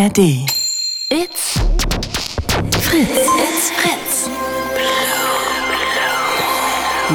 [0.00, 0.18] ARD.
[1.10, 1.58] It's
[2.80, 3.10] Fritz.
[3.10, 4.30] It's Fritz.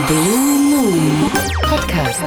[0.08, 1.32] Blue Moon
[1.64, 2.22] Podcast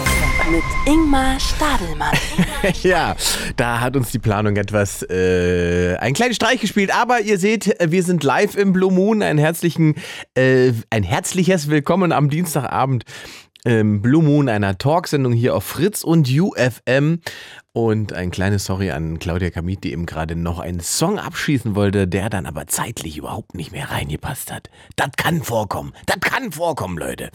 [0.50, 2.12] mit Ingmar Stadelmann.
[2.82, 3.14] ja,
[3.56, 6.92] da hat uns die Planung etwas äh, einen kleinen Streich gespielt.
[6.92, 9.22] Aber ihr seht, wir sind live im Blue Moon.
[9.22, 9.94] Ein herzlichen,
[10.34, 13.04] äh, ein herzliches Willkommen am Dienstagabend.
[13.64, 17.20] Ähm, Blue Moon, einer Talksendung hier auf Fritz und UFM.
[17.72, 22.08] Und ein kleines Sorry an Claudia Kamit, die eben gerade noch einen Song abschießen wollte,
[22.08, 24.68] der dann aber zeitlich überhaupt nicht mehr reingepasst hat.
[24.96, 25.92] Das kann vorkommen.
[26.06, 27.30] Das kann vorkommen, Leute.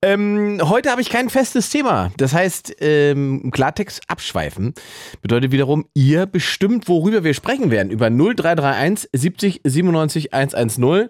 [0.00, 2.12] Ähm, heute habe ich kein festes Thema.
[2.16, 4.74] Das heißt, ähm, Klartext abschweifen
[5.20, 7.90] bedeutet wiederum, ihr bestimmt, worüber wir sprechen werden.
[7.90, 11.08] Über 0331 70 97 110.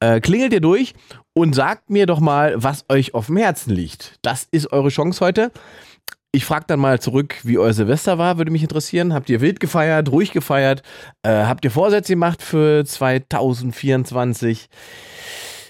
[0.00, 0.94] Äh, klingelt ihr durch
[1.34, 4.18] und sagt mir doch mal, was euch auf dem Herzen liegt.
[4.22, 5.52] Das ist eure Chance heute.
[6.32, 9.14] Ich frage dann mal zurück, wie euer Silvester war, würde mich interessieren.
[9.14, 10.82] Habt ihr wild gefeiert, ruhig gefeiert?
[11.22, 14.68] Äh, habt ihr Vorsätze gemacht für 2024?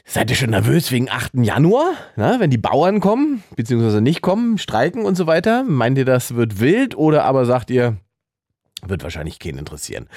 [0.07, 1.33] Seid ihr schon nervös wegen 8.
[1.35, 1.93] Januar?
[2.17, 5.65] Na, wenn die Bauern kommen, beziehungsweise nicht kommen, streiken und so weiter?
[5.65, 7.97] Meint ihr, das wird wild oder aber sagt ihr,
[8.89, 10.09] wird wahrscheinlich keinen interessieren.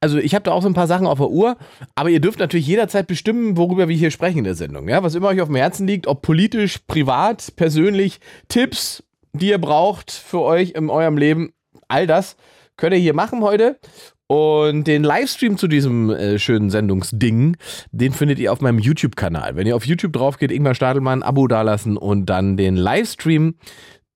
[0.00, 1.56] Also ich habe da auch so ein paar Sachen auf der Uhr,
[1.94, 4.88] aber ihr dürft natürlich jederzeit bestimmen, worüber wir hier sprechen in der Sendung.
[4.88, 9.02] Ja, was immer euch auf dem Herzen liegt, ob politisch, privat, persönlich, Tipps,
[9.32, 11.52] die ihr braucht für euch in eurem Leben.
[11.88, 12.36] All das
[12.76, 13.78] könnt ihr hier machen heute.
[14.26, 17.56] Und den Livestream zu diesem äh, schönen Sendungsding,
[17.92, 19.54] den findet ihr auf meinem YouTube-Kanal.
[19.54, 23.56] Wenn ihr auf YouTube drauf geht, Ingmar Stadelmann, Abo dalassen und dann den Livestream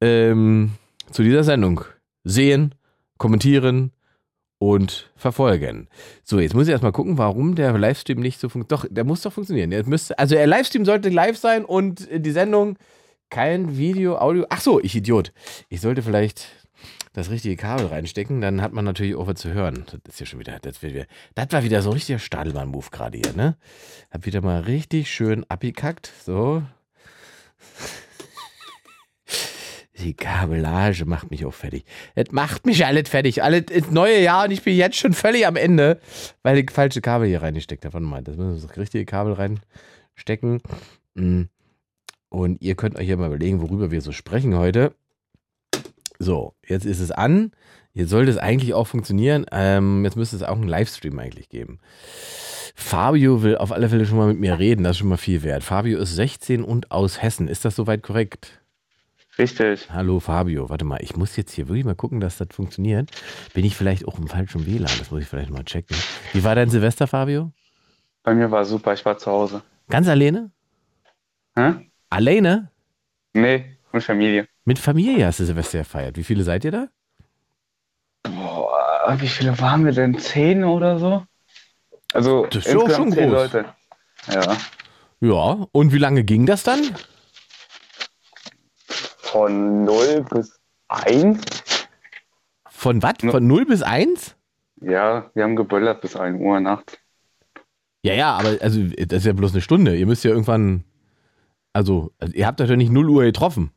[0.00, 0.70] ähm,
[1.10, 1.82] zu dieser Sendung
[2.24, 2.74] sehen,
[3.18, 3.92] kommentieren
[4.58, 5.88] und verfolgen.
[6.24, 8.84] So, jetzt muss ich erstmal gucken, warum der Livestream nicht so funktioniert.
[8.84, 9.70] Doch, der muss doch funktionieren.
[9.70, 12.76] Der müsste, also der Livestream sollte live sein und die Sendung
[13.30, 14.46] kein Video, Audio.
[14.48, 15.32] Ach so, ich Idiot.
[15.68, 16.46] Ich sollte vielleicht
[17.12, 19.84] das richtige Kabel reinstecken, dann hat man natürlich auch was zu hören.
[20.04, 23.18] Das ist ja schon wieder, das, wieder, das war wieder so ein richtiger Stadelmann-Move gerade
[23.18, 23.56] hier, ne?
[24.10, 26.12] Hab wieder mal richtig schön abgekackt.
[26.24, 26.62] So.
[29.98, 31.84] Die Kabellage macht mich auch fertig.
[32.14, 33.42] Es macht mich alles fertig.
[33.42, 36.00] Alles neue Jahr und ich bin jetzt schon völlig am Ende,
[36.42, 37.94] weil ich falsche Kabel hier reingesteckt habe.
[37.94, 40.60] Warte mal, das müssen wir das richtige Kabel reinstecken.
[41.14, 41.48] Mhm.
[42.28, 44.94] Und ihr könnt euch ja mal überlegen, worüber wir so sprechen heute.
[46.18, 47.52] So, jetzt ist es an.
[47.92, 49.46] Jetzt sollte es eigentlich auch funktionieren.
[49.50, 51.80] Ähm, jetzt müsste es auch einen Livestream eigentlich geben.
[52.74, 54.84] Fabio will auf alle Fälle schon mal mit mir reden.
[54.84, 55.64] Das ist schon mal viel wert.
[55.64, 57.48] Fabio ist 16 und aus Hessen.
[57.48, 58.57] Ist das soweit korrekt?
[59.38, 59.88] Richtig.
[59.92, 63.10] Hallo Fabio, warte mal, ich muss jetzt hier wirklich mal gucken, dass das funktioniert.
[63.54, 64.90] Bin ich vielleicht auch im falschen WLAN?
[64.98, 65.96] Das muss ich vielleicht mal checken.
[66.32, 67.52] Wie war dein Silvester, Fabio?
[68.24, 69.62] Bei mir war super, ich war zu Hause.
[69.88, 70.50] Ganz alleine?
[71.56, 71.88] Hä?
[72.10, 72.72] Alleine?
[73.32, 74.48] Nee, mit Familie.
[74.64, 76.16] Mit Familie hast du Silvester gefeiert.
[76.16, 76.88] Wie viele seid ihr da?
[78.24, 80.18] Boah, wie viele waren wir denn?
[80.18, 81.24] Zehn oder so?
[82.12, 83.52] Also Das ist insgesamt schon zehn groß.
[83.52, 83.64] Leute.
[84.32, 84.56] Ja.
[85.20, 86.80] Ja, und wie lange ging das dann?
[89.32, 90.58] Von 0 bis
[90.88, 91.40] 1.
[92.70, 93.14] Von was?
[93.30, 94.36] Von 0 bis 1?
[94.80, 96.98] Ja, wir haben geböllert bis 1 Uhr nachts.
[98.02, 99.96] Ja, ja, aber also das ist ja bloß eine Stunde.
[99.96, 100.84] Ihr müsst ja irgendwann.
[101.72, 103.70] Also, also ihr habt euch ja nicht 0 Uhr getroffen.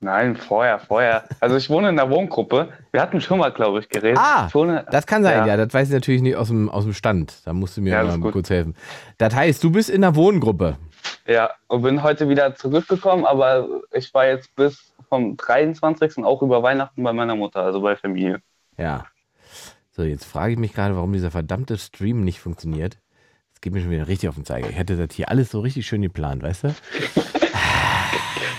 [0.00, 1.24] Nein, vorher, vorher.
[1.40, 2.68] Also ich wohne in einer Wohngruppe.
[2.92, 4.18] Wir hatten schon mal, glaube ich, geredet.
[4.20, 5.46] Ah, ich wohne, Das kann sein, ja.
[5.46, 5.56] Ja.
[5.56, 7.40] das weiß ich natürlich nicht aus dem, aus dem Stand.
[7.46, 8.32] Da musst du mir Ja, mal gut.
[8.32, 8.74] kurz helfen.
[9.16, 10.76] Das heißt, du bist in der Wohngruppe.
[11.26, 16.18] Ja, und bin heute wieder zurückgekommen, aber ich war jetzt bis vom 23.
[16.18, 18.40] auch über Weihnachten bei meiner Mutter, also bei Familie.
[18.76, 19.06] Ja.
[19.90, 22.98] So, jetzt frage ich mich gerade, warum dieser verdammte Stream nicht funktioniert.
[23.52, 24.68] Das geht mir schon wieder richtig auf den Zeiger.
[24.68, 26.68] Ich hätte das hier alles so richtig schön geplant, weißt du?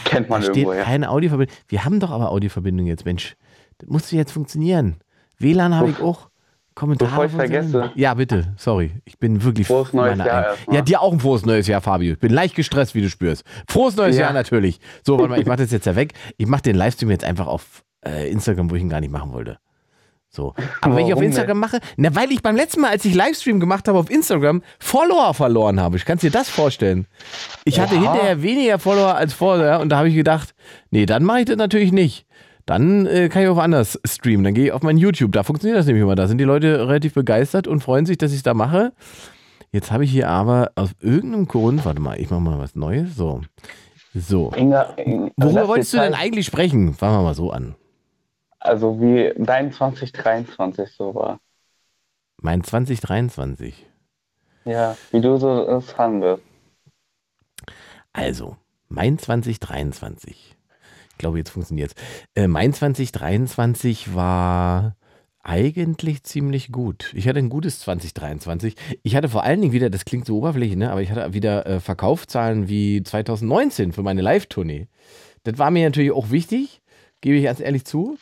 [0.06, 0.84] Kennt man Da steht irgendwo, ja.
[0.84, 1.56] keine Audioverbindung.
[1.68, 3.36] Wir haben doch aber Audioverbindung jetzt, Mensch.
[3.78, 4.96] Das muss jetzt funktionieren.
[5.38, 6.30] WLAN habe ich auch.
[6.76, 7.10] Kommentare.
[7.10, 7.92] bevor ich vergesse.
[7.96, 8.54] Ja, bitte.
[8.58, 8.92] Sorry.
[9.06, 9.68] Ich bin wirklich.
[9.68, 10.56] Frohes neues Jahr.
[10.70, 12.14] Ja, dir auch ein frohes neues Jahr, Fabio.
[12.14, 13.44] Ich bin leicht gestresst, wie du spürst.
[13.70, 14.24] Frohes neues Ja.
[14.24, 14.80] Jahr natürlich.
[15.04, 16.14] So, warte mal, ich mache das jetzt ja weg.
[16.38, 19.32] Ich mache den Livestream jetzt einfach auf äh, Instagram, wo ich ihn gar nicht machen
[19.32, 19.58] wollte.
[20.30, 20.54] So.
[20.82, 23.62] Aber wenn ich auf Instagram mache, na, weil ich beim letzten Mal, als ich Livestream
[23.62, 25.96] gemacht habe auf Instagram, Follower verloren habe.
[25.96, 27.08] Ich kann dir das vorstellen.
[27.64, 28.12] Ich hatte Oha.
[28.12, 30.54] hinterher weniger Follower als vorher und da habe ich gedacht,
[30.92, 32.26] nee, dann mache ich das natürlich nicht.
[32.66, 34.44] Dann äh, kann ich auch anders streamen.
[34.44, 35.32] Dann gehe ich auf mein YouTube.
[35.32, 36.16] Da funktioniert das nämlich immer.
[36.16, 38.94] Da sind die Leute relativ begeistert und freuen sich, dass ich es da mache.
[39.72, 43.16] Jetzt habe ich hier aber aus irgendeinem Grund, warte mal, ich mache mal was Neues.
[43.16, 43.42] So.
[44.14, 44.52] So.
[44.56, 46.94] Inga, Inga, Worüber wolltest du denn eigentlich sprechen?
[46.94, 47.76] Fangen wir mal so an.
[48.60, 51.40] Also wie dein 2023 so war.
[52.42, 53.86] Mein 2023.
[54.64, 56.42] Ja, wie du so es handelt.
[58.14, 58.56] Also,
[58.88, 60.55] mein 2023.
[61.16, 62.44] Ich glaube, jetzt funktioniert es.
[62.44, 64.96] Äh, mein 2023 war
[65.48, 67.14] Eigentlich ziemlich gut.
[67.14, 68.76] Ich hatte ein gutes 2023.
[69.04, 70.90] Ich hatte vor allen Dingen wieder, das klingt so oberflächlich, ne?
[70.90, 74.88] aber ich hatte wieder äh, Verkaufszahlen wie 2019 für meine Live-Tournee.
[75.44, 76.82] Das war mir natürlich auch wichtig,
[77.22, 78.18] gebe ich ganz ehrlich zu.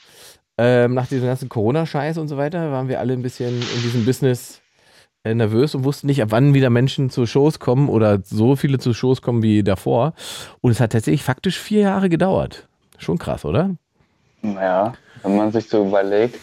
[0.58, 4.04] Ähm, nach diesem ganzen Corona-Scheiß und so weiter waren wir alle ein bisschen in diesem
[4.04, 4.60] Business
[5.24, 8.80] äh, nervös und wussten nicht, ab wann wieder Menschen zu Shows kommen oder so viele
[8.80, 10.12] zu Shows kommen wie davor.
[10.60, 12.68] Und es hat tatsächlich faktisch vier Jahre gedauert.
[13.04, 13.76] Schon krass, oder?
[14.42, 16.40] Naja, wenn man sich so überlegt,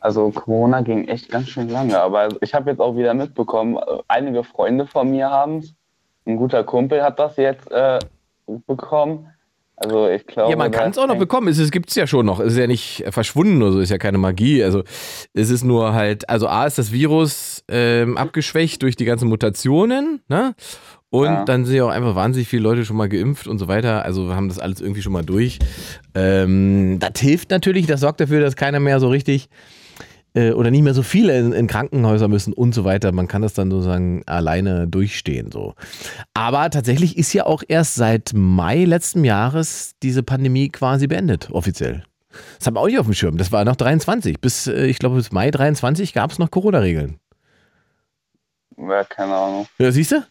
[0.00, 3.78] also Corona ging echt ganz schön lange, aber ich habe jetzt auch wieder mitbekommen,
[4.08, 5.74] einige Freunde von mir haben es.
[6.26, 7.98] Ein guter Kumpel hat das jetzt äh,
[8.66, 9.28] bekommen.
[9.76, 10.50] Also ich glaube.
[10.50, 11.48] Ja, man kann es auch noch bekommen.
[11.48, 12.38] Es, es gibt es ja schon noch.
[12.38, 14.62] Es ist ja nicht verschwunden oder so, ist ja keine Magie.
[14.62, 14.84] Also
[15.32, 20.22] es ist nur halt, also A ist das Virus ähm, abgeschwächt durch die ganzen Mutationen,
[20.28, 20.54] ne?
[21.14, 21.44] Und ja.
[21.44, 24.04] dann sind ja auch einfach wahnsinnig viele Leute schon mal geimpft und so weiter.
[24.04, 25.60] Also wir haben das alles irgendwie schon mal durch.
[26.12, 29.48] Ähm, das hilft natürlich, das sorgt dafür, dass keiner mehr so richtig
[30.34, 33.12] äh, oder nicht mehr so viele in, in, Krankenhäuser müssen und so weiter.
[33.12, 35.52] Man kann das dann sozusagen alleine durchstehen.
[35.52, 35.74] So.
[36.34, 42.02] Aber tatsächlich ist ja auch erst seit Mai letzten Jahres diese Pandemie quasi beendet, offiziell.
[42.58, 43.36] Das haben wir auch nicht auf dem Schirm.
[43.36, 44.40] Das war noch 23.
[44.40, 47.20] Bis, äh, ich glaube, bis Mai 23 gab es noch Corona-Regeln.
[48.76, 49.66] Ja, keine Ahnung.
[49.78, 50.24] Ja, siehst du?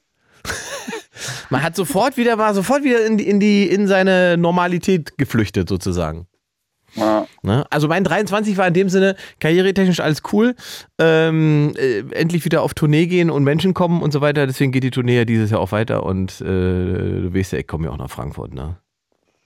[1.50, 5.70] Man hat sofort wieder, war sofort wieder in die, in die, in seine Normalität geflüchtet,
[5.70, 6.28] sozusagen.
[6.96, 7.26] Ja.
[7.42, 7.66] Ne?
[7.70, 10.56] Also mein 23 war in dem Sinne karrieretechnisch alles cool.
[11.00, 14.46] Ähm, äh, endlich wieder auf Tournee gehen und Menschen kommen und so weiter.
[14.46, 17.68] Deswegen geht die Tournee ja dieses Jahr auch weiter und äh, du weißt ja, ich
[17.68, 18.54] komme ja auch nach Frankfurt.
[18.54, 18.78] Ne?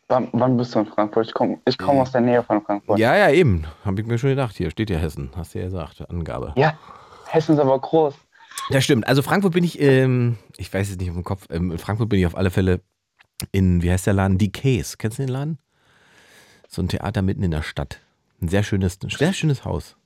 [0.10, 1.28] Wann, wann bist du in Frankfurt?
[1.28, 3.00] Ich komme ich komm aus der Nähe von Frankfurt.
[3.00, 3.66] Ja, ja, eben.
[3.84, 4.56] Habe ich mir schon gedacht.
[4.56, 5.32] Hier steht ja Hessen.
[5.36, 6.54] Hast du ja gesagt, Angabe.
[6.56, 6.78] Ja,
[7.26, 8.14] Hessen ist aber groß.
[8.70, 9.08] Das stimmt.
[9.08, 12.10] Also Frankfurt bin ich, ähm, ich weiß es nicht auf dem Kopf, ähm, in Frankfurt
[12.10, 12.82] bin ich auf alle Fälle
[13.52, 14.38] in, wie heißt der Laden?
[14.38, 14.98] Decays.
[14.98, 15.58] Kennst du den Laden?
[16.68, 18.02] So ein Theater mitten in der Stadt.
[18.42, 19.97] Ein sehr schönes, ein sehr schönes Haus.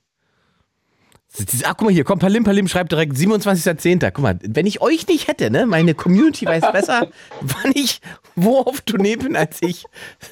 [1.64, 4.10] Ach, guck mal hier, komm, Palim Palim schreibt direkt 27.10.
[4.10, 7.08] Guck mal, wenn ich euch nicht hätte, ne, meine Community weiß besser,
[7.40, 8.00] wann ich
[8.34, 9.84] wo auf Tournee bin als ich.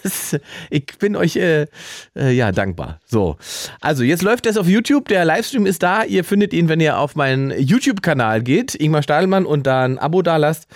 [0.02, 0.36] Das,
[0.68, 1.66] ich bin euch äh,
[2.16, 3.00] äh, ja dankbar.
[3.06, 3.36] So,
[3.80, 5.08] also jetzt läuft das auf YouTube.
[5.08, 6.04] Der Livestream ist da.
[6.04, 10.22] Ihr findet ihn, wenn ihr auf meinen YouTube-Kanal geht, Ingmar Stadelmann und da ein Abo
[10.22, 10.66] da lasst.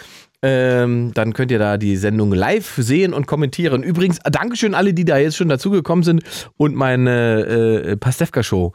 [0.47, 3.83] Ähm, dann könnt ihr da die Sendung live sehen und kommentieren.
[3.83, 6.23] Übrigens, Dankeschön alle, die da jetzt schon dazugekommen sind
[6.59, 8.75] und meine äh, Pastewka-Show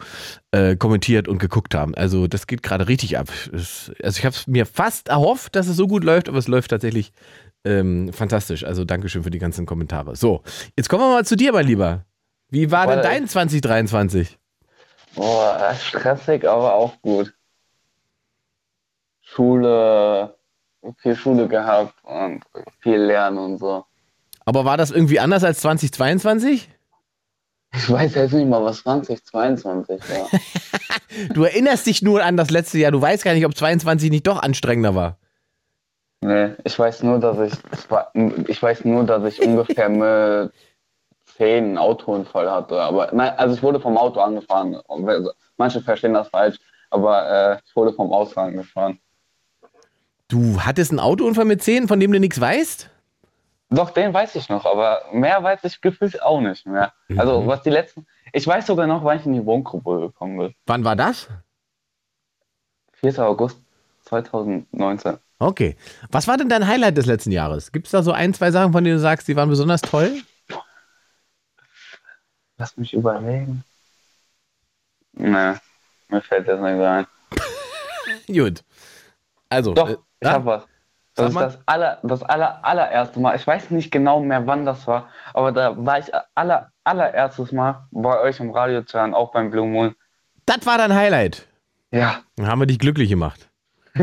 [0.49, 1.93] äh, kommentiert und geguckt haben.
[1.93, 3.27] Also das geht gerade richtig ab.
[3.53, 6.47] Es, also ich habe es mir fast erhofft, dass es so gut läuft, aber es
[6.47, 7.11] läuft tatsächlich
[7.63, 8.63] ähm, fantastisch.
[8.63, 10.15] Also Dankeschön für die ganzen Kommentare.
[10.15, 10.41] So,
[10.75, 12.03] jetzt kommen wir mal zu dir, mein Lieber.
[12.49, 14.39] Wie war denn dein 2023?
[15.13, 17.31] Boah, stressig, aber auch gut.
[19.21, 20.35] Schule,
[20.97, 22.41] viel Schule gehabt und
[22.79, 23.85] viel Lernen und so.
[24.45, 26.69] Aber war das irgendwie anders als 2022?
[27.75, 30.27] Ich weiß jetzt nicht mal, was 2022 war.
[31.33, 32.91] du erinnerst dich nur an das letzte Jahr.
[32.91, 35.17] Du weißt gar nicht, ob 22 nicht doch anstrengender war.
[36.21, 37.53] Nee, ich weiß nur, dass ich,
[38.47, 40.51] ich weiß nur, dass ich ungefähr mit
[41.37, 42.81] 10 einen Autounfall hatte.
[42.81, 44.77] Aber nein, also ich wurde vom Auto angefahren.
[45.57, 46.57] Manche verstehen das falsch,
[46.89, 48.99] aber äh, ich wurde vom Auto angefahren.
[50.29, 52.89] Du hattest einen Autounfall mit 10, von dem du nichts weißt?
[53.71, 56.93] Doch, den weiß ich noch, aber mehr weiß ich gefühlt auch nicht mehr.
[57.09, 57.19] Also, mhm.
[57.19, 58.07] Also, was die letzten.
[58.31, 60.55] Ich weiß sogar noch, wann ich in die Wohngruppe gekommen bin.
[60.67, 61.27] Wann war das?
[62.93, 63.19] 4.
[63.19, 63.57] August
[64.05, 65.17] 2019.
[65.39, 65.75] Okay.
[66.11, 67.71] Was war denn dein Highlight des letzten Jahres?
[67.71, 70.21] Gibt es da so ein, zwei Sachen, von denen du sagst, die waren besonders toll?
[72.57, 73.63] Lass mich überlegen.
[75.13, 75.53] Nee,
[76.09, 77.07] mir fällt das nicht ein.
[78.27, 78.63] Gut.
[79.49, 79.73] Also.
[79.73, 80.33] Doch, äh, ich ja?
[80.33, 80.67] hab was.
[81.15, 83.35] Das ist das, aller, das aller, allererste Mal.
[83.35, 87.87] Ich weiß nicht genau mehr, wann das war, aber da war ich aller, allererstes Mal
[87.91, 89.95] bei euch im Radio zu hören, auch beim Blue Moon.
[90.45, 91.47] Das war dein Highlight.
[91.91, 92.21] Ja.
[92.37, 93.49] Dann haben wir dich glücklich gemacht.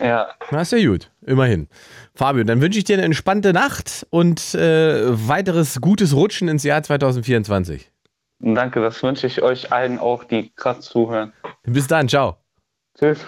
[0.00, 0.28] ja.
[0.50, 1.10] Na, ist ja gut.
[1.26, 1.68] Immerhin.
[2.14, 6.82] Fabio, dann wünsche ich dir eine entspannte Nacht und äh, weiteres gutes Rutschen ins Jahr
[6.82, 7.90] 2024.
[8.40, 11.32] Danke, das wünsche ich euch allen auch, die gerade zuhören.
[11.64, 12.43] Bis dann, ciao.
[12.98, 13.18] Tschüss.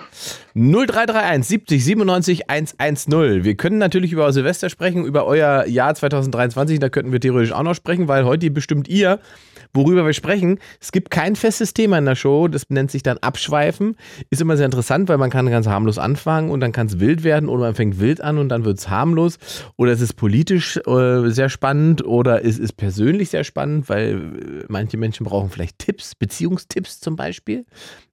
[0.54, 3.44] 0331 70 97 110.
[3.44, 6.78] Wir können natürlich über Silvester sprechen, über euer Jahr 2023.
[6.78, 9.18] Da könnten wir theoretisch auch noch sprechen, weil heute bestimmt ihr,
[9.76, 10.58] worüber wir sprechen.
[10.80, 12.48] Es gibt kein festes Thema in der Show.
[12.48, 13.96] Das nennt sich dann Abschweifen.
[14.30, 17.22] Ist immer sehr interessant, weil man kann ganz harmlos anfangen und dann kann es wild
[17.22, 19.38] werden oder man fängt wild an und dann wird es harmlos.
[19.76, 24.64] Oder es ist politisch äh, sehr spannend oder es ist persönlich sehr spannend, weil äh,
[24.68, 27.64] manche Menschen brauchen vielleicht Tipps, Beziehungstipps zum Beispiel.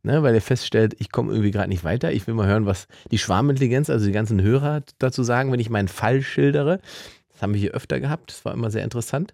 [0.06, 2.12] Ne, weil er feststellt, ich komme irgendwie gerade nicht weiter.
[2.12, 5.70] Ich will mal hören, was die Schwarmintelligenz, also die ganzen Hörer dazu sagen, wenn ich
[5.70, 6.82] meinen Fall schildere.
[7.44, 8.32] Haben wir hier öfter gehabt.
[8.32, 9.34] Das war immer sehr interessant.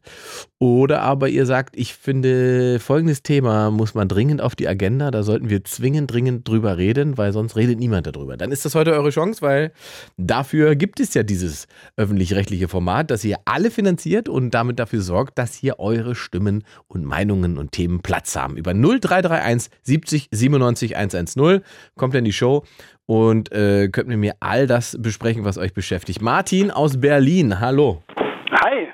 [0.57, 5.11] Oder aber ihr sagt, ich finde, folgendes Thema muss man dringend auf die Agenda.
[5.11, 8.35] Da sollten wir zwingend, dringend drüber reden, weil sonst redet niemand darüber.
[8.35, 9.71] Dann ist das heute eure Chance, weil
[10.17, 15.37] dafür gibt es ja dieses öffentlich-rechtliche Format, das ihr alle finanziert und damit dafür sorgt,
[15.37, 18.57] dass hier eure Stimmen und Meinungen und Themen Platz haben.
[18.57, 21.61] Über 0331 70 97 110
[21.95, 22.63] kommt dann die Show
[23.09, 26.21] und äh, könnt mit mir all das besprechen, was euch beschäftigt.
[26.21, 28.03] Martin aus Berlin, hallo.
[28.51, 28.87] Hi.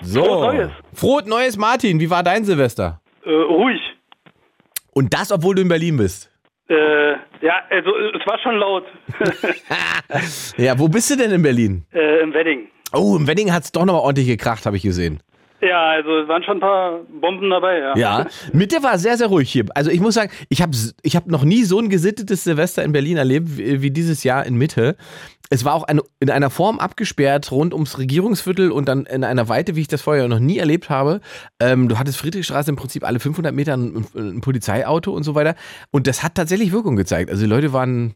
[0.00, 0.24] So.
[0.24, 0.70] Frohes Neues.
[0.94, 2.00] Frohes Neues, Martin.
[2.00, 3.02] Wie war dein Silvester?
[3.26, 3.78] Äh, ruhig.
[4.94, 6.30] Und das, obwohl du in Berlin bist.
[6.70, 8.84] Äh, ja, also es war schon laut.
[10.56, 11.84] Ja, wo bist du denn in Berlin?
[11.92, 12.68] äh, Im Wedding.
[12.94, 15.20] Oh, im Wedding hat es doch nochmal ordentlich gekracht, habe ich gesehen.
[15.60, 17.96] Ja, also es waren schon ein paar Bomben dabei, ja.
[17.96, 19.64] Ja, Mitte war sehr, sehr ruhig hier.
[19.74, 22.92] Also ich muss sagen, ich habe ich hab noch nie so ein gesittetes Silvester in
[22.92, 24.96] Berlin erlebt wie, wie dieses Jahr in Mitte.
[25.50, 29.48] Es war auch eine, in einer Form abgesperrt rund ums Regierungsviertel und dann in einer
[29.48, 31.20] Weite, wie ich das vorher noch nie erlebt habe.
[31.58, 35.54] Ähm, du hattest Friedrichstraße im Prinzip alle 500 Meter ein, ein Polizeiauto und so weiter.
[35.90, 37.30] Und das hat tatsächlich Wirkung gezeigt.
[37.30, 38.14] Also die Leute waren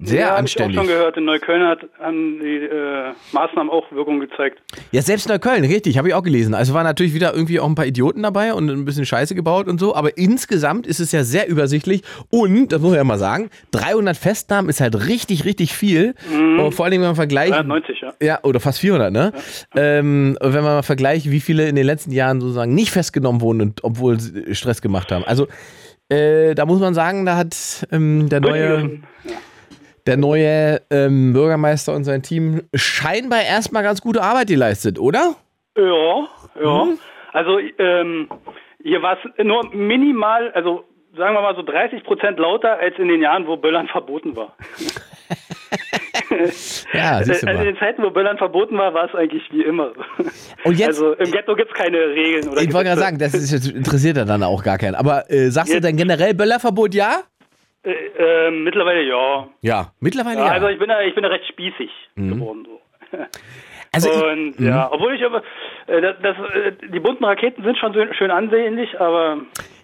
[0.00, 0.74] sehr ja, anständig.
[0.74, 4.60] Ich auch schon gehört, in Neukölln hat, haben die äh, Maßnahmen auch Wirkung gezeigt.
[4.92, 6.54] Ja, selbst Neukölln, richtig, habe ich auch gelesen.
[6.54, 9.68] Also waren natürlich wieder irgendwie auch ein paar Idioten dabei und ein bisschen Scheiße gebaut
[9.68, 13.18] und so, aber insgesamt ist es ja sehr übersichtlich und, das muss man ja mal
[13.18, 16.14] sagen, 300 Festnahmen ist halt richtig, richtig viel.
[16.30, 18.12] Und vor allem, wenn man vergleicht, 390, ja.
[18.20, 19.32] ja, oder fast 400, ne?
[19.74, 23.60] Ähm, wenn man mal vergleicht, wie viele in den letzten Jahren sozusagen nicht festgenommen wurden,
[23.60, 25.24] und, obwohl sie Stress gemacht haben.
[25.24, 25.46] Also,
[26.08, 29.00] äh, da muss man sagen, da hat ähm, der neue,
[30.06, 35.34] der neue ähm, Bürgermeister und sein Team scheinbar erstmal ganz gute Arbeit geleistet, oder?
[35.76, 36.28] Ja,
[36.62, 36.84] ja.
[36.84, 36.98] Mhm.
[37.32, 38.28] Also ähm,
[38.82, 40.84] hier war es nur minimal, also
[41.16, 44.56] sagen wir mal so 30 Prozent lauter als in den Jahren, wo Böllern verboten war.
[46.92, 47.64] Ja, siehst du also in mal.
[47.64, 49.92] den Zeiten, wo Böllern verboten war, war es eigentlich wie immer.
[50.64, 53.34] Und jetzt- also im Ghetto gibt es keine Regeln oder Ich wollte gerade sagen, das
[53.34, 54.94] ist, jetzt interessiert ja dann auch gar keinen.
[54.94, 57.20] Aber äh, sagst du Jetzt- denn generell Böllerverbot ja?
[57.84, 59.48] Äh, äh, mittlerweile ja.
[59.62, 60.46] Ja, mittlerweile ja.
[60.46, 60.52] ja.
[60.52, 62.66] Also ich bin da, ich bin da recht spießig geworden.
[63.12, 63.18] So.
[63.92, 65.42] Also ich, Und ja, obwohl ich aber,
[65.86, 69.38] äh, das, das, äh, die bunten Raketen sind schon so schön ansehnlich, aber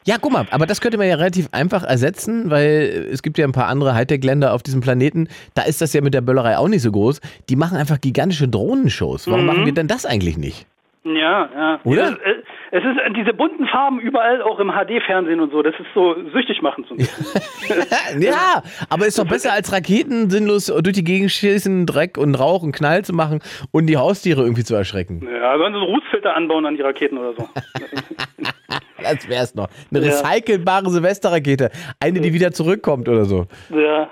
[0.04, 3.47] ja, guck mal, aber das könnte man ja relativ einfach ersetzen, weil es gibt ja
[3.47, 6.68] ein paar andere Hightech-Länder auf diesem Planeten, da ist das ja mit der Böllerei auch
[6.68, 7.21] nicht so groß.
[7.49, 9.28] Die machen einfach gigantische Drohnenshows.
[9.28, 10.66] Warum machen wir denn das eigentlich nicht?
[11.04, 11.80] ja, ja.
[11.85, 12.12] Oder?
[12.12, 12.42] Es, äh,
[12.74, 16.16] es ist äh, diese bunten Farben überall, auch im HD-Fernsehen und so, das ist so
[16.32, 18.22] süchtig machen so ein bisschen.
[18.22, 22.62] Ja, aber ist doch besser als Raketen sinnlos durch die Gegend schießen, Dreck und Rauch
[22.62, 25.20] und Knall zu machen und die Haustiere irgendwie zu erschrecken.
[25.22, 27.48] Ja, sollen so einen Rußfilter anbauen an die Raketen oder so.
[29.02, 29.68] Das wär's noch.
[29.92, 30.12] Eine Ja.
[30.20, 31.70] recycelbare Silvesterrakete.
[31.98, 33.46] Eine, die wieder zurückkommt oder so.
[33.70, 34.08] ja.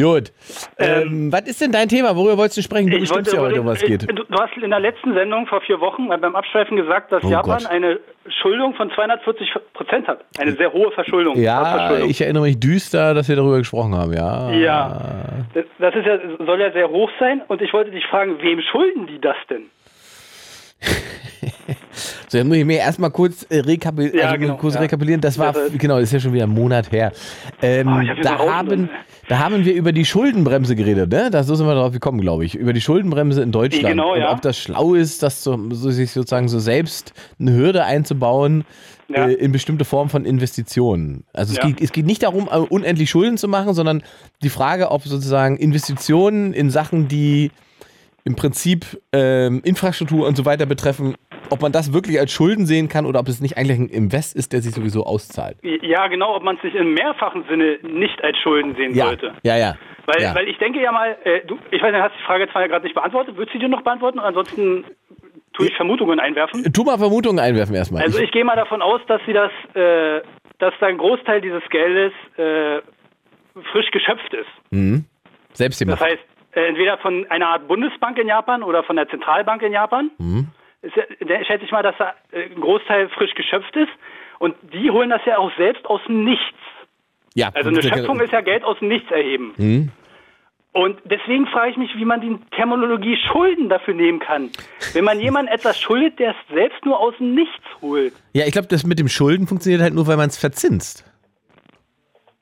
[0.00, 0.32] Gut.
[0.78, 2.16] Ähm, was ist denn dein Thema?
[2.16, 2.90] Worüber wolltest du sprechen?
[2.90, 4.02] Du bestimmst ja heute, um was geht.
[4.08, 7.22] Du du hast in der letzten Sendung vor vier Wochen äh, beim Abschweifen gesagt, dass
[7.24, 7.66] Oh Japan Gott.
[7.70, 8.00] eine
[8.40, 10.24] Schuldung von 240 Prozent hat.
[10.38, 11.36] Eine sehr hohe Verschuldung.
[11.38, 14.50] Ja, ich erinnere mich düster, dass wir darüber gesprochen haben, ja.
[14.52, 15.00] Ja,
[15.54, 17.42] das, das ist ja, soll ja sehr hoch sein.
[17.48, 19.64] Und ich wollte dich fragen, wem schulden die das denn?
[22.28, 24.18] So, dann muss ich mir erstmal kurz, äh, rekapitulieren.
[24.18, 24.80] Ja, also, genau, kurz ja.
[24.80, 25.20] rekapitulieren.
[25.20, 27.12] Das war, Das genau, das ist ja schon wieder ein Monat her.
[27.60, 28.88] Ähm, hab hier da, haben,
[29.28, 31.30] da haben wir über die Schuldenbremse geredet, ne?
[31.30, 32.54] Da so sind wir drauf gekommen, glaube ich.
[32.54, 33.86] Über die Schuldenbremse in Deutschland.
[33.86, 34.28] Genau, ja.
[34.28, 38.64] Und ob das schlau ist, das so, so sich sozusagen so selbst eine Hürde einzubauen.
[39.08, 39.26] Ja.
[39.26, 41.24] Äh, in bestimmte Formen von Investitionen.
[41.34, 44.02] Also es, geht, es geht nicht darum, äh, unendlich Schulden zu machen, sondern
[44.42, 47.50] die Frage, ob sozusagen Investitionen in Sachen, die
[48.24, 51.16] im Prinzip ähm, Infrastruktur und so weiter betreffen,
[51.50, 54.36] ob man das wirklich als Schulden sehen kann oder ob es nicht eigentlich ein Invest
[54.36, 55.56] ist, der sich sowieso auszahlt.
[55.62, 59.34] Ja, genau, ob man es nicht im mehrfachen Sinne nicht als Schulden sehen Ja, sollte.
[59.42, 59.74] ja, ja.
[60.06, 60.34] Weil, ja.
[60.34, 62.68] weil ich denke ja mal, äh, du, ich weiß nicht, hast die Frage zwar ja
[62.68, 64.18] gerade nicht beantwortet, würdest du die noch beantworten?
[64.18, 64.84] Ansonsten
[65.52, 66.72] tue ich Vermutungen einwerfen.
[66.72, 68.02] Tu mal Vermutungen einwerfen erstmal.
[68.02, 70.22] Also ich gehe mal davon aus, dass sie das, äh,
[70.58, 72.80] dass da ein Großteil dieses Geldes äh,
[73.72, 75.04] frisch geschöpft ist.
[75.52, 76.00] Selbst Das gemacht.
[76.00, 80.10] heißt, äh, entweder von einer Art Bundesbank in Japan oder von der Zentralbank in Japan.
[80.82, 83.90] Ist ja, der, schätze ich mal, dass da äh, ein Großteil frisch geschöpft ist.
[84.38, 86.58] Und die holen das ja auch selbst aus dem Nichts.
[87.34, 89.54] ja, Also eine Schöpfung ist ja Geld aus dem Nichts erheben.
[89.56, 89.92] Mhm.
[90.72, 94.50] Und deswegen frage ich mich, wie man die Terminologie Schulden dafür nehmen kann.
[94.94, 98.14] Wenn man jemandem etwas schuldet, der es selbst nur aus dem Nichts holt.
[98.32, 101.04] Ja, ich glaube, das mit dem Schulden funktioniert halt nur, weil man es verzinst.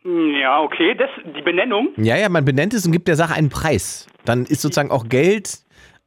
[0.03, 1.89] Hm, Ja, okay, das, die Benennung.
[1.97, 4.07] Ja, ja, man benennt es und gibt der Sache einen Preis.
[4.25, 5.59] Dann ist sozusagen auch Geld,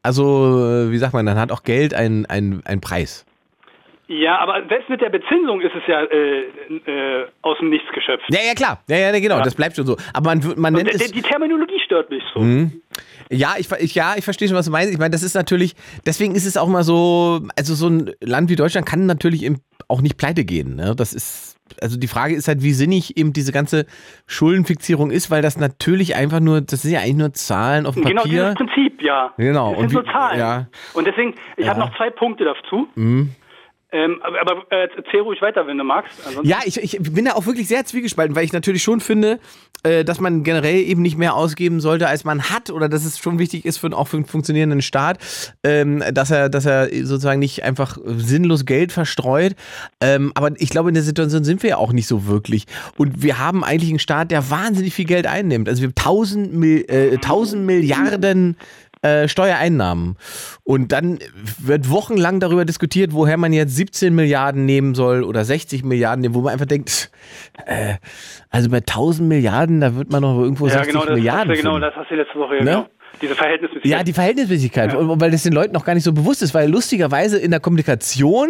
[0.02, 3.26] also äh, wie sagt man, dann hat auch Geld einen, einen, einen Preis.
[4.08, 8.26] Ja, aber selbst mit der Bezinsung ist es ja äh, äh, aus dem Nichts geschöpft.
[8.30, 8.84] Ja, ja, klar.
[8.88, 9.96] Ja, ja, genau, das bleibt schon so.
[10.14, 11.12] Aber man, man nennt es.
[11.12, 12.42] die Terminologie stört mich so.
[13.32, 14.92] Ja, ich, ich, ja, ich verstehe schon, was du meinst.
[14.92, 15.74] Ich meine, das ist natürlich,
[16.06, 19.50] deswegen ist es auch mal so, also so ein Land wie Deutschland kann natürlich
[19.88, 20.76] auch nicht pleite gehen.
[20.76, 20.94] Ne?
[20.98, 23.86] Das ist, also die Frage ist halt, wie sinnig eben diese ganze
[24.28, 28.04] Schuldenfixierung ist, weil das natürlich einfach nur, das sind ja eigentlich nur Zahlen auf dem
[28.04, 28.44] genau Papier.
[28.44, 29.34] Genau, dieses Prinzip, ja.
[29.38, 29.70] Genau.
[29.72, 30.40] Das sind Und nur wie- Zahlen.
[30.40, 30.68] ja.
[30.94, 31.72] Und deswegen, ich Ja.
[31.72, 32.88] habe noch zwei Punkte dazu.
[32.96, 33.32] Mhm.
[33.94, 36.20] Ähm, aber äh, erzähl ruhig weiter, wenn du magst.
[36.26, 39.40] Ansonsten- Ja, ich, ich bin da auch wirklich sehr zwiegespalten, weil ich natürlich schon finde,
[39.84, 43.20] äh, dass man generell eben nicht mehr ausgeben sollte, als man hat, oder dass es
[43.20, 45.20] schon wichtig ist für, auch für einen funktionierenden Staat,
[45.64, 49.54] ähm, dass er, dass er sozusagen nicht einfach sinnlos Geld verstreut.
[50.02, 52.66] Ähm, aber ich glaube, in der Situation sind wir ja auch nicht so wirklich.
[52.98, 55.70] Und wir haben eigentlich einen Staat, der wahnsinnig viel Geld einnimmt.
[55.70, 58.58] Also wir haben 1000, Mil äh, 1000 Milliarden
[59.04, 60.16] äh, Steuereinnahmen.
[60.64, 61.20] Und dann
[61.60, 66.34] wird wochenlang darüber diskutiert, woher man jetzt 17 Milliarden nehmen soll oder 60 Milliarden nehmen,
[66.34, 67.12] wo man einfach denkt,
[67.66, 67.96] äh,
[68.50, 71.56] also bei 1000 Milliarden, da wird man noch irgendwo ja 60 genau, das Milliarden du,
[71.56, 72.72] genau, das hast du letzte Woche, ja, Ne?
[72.72, 72.88] genau.
[73.22, 73.92] Diese Verhältnismäßigkeit.
[73.92, 75.20] Ja, die Verhältnismäßigkeit, Ja.
[75.20, 78.50] Weil das den Leuten noch gar nicht so bewusst ist, weil lustigerweise in der Kommunikation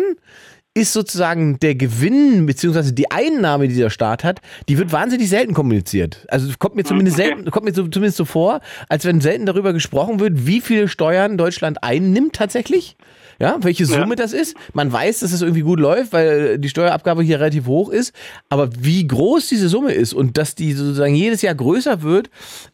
[0.76, 5.54] ist sozusagen der Gewinn beziehungsweise die Einnahme, die der Staat hat, die wird wahnsinnig selten
[5.54, 6.26] kommuniziert.
[6.30, 7.28] Also es kommt mir zumindest okay.
[7.30, 10.88] selten, kommt mir so, zumindest so vor, als wenn selten darüber gesprochen wird, wie viele
[10.88, 12.96] Steuern Deutschland einnimmt tatsächlich.
[13.40, 13.90] Ja, welche Ja.
[14.00, 14.56] Summe das ist.
[14.74, 18.14] Man weiß, dass es irgendwie gut läuft, weil die Steuerabgabe hier relativ hoch ist.
[18.50, 22.30] Aber wie groß diese Summe ist und dass die sozusagen jedes Jahr größer wird,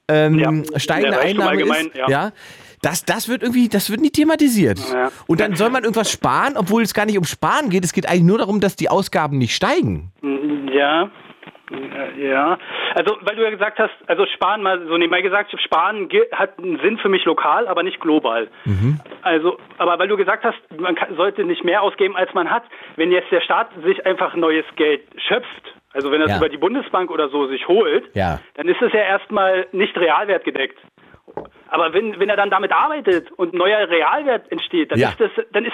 [0.08, 0.54] ähm, Ja.
[0.80, 2.32] steigende Reichtum Einnahme ist, ja.
[2.82, 4.80] Das, das wird irgendwie, das wird nicht thematisiert.
[4.94, 5.10] Ja.
[5.28, 7.84] Und dann soll man irgendwas sparen, obwohl es gar nicht um Sparen geht.
[7.84, 10.12] Es geht eigentlich nur darum, dass die Ausgaben nicht steigen.
[10.74, 11.04] Ja.
[11.04, 11.10] Äh,
[12.30, 12.58] Ja,
[12.96, 16.80] also weil du ja gesagt hast, also Sparen mal so nebenbei gesagt, Sparen hat einen
[16.80, 18.50] Sinn für mich lokal, aber nicht global.
[18.66, 19.00] Mhm.
[19.22, 22.64] Also, aber weil du gesagt hast, man kann, sollte nicht mehr ausgeben, als man hat,
[22.96, 26.38] wenn jetzt der Staat sich einfach neues Geld schöpft, also wenn er es Ja.
[26.38, 28.40] über die Bundesbank oder so sich holt, Ja.
[28.56, 30.80] dann ist es ja erstmal nicht realwertgedeckt.
[31.72, 35.10] Aber wenn, wenn er dann damit arbeitet und neuer Realwert entsteht, dann Ja.
[35.10, 35.74] ist das, dann ist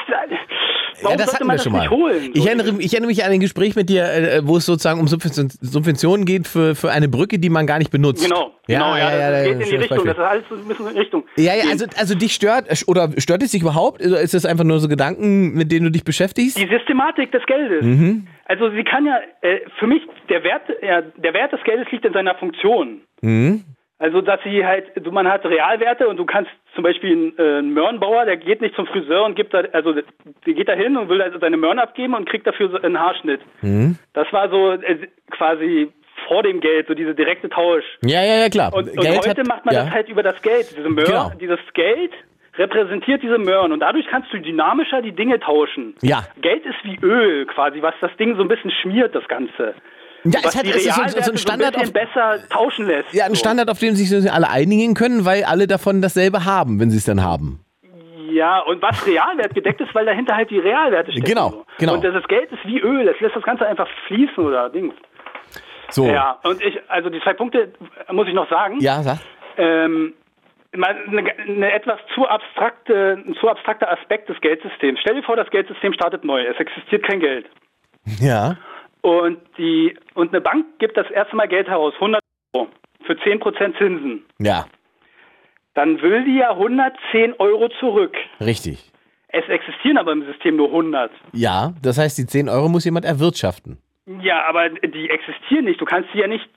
[1.02, 1.80] warum ja, das sollte man wir das schon mal.
[1.82, 2.32] nicht holen?
[2.34, 5.08] Ich erinnere, ich erinnere mich an ein Gespräch mit dir, äh, wo es sozusagen um
[5.08, 8.24] Subvention- Subventionen geht für, für eine Brücke, die man gar nicht benutzt.
[8.24, 10.14] Genau, ja, genau, ja, ja, das ja, geht in die Richtung, Beispiel.
[10.14, 11.24] das ist alles so ein bisschen in Richtung.
[11.38, 14.06] Ja, ja, also, also dich stört, oder stört es dich überhaupt?
[14.06, 16.58] Oder ist das einfach nur so Gedanken, mit denen du dich beschäftigst?
[16.58, 17.84] Die Systematik des Geldes.
[17.84, 18.28] Mhm.
[18.46, 22.06] Also sie kann ja, äh, für mich, der Wert, ja, der Wert des Geldes liegt
[22.06, 23.02] in seiner Funktion.
[23.22, 23.64] Mhm.
[23.98, 27.60] Also dass sie halt, du, man hat Realwerte und du kannst zum Beispiel ein, äh,
[27.60, 30.98] ein Möhrenbauer, der geht nicht zum Friseur und gibt da, also der geht da hin
[30.98, 33.40] und will also seine Möhren abgeben und kriegt dafür so einen Haarschnitt.
[33.62, 33.98] Mhm.
[34.14, 35.92] Das war so äh, quasi
[36.28, 37.86] vor dem Geld, so diese direkte Tausch.
[38.04, 38.74] Ja, ja, ja, klar.
[38.74, 39.84] Und, und heute hat- macht man ja.
[39.84, 40.76] das halt über das Geld.
[40.78, 41.32] Diese Möhren, Genau.
[41.40, 42.12] dieses Geld
[42.58, 45.96] repräsentiert diese Möhren und dadurch kannst du dynamischer die Dinge tauschen.
[46.02, 46.24] Ja.
[46.42, 49.74] Geld ist wie Öl quasi, was das Ding so ein bisschen schmiert, das Ganze.
[50.26, 52.88] Ja, es hat- die es ist so- so ein Standard so ein bisschen besser tauschen
[52.88, 53.14] lässt.
[53.14, 53.36] Ja, ein so.
[53.36, 57.06] Standard, auf den sich alle einigen können, weil alle davon dasselbe haben, wenn sie es
[57.06, 57.60] dann haben.
[58.32, 61.24] Ja, und was Realwert gedeckt ist, weil dahinter halt die Realwerte stehen.
[61.24, 61.94] Genau, genau.
[61.94, 64.94] Und das Geld ist wie Öl, es lässt das Ganze einfach fließen oder Dings.
[65.92, 66.08] So.
[66.08, 67.72] Ja, und ich, also die zwei Punkte
[68.12, 68.80] muss ich noch sagen.
[68.80, 69.20] Ja, sag.
[69.58, 70.14] ähm,
[70.74, 75.00] eine, eine etwas zu abstrakte, ein zu abstrakter Aspekt des Geldsystems.
[75.02, 76.42] Stell dir vor, das Geldsystem startet neu.
[76.44, 77.46] Es existiert kein Geld.
[78.20, 78.58] Ja.
[79.06, 82.20] Und, die, und eine Bank gibt das erste Mal Geld heraus, 100
[82.56, 82.70] Euro,
[83.06, 84.26] für 10% Zinsen.
[84.40, 84.66] Ja,
[85.76, 88.16] Dann will die ja 110 Euro zurück.
[88.42, 88.92] richtig.
[89.28, 91.12] Es existieren aber im System nur 100.
[91.34, 93.78] Ja, das heißt, die 10 Euro muss jemand erwirtschaften.
[94.22, 95.80] Ja, aber die existieren nicht.
[95.80, 96.50] Du kannst sie ja nicht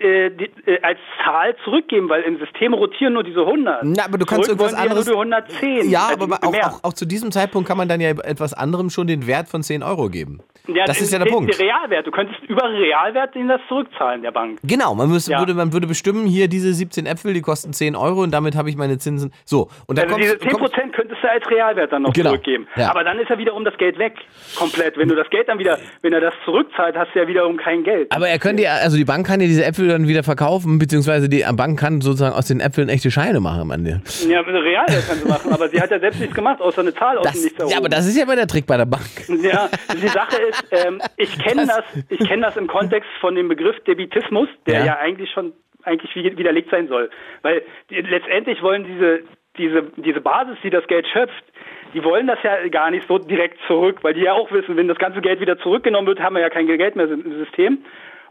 [0.00, 3.84] äh, die, äh, als Zahl zurückgeben, weil im System rotieren nur diese 100.
[3.84, 5.90] Na, aber du kannst Zurück irgendwas anderes- Ja, nur die 110.
[5.90, 8.90] Ja, also aber auch, auch, auch zu diesem Zeitpunkt kann man dann ja etwas anderem
[8.90, 10.40] schon den Wert von 10 Euro geben.
[10.66, 11.50] Ja, das ist ja der der, Punkt.
[11.58, 12.06] Der Realwert.
[12.06, 14.58] Du könntest über Realwert ihnen das zurückzahlen, der Bank.
[14.64, 15.38] Genau, man, müsste, Ja.
[15.38, 18.68] würde, man würde bestimmen, hier diese 17 Äpfel, die kosten 10 Euro und damit habe
[18.68, 19.32] ich meine Zinsen.
[19.46, 22.30] So, und dann Also kommst, diese 10% kommst, könntest du als Realwert dann noch Genau,
[22.30, 22.66] zurückgeben.
[22.76, 22.90] ja.
[22.90, 24.14] Aber dann ist ja wiederum das Geld weg.
[24.58, 24.98] Komplett.
[24.98, 27.82] Wenn du das Geld dann wieder, wenn er das zurückzahlt, hast du ja wiederum kein
[27.84, 28.12] Geld.
[28.12, 31.28] aber er könnte ja, also die Bank kann ja diese Äpfel dann wieder verkaufen, beziehungsweise
[31.28, 34.00] die Bank kann sozusagen aus den Äpfeln echte Scheine machen am Ende.
[34.28, 37.18] Ja, Realwert kann sie machen, aber sie hat ja selbst nichts gemacht, außer eine Zahl
[37.18, 37.72] aus dem Nichts erhoben.
[37.72, 39.04] ja, aber das ist ja immer der Trick bei der Bank.
[39.42, 43.48] Ja, die Sache ist, ähm, ich kenne das, ich kenne das im Kontext von dem
[43.48, 44.84] Begriff Debitismus, der Ja.
[44.86, 45.52] ja, eigentlich schon
[45.84, 47.08] eigentlich wi- widerlegt sein soll,
[47.42, 49.20] weil die, letztendlich wollen diese
[49.56, 51.44] diese diese Basis, die das Geld schöpft,
[51.94, 54.88] die wollen das ja gar nicht so direkt zurück, weil die ja auch wissen, wenn
[54.88, 57.78] das ganze Geld wieder zurückgenommen wird, haben wir ja kein Geld mehr im System.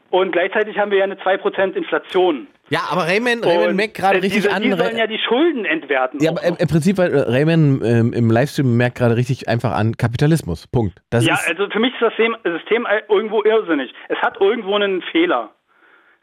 [0.10, 2.48] Und gleichzeitig haben wir ja eine 2% Inflation.
[2.70, 4.62] Ja, aber Raymond, Raymond merkt gerade äh, richtig diese, an.
[4.62, 6.22] Die sollen ja die Schulden entwerten.
[6.22, 9.72] Ja, aber im, im Prinzip, weil äh, Raymond ähm, im Livestream merkt gerade richtig einfach
[9.72, 10.68] an Kapitalismus.
[10.68, 11.00] Punkt.
[11.10, 13.94] Das Ja, also für mich ist das System, System irgendwo irrsinnig.
[14.10, 15.52] Es hat irgendwo einen Fehler.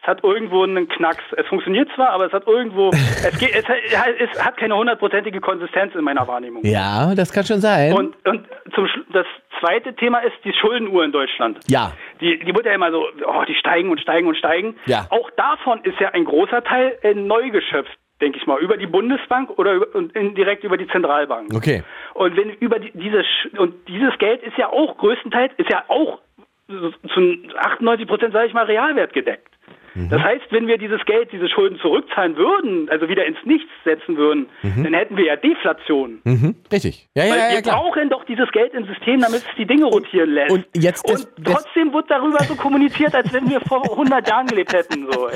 [0.04, 1.24] Es hat irgendwo einen Knacks.
[1.38, 5.94] Es funktioniert zwar, aber es hat irgendwo, es, geht, es, es hat keine hundertprozentige Konsistenz
[5.94, 6.62] in meiner Wahrnehmung.
[6.64, 7.94] Ja, das kann schon sein.
[7.94, 9.26] Und, und zum, das
[9.60, 11.58] zweite Thema ist die Schuldenuhr in Deutschland.
[11.68, 11.92] Ja.
[12.20, 14.76] Die, die wird ja immer so, oh, die steigen und steigen und steigen.
[14.84, 15.06] Ja.
[15.08, 18.86] Auch davon ist ja ein großer Teil äh, neu geschöpft, denke ich mal, über die
[18.86, 21.54] Bundesbank oder über, und indirekt über die Zentralbank.
[21.54, 21.82] Okay.
[22.12, 25.84] Und wenn über die, diese Sch- und dieses Geld ist ja auch größtenteils ist ja
[25.88, 26.20] auch
[26.68, 29.53] zu 98 Prozent, sage ich mal, Realwert gedeckt.
[29.94, 30.08] Mhm.
[30.08, 34.16] Das heißt, wenn wir dieses Geld, diese Schulden zurückzahlen würden, also wieder ins Nichts setzen
[34.16, 36.20] würden, dann hätten wir ja Deflation.
[36.24, 36.56] Mhm.
[36.72, 37.08] Richtig.
[37.14, 37.76] Ja, ja, Weil ja, ja wir klar.
[37.76, 40.50] brauchen doch dieses Geld im System, damit es die Dinge rotieren lässt.
[40.52, 44.46] und jetzt das- und trotzdem wird darüber so kommuniziert, als wenn wir vor 100 Jahren
[44.46, 45.06] gelebt hätten.
[45.12, 45.28] So.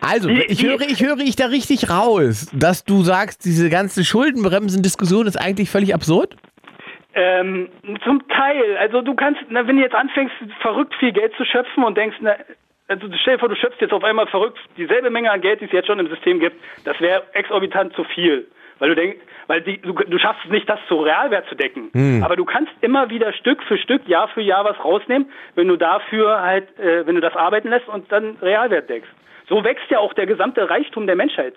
[0.00, 3.68] Also, Die- ich die- höre, ich höre ich da richtig raus, dass du sagst, diese
[3.70, 6.36] ganze Schuldenbremsen-Diskussion ist eigentlich völlig absurd?
[7.14, 7.68] Ähm,
[8.04, 8.76] zum Teil.
[8.78, 12.16] Also du kannst, na, wenn du jetzt anfängst, verrückt viel Geld zu schöpfen und denkst,
[12.20, 12.36] na,
[12.90, 15.66] also stell dir vor, du schöpfst jetzt auf einmal verrückt dieselbe Menge an Geld, die
[15.66, 18.48] es jetzt schon im System gibt, das wäre exorbitant zu viel.
[18.80, 21.90] Weil du denkst, weil die, du, du schaffst es nicht, das zu Realwert zu decken.
[22.24, 25.76] Aber du kannst immer wieder Stück für Stück, Jahr für Jahr was rausnehmen, wenn du
[25.76, 29.10] dafür halt, äh, wenn du das arbeiten lässt und dann Realwert deckst.
[29.48, 31.56] So wächst ja auch der gesamte Reichtum der Menschheit.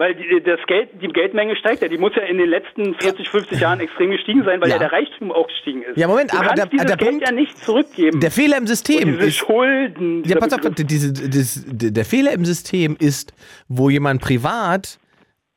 [0.00, 1.88] Weil die, das Geld, die Geldmenge steigt ja.
[1.88, 4.76] Die muss ja in den letzten 40, 50 Jahren extrem gestiegen sein, weil Ja.
[4.76, 5.96] ja, der Reichtum auch gestiegen ist.
[5.98, 8.20] Ja, Moment, du aber der- dieses der Geld Punkt- ja nicht zurückgeben.
[8.20, 9.36] Der Fehler im System diese ist.
[9.38, 10.22] Schulden.
[10.24, 13.32] Ja, pass auf, diese, das, der Fehler im System ist,
[13.66, 14.98] wo jemand privat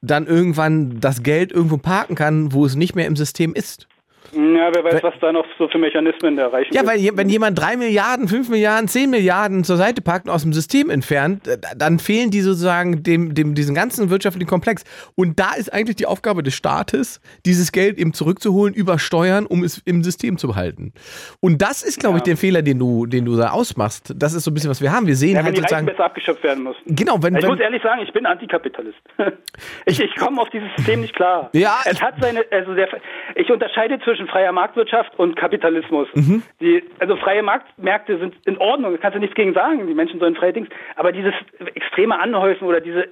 [0.01, 3.87] dann irgendwann das Geld irgendwo parken kann, wo es nicht mehr im System ist.
[4.33, 6.73] Ja, wer weiß, was da noch so für Mechanismen da reichen.
[6.73, 10.43] Ja, weil wenn jemand drei Milliarden, fünf Milliarden, zehn Milliarden zur Seite packt und aus
[10.43, 14.83] dem System entfernt, äh, dann fehlen die sozusagen dem, dem, diesem ganzen wirtschaftlichen Komplex.
[15.15, 19.63] Und da ist eigentlich die Aufgabe des Staates, dieses Geld eben zurückzuholen über Steuern, um
[19.63, 20.93] es im System zu behalten.
[21.39, 24.13] Und das ist, glaube ich, der Fehler, den du, den du da ausmachst.
[24.15, 25.07] Das ist so ein bisschen, was wir haben.
[25.07, 25.85] Wir sehen ja, halt die sozusagen.
[25.85, 26.81] besser abgeschöpft werden müssen.
[26.85, 28.99] Genau, wenn, Ich wenn muss ehrlich sagen, ich bin Antikapitalist.
[29.85, 31.49] Ich, ich komme auf dieses System nicht klar.
[31.53, 32.87] Ja, es hat seine, also der,
[33.35, 36.07] ich unterscheide zwischen freier Marktwirtschaft und Kapitalismus.
[36.13, 36.43] Mhm.
[36.59, 40.19] Die, also freie Marktmärkte sind in Ordnung, da kannst du nichts gegen sagen, die Menschen
[40.19, 40.69] sollen freie Dings.
[40.95, 41.33] Aber dieses
[41.75, 43.07] extreme Anhäufen oder diese,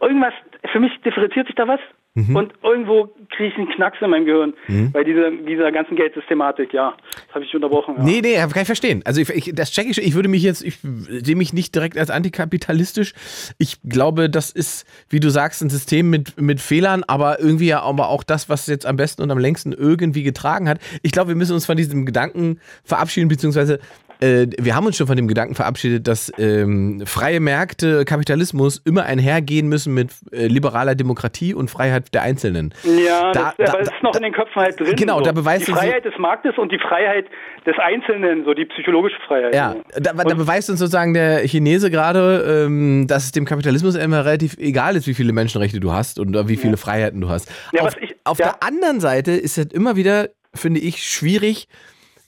[0.00, 0.34] irgendwas,
[0.72, 1.80] für mich differenziert sich da was.
[2.28, 2.36] Mhm.
[2.36, 4.54] Und irgendwo kriege ich einen Knacks in meinem Gehirn
[4.92, 6.72] bei dieser, dieser ganzen Geldsystematik.
[6.72, 6.94] Ja,
[7.26, 7.96] das habe ich unterbrochen.
[7.98, 8.02] Ja.
[8.02, 9.02] Nee, nee, kann ich verstehen.
[9.04, 9.98] Also ich, ich, das checke ich.
[9.98, 13.14] Ich würde mich jetzt, ich sehe mich nicht direkt als antikapitalistisch.
[13.58, 17.82] Ich glaube, das ist, wie du sagst, ein System mit, mit Fehlern, aber irgendwie ja
[17.82, 20.78] aber auch das, was jetzt am besten und am längsten irgendwie getragen hat.
[21.02, 23.80] Ich glaube, wir müssen uns von diesem Gedanken verabschieden, beziehungsweise
[24.20, 29.04] äh, wir haben uns schon von dem Gedanken verabschiedet, dass ähm, freie Märkte, Kapitalismus immer
[29.04, 32.74] einhergehen müssen mit äh, liberaler Demokratie und Freiheit der Einzelnen.
[32.84, 34.94] Ja, Da- das, da- aber es ist noch in den Köpfen halt drin.
[34.96, 35.24] Genau, so.
[35.24, 37.26] da beweist Die Freiheit des Marktes und die Freiheit
[37.66, 39.54] des Einzelnen, so die psychologische Freiheit.
[39.54, 40.00] Ja, so.
[40.00, 44.56] da, da beweist uns sozusagen der Chinese gerade, ähm, dass es dem Kapitalismus immer relativ
[44.58, 47.50] egal ist, wie viele Menschenrechte du hast und wie viele Freiheiten du hast.
[47.72, 48.46] Ja, auf ich- auf ja.
[48.48, 51.68] der anderen Seite ist es immer wieder, finde ich, schwierig,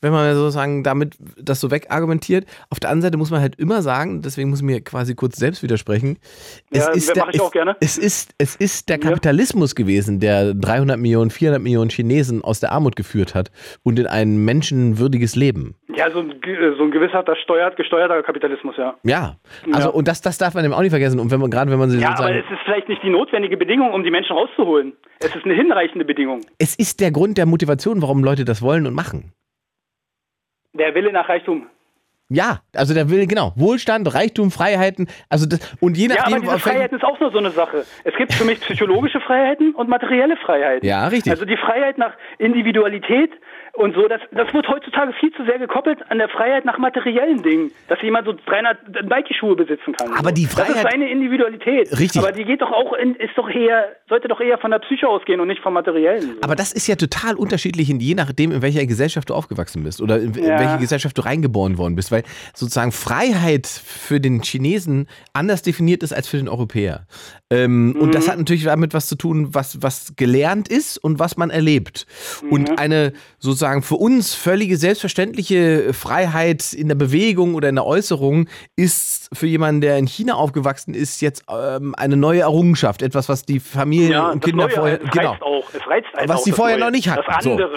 [0.03, 2.45] wenn man sozusagen damit das so wegargumentiert.
[2.69, 5.37] Auf der anderen Seite muss man halt immer sagen, deswegen muss ich mir quasi kurz
[5.37, 6.19] selbst widersprechen.
[6.73, 7.77] Ja, ist mach ich es, auch gerne.
[7.81, 12.73] Es ist, es ist der Kapitalismus gewesen, der 300 Millionen, 400 Millionen Chinesen aus der
[12.73, 13.51] Armut geführt hat
[13.83, 15.77] und in ein menschenwürdiges Leben.
[15.95, 16.35] Ja, so ein,
[16.79, 18.95] so ein gewisser steuert, gesteuerter Kapitalismus, ja.
[19.05, 19.37] Ja,
[19.73, 19.95] also Ja.
[19.95, 21.21] und das, das darf man eben auch nicht vergessen.
[21.21, 23.57] Und wenn man gerade, wenn man sie Ja, aber es ist vielleicht nicht die notwendige
[23.57, 24.95] Bedingung, um die Menschen rauszuholen.
[25.21, 26.41] Es ist eine hinreichende Bedingung.
[26.59, 29.33] es ist der Grund der Motivation, warum Leute das wollen und machen.
[30.75, 31.67] Der Wille nach Reichtum.
[32.29, 36.43] Ja, also der will genau Wohlstand, Reichtum, Freiheiten, also das und je Ja, aber nachdem,
[36.43, 37.85] diese Freiheiten ist auch nur so eine Sache.
[38.05, 40.89] Es gibt für mich psychologische Freiheiten und materielle Freiheiten.
[40.89, 41.31] Ja, richtig.
[41.31, 43.33] Also die Freiheit nach Individualität
[43.75, 47.43] und so, das, das wird heutzutage viel zu sehr gekoppelt an der Freiheit nach materiellen
[47.43, 47.73] Dingen.
[47.89, 50.13] Dass jemand so 300 Nike-Schuhe besitzen kann.
[50.13, 51.91] Aber die Das Freiheit- ist seine Individualität.
[51.99, 52.21] Richtig.
[52.23, 55.09] Aber die geht doch auch in, ist doch eher, sollte doch eher von der Psyche
[55.09, 56.21] ausgehen und nicht vom Materiellen.
[56.23, 56.43] So.
[56.43, 60.03] aber das ist ja total unterschiedlich, in, je nachdem, in welcher Gesellschaft du aufgewachsen bist
[60.03, 60.59] oder in, in Ja.
[60.61, 66.13] welche Gesellschaft du reingeboren worden bist, weil sozusagen Freiheit für den Chinesen anders definiert ist
[66.13, 67.07] als für den Europäer.
[67.53, 68.13] Ähm, Und Mhm.
[68.13, 72.07] das hat natürlich damit was zu tun, was, was gelernt ist und was man erlebt.
[72.51, 78.49] Und eine sozusagen für uns völlige selbstverständliche Freiheit in der Bewegung oder in der Äußerung
[78.77, 83.03] ist für jemanden, der in China aufgewachsen ist, jetzt ähm, eine neue Errungenschaft.
[83.03, 85.01] Etwas, was die Familien ja, und Kinder Neue, vorher.
[85.03, 85.31] es genau.
[85.33, 85.69] reizt auch.
[85.75, 86.87] Es reizt halt Was das vorher Neue.
[86.87, 87.53] noch nicht hatten, Das so.
[87.53, 87.71] andere.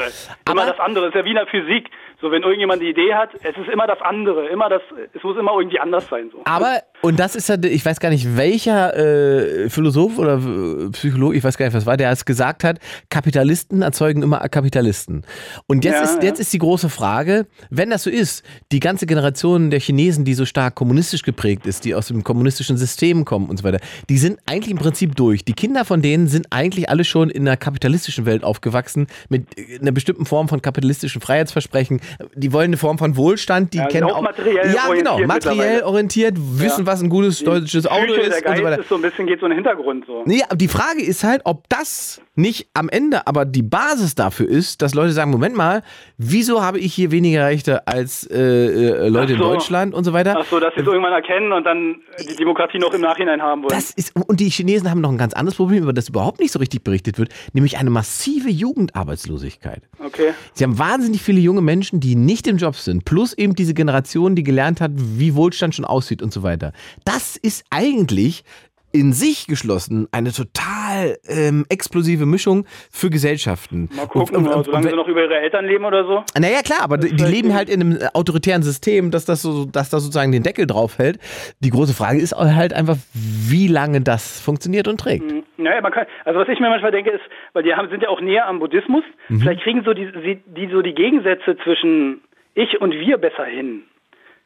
[0.49, 1.07] Immer Aber- das andere.
[1.07, 1.89] ist ja wie in der Physik.
[2.21, 4.47] So, wenn irgendjemand die Idee hat, es ist immer das andere.
[4.47, 4.81] Immer das,
[5.13, 6.29] es muss immer irgendwie anders sein.
[6.31, 6.41] So.
[6.45, 11.37] Aber, Und das ist ja, ich weiß gar nicht, welcher äh, Philosoph oder äh, Psychologe,
[11.37, 12.79] ich weiß gar nicht, was war, der es gesagt hat,
[13.09, 15.23] Kapitalisten erzeugen immer Kapitalisten.
[15.67, 16.23] Und jetzt, Ja, ist, ja.
[16.23, 20.33] jetzt ist die große Frage, wenn das so ist, die ganze Generation der Chinesen, die
[20.33, 23.79] so stark kommunistisch geprägt ist, die aus dem kommunistischen System kommen und so weiter,
[24.09, 25.45] die sind eigentlich im Prinzip durch.
[25.45, 29.79] Die Kinder von denen sind eigentlich alle schon in einer kapitalistischen Welt aufgewachsen, mit äh,
[29.79, 32.01] einer bestimmten Form von kapitalistischen Freiheitsversprechen.
[32.33, 36.35] Die wollen eine Form von Wohlstand, die Ja, kennen auch materiell Ja, genau, materiell orientiert,
[36.39, 38.81] wissen, was ein gutes deutsches Auto Psyche, der ist und Geist so weiter.
[38.81, 40.23] ist so ein bisschen, geht so in den Hintergrund so.
[40.25, 44.47] Nee, aber die Frage ist halt, ob das nicht am Ende aber die Basis dafür
[44.47, 45.83] ist, dass Leute sagen, Moment mal,
[46.17, 49.33] wieso habe ich hier weniger Rechte als äh, äh, Leute so.
[49.35, 50.35] in Deutschland und so weiter?
[50.37, 53.63] Ach so, dass sie es irgendwann erkennen und dann die Demokratie noch im Nachhinein haben
[53.63, 53.69] wollen.
[53.69, 56.51] Das ist, und die Chinesen haben noch ein ganz anderes Problem, über das überhaupt nicht
[56.51, 59.83] so richtig berichtet wird, nämlich eine massive Jugendarbeitslosigkeit.
[60.03, 60.33] okay.
[60.53, 64.35] Sie haben wahnsinnig viele junge Menschen, die nicht im Job sind, plus eben diese Generation,
[64.35, 66.73] die gelernt hat, wie Wohlstand schon aussieht und so weiter.
[67.03, 68.43] Das ist eigentlich
[68.95, 73.89] in sich geschlossen eine total ähm, explosive Mischung für Gesellschaften.
[73.95, 76.23] Mal gucken, Und- und- und- solange sie noch über ihre Eltern leben oder so.
[76.39, 79.65] naja, klar, aber die, die vielleicht leben halt in einem autoritären System, dass das so,
[79.65, 81.19] dass da sozusagen den Deckel drauf hält.
[81.59, 85.23] Die große Frage ist halt einfach, wie lange das funktioniert und trägt.
[85.57, 88.09] Naja, man kann, also was ich mir manchmal denke ist, weil die haben, sind ja
[88.09, 89.39] auch näher am Buddhismus, Mhm.
[89.41, 92.21] vielleicht kriegen so die, die, die so die Gegensätze zwischen
[92.53, 93.83] ich und wir besser hin.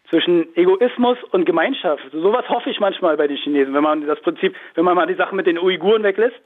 [0.10, 2.04] Zwischen Egoismus und Gemeinschaft.
[2.12, 5.06] So sowas hoffe ich manchmal bei den Chinesen, wenn man das Prinzip, wenn man mal
[5.08, 6.40] die Sache mit den Uiguren weglässt.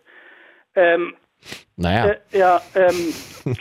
[0.76, 1.16] Ähm,
[1.78, 2.08] Naja.
[2.32, 3.14] äh, ja, ähm,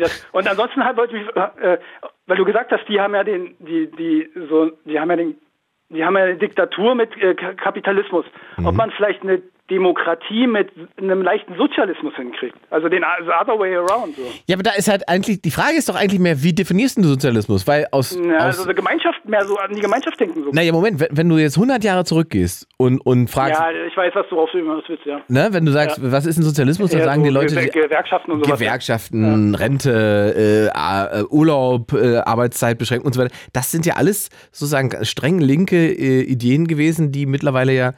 [0.00, 1.78] das, und ansonsten halt wollte ich mich, äh,
[2.26, 5.36] weil du gesagt hast, die haben ja den, die, die, so, die haben ja den,
[5.88, 8.26] die haben ja eine Diktatur mit äh, Ka- Kapitalismus.
[8.64, 12.56] Ob man vielleicht eine Demokratie mit einem leichten Sozialismus hinkriegt.
[12.70, 14.16] Also den the other way around.
[14.16, 14.22] So.
[14.46, 17.02] Ja, aber da ist halt eigentlich, die Frage ist doch eigentlich mehr, wie definierst du
[17.04, 17.66] Sozialismus?
[17.66, 20.42] Weil aus, Ja, aus also eine Gemeinschaft, mehr so an die Gemeinschaft denken.
[20.44, 20.50] So.
[20.52, 24.14] naja, Moment, wenn, wenn du jetzt 100 Jahre zurückgehst und, und fragst, Ja, ich weiß,
[24.14, 25.20] was du auf was willst, ja.
[25.28, 27.68] ne, wenn du sagst, was ist ein Sozialismus, dann Eher sagen so die Leute, die-
[27.70, 28.58] Gewerkschaften und sowas.
[28.58, 33.34] Gewerkschaften, Rente, äh, äh, Urlaub, äh, Arbeitszeit beschränken und so weiter.
[33.52, 37.92] Das sind ja alles sozusagen streng linke äh, Ideen gewesen, die mittlerweile ja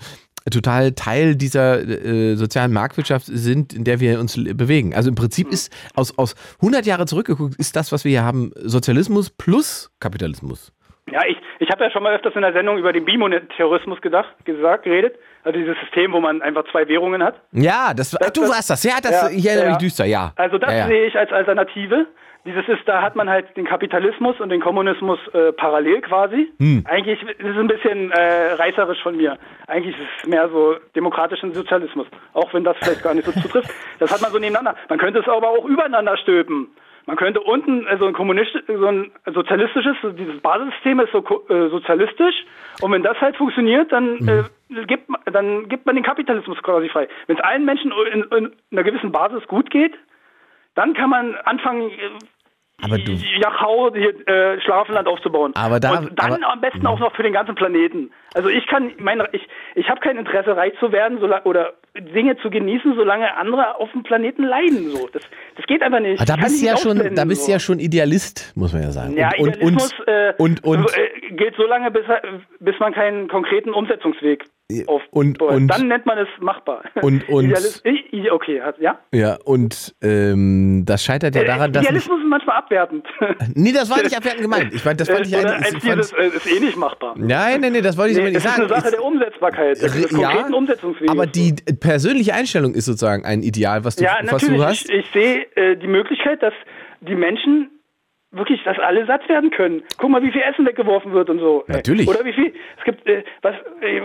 [0.50, 4.94] total Teil dieser äh, sozialen Marktwirtschaft sind, in der wir uns bewegen.
[4.94, 5.53] Also im Prinzip Mhm.
[5.53, 10.72] ist aus, aus 100 Jahre zurückgeguckt, ist das, was wir hier haben, Sozialismus plus Kapitalismus.
[11.12, 14.29] Ja, ich, ich habe ja schon mal öfters in der Sendung über den Bimonetarismus gedacht,
[14.44, 15.16] gesagt, geredet.
[15.42, 17.40] Also dieses System, wo man einfach zwei Währungen hat.
[17.53, 18.85] Ja, das, ach, du das- warst das.
[18.85, 19.68] Ja, das, Ja, erinnere ja.
[19.70, 20.33] mich düster, ja.
[20.37, 20.87] Also das ja, ja.
[20.87, 22.07] sehe ich als Alternative.
[22.44, 26.50] Dieses ist, da hat man halt den Kapitalismus und den Kommunismus äh, parallel quasi.
[26.59, 26.85] Hm.
[26.88, 29.37] Eigentlich ist es ein bisschen äh, reißerisch von mir.
[29.66, 32.07] Eigentlich ist es mehr so demokratischen Sozialismus.
[32.33, 33.70] Auch wenn das vielleicht gar nicht so zutrifft.
[33.98, 34.74] Das hat man so nebeneinander.
[34.88, 36.68] Man könnte es aber auch übereinander stülpen.
[37.07, 41.68] Man könnte unten also ein kommunistisch, so ein sozialistisches, so dieses Basissystem ist so äh,
[41.68, 42.44] sozialistisch
[42.83, 44.44] und wenn das halt funktioniert, dann Mhm.
[44.70, 47.09] äh, gibt man, dann gibt man den Kapitalismus quasi frei.
[47.26, 49.94] Wenn es allen Menschen in, in einer gewissen Basis gut geht,
[50.74, 51.94] dann kann man anfangen, äh,
[52.83, 55.52] Aber du- Jachau, hier, äh, Schlafenland aufzubauen.
[55.54, 56.44] Aber da- und dann aber- Mhm.
[56.44, 58.11] am besten auch noch für den ganzen Planeten.
[58.33, 62.37] Also ich kann, mein, ich, ich habe kein Interesse, reich zu werden sola- oder Dinge
[62.38, 64.90] zu genießen, solange andere auf dem Planeten leiden.
[64.90, 65.22] So, das,
[65.56, 66.20] das geht einfach nicht.
[66.20, 67.52] Aber da bist du ja schon, da bist du so.
[67.52, 69.14] ja schon Idealist, muss man ja sagen.
[69.16, 72.04] Ja, und, und, Idealismus und, äh, und, und, so, äh, gilt so lange, bis,
[72.61, 74.44] bis man keinen konkreten Umsetzungsweg
[74.87, 75.09] aufbaut.
[75.12, 76.83] und- und- Dann nennt man es machbar.
[77.02, 77.52] Und- und-
[77.85, 78.98] ich, ich- okay, hat- ja.
[79.12, 81.83] ja, und ähm, das scheitert ja daran, dass.
[81.85, 83.06] Idealismus ist manchmal abwertend.
[83.54, 84.72] nee, das war nicht abwertend gemeint.
[84.74, 85.85] Ich meine, das fand ich Oder eigentlich.
[85.85, 87.14] ein Ich ist, äh, ist eh nicht machbar.
[87.16, 88.62] Nein, nein, nee, das wollte ich Nee, aber nicht es ist sagen.
[88.62, 89.80] eine Sache Ist- der Umsetzbarkeit,
[90.11, 91.11] konkreten Umsetzungsweges.
[91.11, 94.64] aber die persönliche Einstellung ist sozusagen ein Ideal, was du, ja, was du natürlich.
[94.64, 94.90] hast.
[94.90, 96.54] Ich, ich sehe äh, die Möglichkeit, dass
[97.00, 97.70] die Menschen
[98.32, 99.82] wirklich, dass alle satt werden können.
[99.98, 101.64] Guck mal, wie viel Essen weggeworfen wird und so.
[101.66, 102.08] Natürlich.
[102.08, 104.00] Oder wie viel, es gibt, äh, was, äh,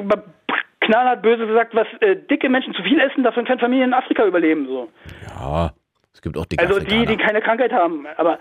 [0.81, 4.25] knallhart böse gesagt, was äh, dicke Menschen zu viel essen, davon können Familien in Afrika
[4.25, 4.89] überleben, so.
[5.27, 5.71] Ja,
[6.13, 7.23] es gibt auch dicke Also die, die Afrikaner.
[7.23, 8.05] keine Krankheit haben.
[8.17, 8.39] Aber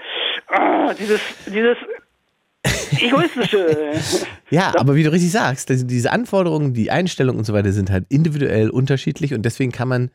[0.48, 1.76] ah, dieses, dieses
[3.00, 3.92] egoistische.
[4.50, 8.04] Ja, aber wie du richtig sagst, diese Anforderungen, die Einstellungen und so weiter sind halt
[8.08, 10.10] individuell unterschiedlich und deswegen kann man,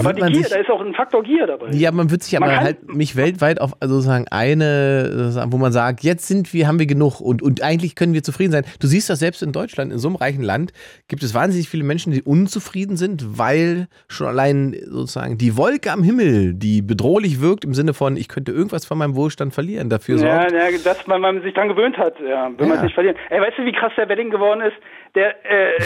[0.00, 1.70] aber die Gier, sich da ist auch ein Faktor Gier dabei.
[1.70, 5.56] Ja, man wird sich aber Man kann- halt nicht weltweit auf also sozusagen eine, wo
[5.56, 8.64] man sagt, jetzt sind wir, haben wir genug und, und eigentlich können wir zufrieden sein.
[8.80, 10.72] Du siehst das selbst in Deutschland, in so einem reichen Land
[11.06, 16.02] gibt es wahnsinnig viele Menschen, die unzufrieden sind, weil schon allein sozusagen die Wolke am
[16.02, 20.16] Himmel, die bedrohlich wirkt im Sinne von, ich könnte irgendwas von meinem Wohlstand verlieren, dafür
[20.18, 20.52] Ja, sorgt.
[20.52, 22.66] ja, dass man, man sich dran gewöhnt hat, ja, will Ja.
[22.66, 23.16] man es nicht verlieren.
[23.30, 24.74] Ey, weißt du, wie krass der Wedding geworden ist?
[25.14, 25.76] Der, äh,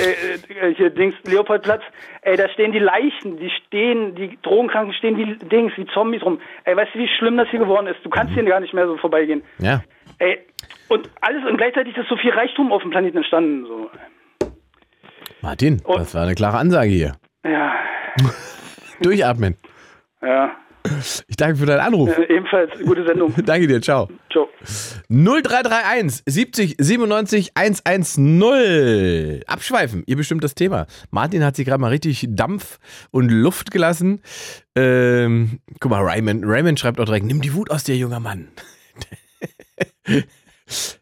[0.71, 1.83] äh, hier, Dings, Leopoldplatz,
[2.23, 6.41] ey, da stehen die Leichen, die stehen, die Drogenkranken stehen wie Dings, wie Zombies rum.
[6.65, 7.99] Ey, weißt du, wie schlimm das hier geworden ist?
[8.05, 9.43] Du kannst hier gar nicht mehr so vorbeigehen.
[9.59, 9.83] Ja.
[10.19, 10.39] Ey,
[10.89, 13.91] und alles, und gleichzeitig ist so viel Reichtum auf dem Planeten entstanden, so.
[15.41, 17.13] Martin, Und- das war eine klare Ansage hier.
[17.45, 17.75] Ja,
[19.03, 19.57] Durchatmen.
[20.21, 20.53] ja.
[21.29, 22.17] Ich danke für deinen Anruf.
[22.17, 23.33] Äh, ebenfalls gute Sendung.
[23.45, 24.09] Danke dir, ciao.
[24.31, 24.49] Ciao.
[25.09, 29.43] 0331 70 97 110.
[29.47, 30.87] Abschweifen, ihr bestimmt das Thema.
[31.11, 32.79] Martin hat sich gerade mal richtig Dampf
[33.11, 34.23] und Luft gelassen.
[34.75, 38.49] Ähm, guck mal, Raymond, Raymond schreibt auch direkt, nimm die Wut aus dir, junger Mann.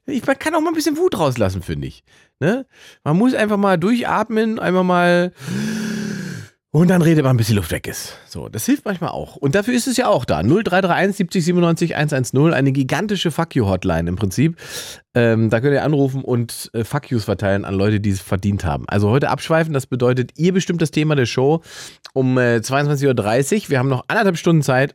[0.06, 2.02] Ich, man kann auch mal ein bisschen Wut rauslassen, finde ich.
[2.40, 2.66] Ne?
[3.04, 5.32] Man muss einfach mal durchatmen, einfach mal
[6.72, 8.16] und dann redet man, bis die Luft weg ist.
[8.28, 9.34] So, das hilft manchmal auch.
[9.34, 10.42] Und dafür ist es ja auch da.
[10.42, 14.56] 0331 70 97 110, eine gigantische Fuck You Hotline im Prinzip.
[15.14, 18.64] Ähm, da könnt ihr anrufen und äh, Fuck Yous verteilen an Leute, die es verdient
[18.64, 18.88] haben.
[18.88, 21.62] Also heute abschweifen, das bedeutet, ihr bestimmt das Thema der Show
[22.12, 23.70] um äh, 22.30 Uhr.
[23.70, 24.94] Wir haben noch anderthalb Stunden Zeit.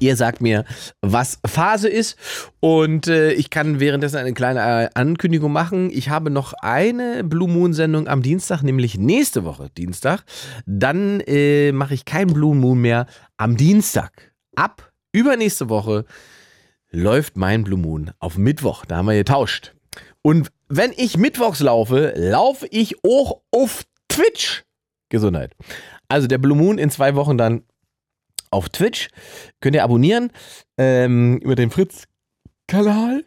[0.00, 0.64] Ihr sagt mir,
[1.02, 2.16] was Phase ist.
[2.58, 5.90] Und äh, ich kann währenddessen eine kleine äh, Ankündigung machen.
[5.90, 10.24] Ich habe noch eine Blue Moon Sendung am Dienstag, nämlich nächste Woche Dienstag.
[10.66, 14.32] Dann äh, mache ich kein Blue Moon mehr am Dienstag.
[14.56, 16.06] Ab übernächste Woche
[16.90, 18.86] läuft mein Blue Moon auf Mittwoch.
[18.86, 19.74] Da haben wir getauscht.
[20.22, 24.64] Und wenn ich mittwochs laufe, laufe ich auch auf Twitch.
[25.10, 25.54] Gesundheit.
[26.08, 27.64] Also der Blue Moon in zwei Wochen dann
[28.50, 29.08] auf Twitch.
[29.60, 30.30] Könnt ihr abonnieren
[30.76, 33.24] ähm, über den Fritz-Kanal.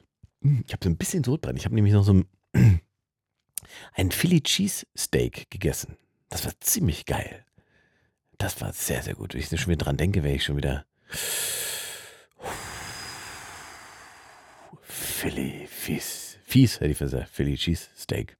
[0.65, 1.57] Ich habe so ein bisschen Sodbrennen.
[1.57, 2.21] Ich habe nämlich noch so
[3.93, 5.97] ein, Philly Cheese Steak gegessen.
[6.29, 7.45] Das war ziemlich geil.
[8.37, 9.33] Das war sehr, sehr gut.
[9.33, 10.85] Wenn ich schon wieder dran denke, wäre ich schon wieder.
[14.81, 16.37] Philly Fies.
[16.43, 17.29] Fies, hätte ich gesagt.
[17.29, 18.37] Philly Cheese Steak.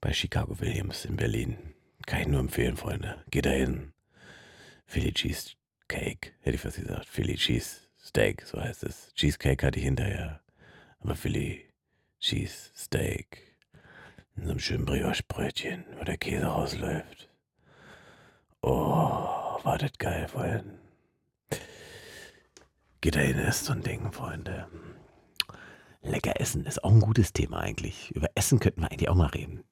[0.00, 1.74] Bei Chicago Williams in Berlin.
[2.06, 3.24] Kann ich nur empfehlen, Freunde.
[3.30, 3.92] Geht da hin.
[4.86, 5.52] Philly Cheese
[5.88, 7.06] Cake, hätte ich fast gesagt.
[7.06, 9.12] Philly Cheese Steak, so heißt es.
[9.14, 10.40] Cheesecake hatte ich hinterher.
[11.00, 11.68] Aber Philly
[12.20, 13.56] Cheese Steak.
[14.36, 17.28] In so einem schönen Brioche-Brötchen, wo der Käse rausläuft.
[18.62, 20.78] Oh, war das geil, Freunde.
[23.00, 24.68] Geht da hin, ist so ein Ding, Freunde.
[26.02, 28.10] Lecker essen ist auch ein gutes Thema eigentlich.
[28.12, 29.64] Über Essen könnten wir eigentlich auch mal reden.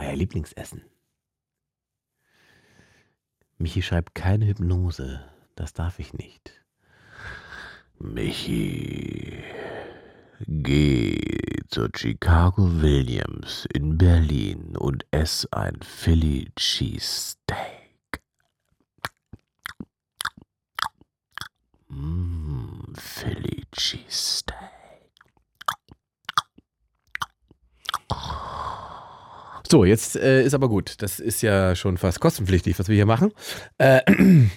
[0.00, 0.82] Euer Lieblingsessen.
[3.58, 5.28] Michi schreibt keine Hypnose.
[5.56, 6.64] Das darf ich nicht.
[7.98, 9.44] Michi,
[10.46, 11.20] geh
[11.68, 18.22] zur Chicago Williams in Berlin und ess ein Philly Cheesesteak.
[21.88, 24.79] Mm, Philly Cheesesteak.
[29.70, 30.94] So, jetzt äh, ist aber gut.
[30.98, 33.32] Das ist ja schon fast kostenpflichtig, was wir hier machen.
[33.78, 34.00] Äh,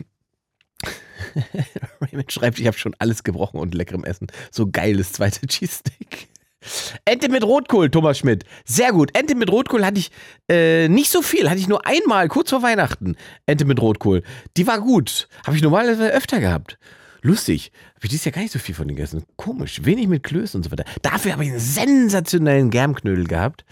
[2.01, 4.27] Raymond schreibt, ich habe schon alles gebrochen und leckerem Essen.
[4.49, 6.29] So geiles zweite Cheesesteak.
[7.05, 8.45] Ente mit Rotkohl, Thomas Schmidt.
[8.65, 9.15] Sehr gut.
[9.15, 10.09] Ente mit Rotkohl hatte ich
[10.49, 11.47] äh, nicht so viel.
[11.49, 13.15] Hatte ich nur einmal, kurz vor Weihnachten.
[13.45, 14.23] Ente mit Rotkohl.
[14.57, 15.27] Die war gut.
[15.45, 16.79] Habe ich normalerweise öfter gehabt.
[17.23, 17.71] Lustig.
[17.95, 19.23] Habe ich dieses Jahr gar nicht so viel von gegessen.
[19.37, 19.85] Komisch.
[19.85, 20.83] Wenig mit Klößen und so weiter.
[21.01, 23.63] Dafür habe ich einen sensationellen Germknödel gehabt.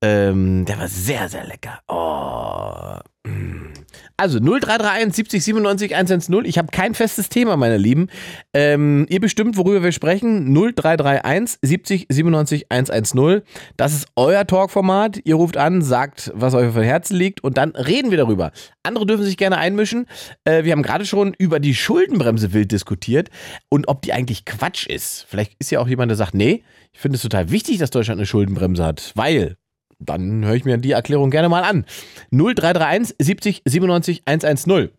[0.00, 1.80] Ähm, der war sehr, sehr lecker.
[1.86, 2.98] Oh.
[3.28, 3.72] mm.
[4.16, 6.44] Also 0331 70 97 110.
[6.44, 8.06] Ich habe kein festes Thema, meine Lieben.
[8.52, 10.54] Ähm, ihr bestimmt, worüber wir sprechen.
[10.54, 13.42] 0331 70 97 110.
[13.76, 15.20] Das ist euer Talkformat.
[15.24, 18.52] Ihr ruft an, sagt, was euch dem Herzen liegt und dann reden wir darüber.
[18.84, 20.06] Andere dürfen sich gerne einmischen.
[20.44, 23.30] Äh, wir haben gerade schon über die Schuldenbremse wild diskutiert
[23.68, 25.26] und ob die eigentlich Quatsch ist.
[25.28, 28.20] Vielleicht ist ja auch jemand, der sagt, nee, ich finde es total wichtig, dass Deutschland
[28.20, 29.56] eine Schuldenbremse hat, weil
[30.04, 31.84] dann höre ich mir die Erklärung gerne mal an.
[32.30, 34.90] 0331 70 97 110.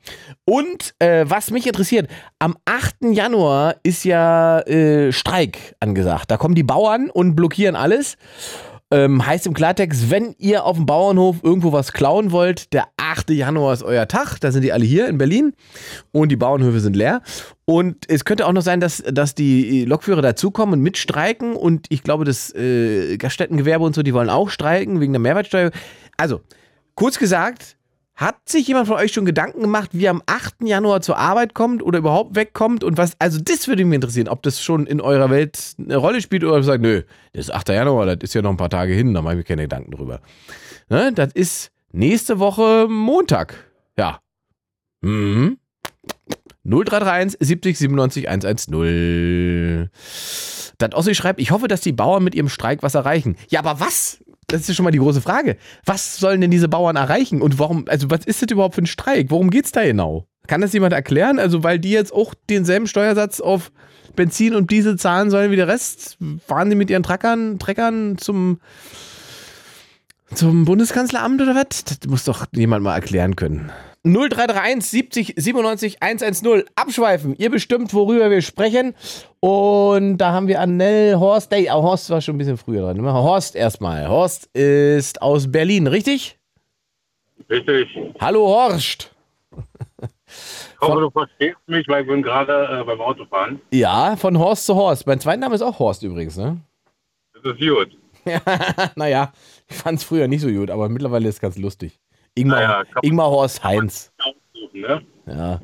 [0.45, 2.97] Und äh, was mich interessiert, am 8.
[3.11, 6.31] Januar ist ja äh, Streik angesagt.
[6.31, 8.17] Da kommen die Bauern und blockieren alles.
[8.95, 13.29] Ähm, heißt im Klartext, wenn ihr auf dem Bauernhof irgendwo was klauen wollt, der 8.
[13.31, 14.39] Januar ist euer Tag.
[14.39, 15.53] Da sind die alle hier in Berlin
[16.13, 17.21] und die Bauernhöfe sind leer.
[17.65, 21.57] Und es könnte auch noch sein, dass, dass die Lokführer dazukommen und mitstreiken.
[21.57, 25.71] Und ich glaube, das äh, Gaststättengewerbe und so, die wollen auch streiken wegen der Mehrwertsteuer.
[26.15, 26.39] Also,
[26.95, 27.75] kurz gesagt,
[28.15, 30.63] hat sich jemand von euch schon Gedanken gemacht, wie er am 8.
[30.63, 34.41] Januar zur Arbeit kommt oder überhaupt wegkommt und was, also das würde mich interessieren, ob
[34.43, 37.53] das schon in eurer Welt eine Rolle spielt oder ob ihr sagt, nö, das ist
[37.53, 37.69] 8.
[37.69, 39.91] Januar, das ist ja noch ein paar Tage hin, da mache ich mir keine Gedanken
[39.91, 40.21] drüber.
[40.89, 43.71] Ne, das ist nächste Woche Montag.
[43.97, 44.19] Ja.
[45.01, 45.57] Mhm.
[46.63, 49.89] 0331 70 97 110.
[50.77, 53.37] Das Ossi schreibt, ich hoffe, dass die Bauern mit ihrem Streik was erreichen.
[53.49, 54.23] Ja, aber was?
[54.47, 55.57] Das ist ja schon mal die große Frage.
[55.85, 57.41] Was sollen denn diese Bauern erreichen?
[57.41, 59.31] Und warum, also was ist das überhaupt für ein Streik?
[59.31, 60.27] Worum geht's da genau?
[60.47, 61.39] Kann das jemand erklären?
[61.39, 63.71] Also, weil die jetzt auch denselben Steuersatz auf
[64.15, 68.59] Benzin und Diesel zahlen sollen wie der Rest, fahren die mit ihren Treckern, Treckern zum,
[70.33, 71.83] zum Bundeskanzleramt oder was?
[71.83, 73.71] Das muss doch jemand mal erklären können.
[74.05, 77.35] 0331 70 97 110 abschweifen.
[77.37, 78.93] Ihr bestimmt, worüber wir sprechen.
[79.39, 81.51] Und da haben wir Annel Horst.
[81.51, 83.03] Hey, Horst war schon ein bisschen früher dran.
[83.03, 84.07] Horst erstmal.
[84.07, 86.37] Horst ist aus Berlin, richtig?
[87.49, 87.87] Richtig.
[88.19, 89.11] Hallo Horst.
[90.27, 93.59] Ich hoffe, du verstehst mich, weil ich bin gerade äh, beim Autofahren.
[93.71, 95.07] Ja, von Horst zu Horst.
[95.07, 96.57] Mein zweiter Name ist auch Horst übrigens, ne?
[97.33, 97.97] Das ist gut.
[98.95, 99.31] naja,
[99.67, 101.99] ich fand es früher nicht so gut, aber mittlerweile ist es ganz lustig.
[102.35, 104.11] Ingmar, Naja, Ingmar Horst Heinz.
[104.73, 105.01] Ne?
[105.25, 105.61] Ja.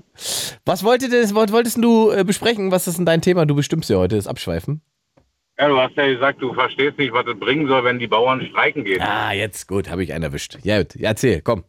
[0.65, 2.72] Was wolltest, was wolltest du äh, besprechen?
[2.72, 3.45] Was ist denn dein Thema?
[3.45, 4.82] Du bestimmst ja heute das Abschweifen.
[5.59, 8.41] Ja, du hast ja gesagt, du verstehst nicht, was es bringen soll, wenn die Bauern
[8.49, 9.01] streiken gehen.
[9.01, 10.57] Ah, jetzt gut, habe ich einen erwischt.
[10.63, 11.65] Ja, gut, erzähl, komm.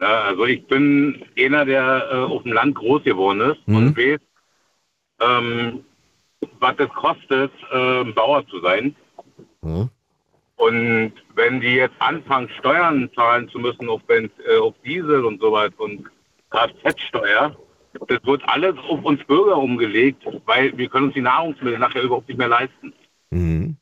[0.00, 3.76] Ja, also ich bin einer, der äh, auf dem Land groß geworden ist Mhm.
[3.76, 4.20] und weiß,
[5.22, 5.84] ähm,
[6.58, 8.94] was es kostet, äh, Bauer zu sein.
[9.62, 9.88] Mhm.
[10.56, 15.40] Und wenn die jetzt anfangen, Steuern zahlen zu müssen auf, Benz, äh, auf Diesel und
[15.40, 16.04] so weiter und
[16.50, 17.56] Kfz-Steuer,
[18.08, 22.28] das wird alles auf uns Bürger umgelegt, weil wir können uns die Nahrungsmittel nachher überhaupt
[22.28, 22.92] nicht mehr leisten.
[23.30, 23.76] Mhm.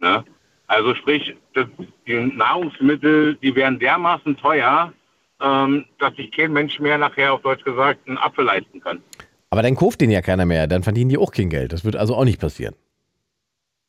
[0.00, 0.24] Ne?
[0.66, 1.66] Also sprich, das,
[2.06, 4.92] die Nahrungsmittel, die werden dermaßen teuer,
[5.40, 9.02] ähm, dass sich kein Mensch mehr nachher auf Deutsch gesagt einen Apfel leisten kann.
[9.50, 11.72] Aber dann kauft den ja keiner mehr, dann verdienen die auch kein Geld.
[11.72, 12.74] Das wird also auch nicht passieren.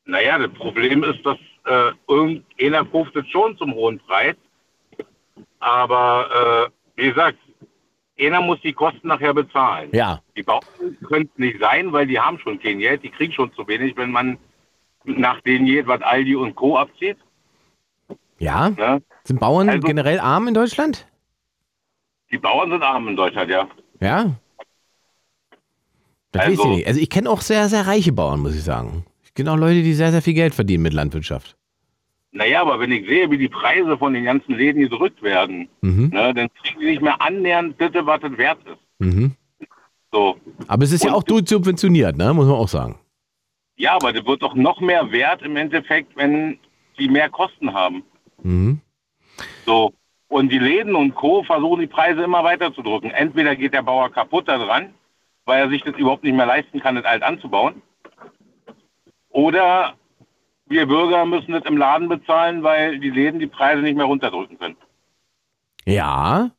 [0.06, 4.36] Naja, das Problem ist, dass äh, irgendeiner kauft es schon zum hohen Preis.
[5.60, 7.38] Aber äh, wie gesagt,
[8.20, 9.90] einer muss die Kosten nachher bezahlen.
[9.94, 10.22] Ja.
[10.36, 10.62] Die Bauern
[11.08, 13.96] können es nicht sein, weil die haben schon kein Geld, die kriegen schon zu wenig,
[13.98, 14.38] wenn man
[15.06, 16.78] nach denen geht, was Aldi und Co.
[16.78, 17.18] abzieht.
[18.40, 18.70] Ja?
[18.70, 19.02] Ne?
[19.24, 21.08] Sind Bauern Also- generell arm in Deutschland?
[22.32, 23.68] Die Bauern sind arm in Deutschland, ja.
[24.00, 24.36] Ja.
[26.32, 26.88] Das Also- weiß ich nicht.
[26.88, 29.06] Also ich kenne auch sehr, sehr reiche Bauern, muss ich sagen.
[29.36, 31.56] Kenne auch Leute, die sehr, sehr viel Geld verdienen mit Landwirtschaft.
[32.32, 36.10] Naja, aber wenn ich sehe, wie die Preise von den ganzen Läden gedrückt werden, Mhm.
[36.14, 38.78] ne, dann kriegen die nicht mehr annähernd bitte, was es wert ist.
[39.00, 39.32] Mhm.
[40.12, 40.38] So.
[40.68, 42.34] Aber es ist ja Und- auch subventioniert, ne?
[42.34, 42.98] muss man auch sagen.
[43.76, 46.60] Ja, aber das wird doch noch mehr wert im Endeffekt, wenn
[47.00, 48.04] die mehr Kosten haben.
[48.44, 48.80] Mhm.
[49.66, 49.94] So.
[50.28, 51.44] Und die Läden und Co.
[51.44, 53.12] versuchen die Preise immer weiter zu drücken.
[53.12, 54.94] Entweder geht der Bauer kaputt daran,
[55.46, 57.82] weil er sich das überhaupt nicht mehr leisten kann, das alt anzubauen.
[59.34, 59.96] Oder
[60.68, 64.58] wir Bürger müssen das im Laden bezahlen, weil die Läden die Preise nicht mehr runterdrücken
[64.58, 64.78] können.
[65.86, 66.52] Ja.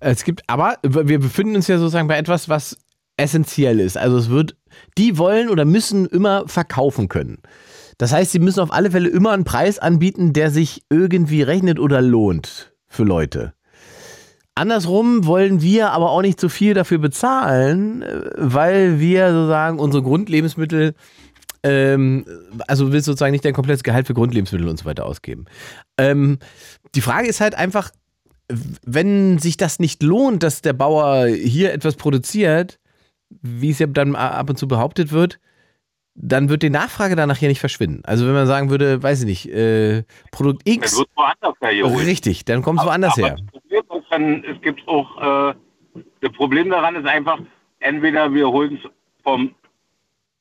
[0.00, 2.78] Es gibt, aber wir befinden uns ja sozusagen bei etwas, was
[3.16, 3.96] essentiell ist.
[3.96, 4.56] Also es wird,
[4.96, 7.38] die wollen oder müssen immer verkaufen können.
[7.98, 11.78] Das heißt, sie müssen auf alle Fälle immer einen Preis anbieten, der sich irgendwie rechnet
[11.78, 13.54] oder lohnt für Leute.
[14.56, 20.02] Andersrum wollen wir aber auch nicht so viel dafür bezahlen, äh, weil wir sozusagen unsere
[20.02, 20.94] Grundlebensmittel,
[21.64, 22.24] ähm,
[22.68, 25.46] also du willst sozusagen nicht dein komplettes Gehalt für Grundlebensmittel und so weiter ausgeben.
[25.98, 26.38] Ähm,
[26.94, 27.90] die Frage ist halt einfach,
[28.84, 32.78] wenn sich das nicht lohnt, dass der Bauer hier etwas produziert,
[33.30, 35.40] wie es ja dann ab und zu behauptet wird,
[36.14, 38.02] dann wird die Nachfrage danach hier nicht verschwinden.
[38.04, 42.06] Also wenn man sagen würde, weiß ich nicht, äh, Produkt Dann X, wird woanders hergeholt.
[42.06, 43.36] richtig, dann kommt es woanders Aber her.
[44.10, 45.54] dann, es gibt auch, äh,
[46.20, 47.40] das Problem daran ist einfach,
[47.80, 48.90] entweder wir holen es
[49.24, 49.54] vom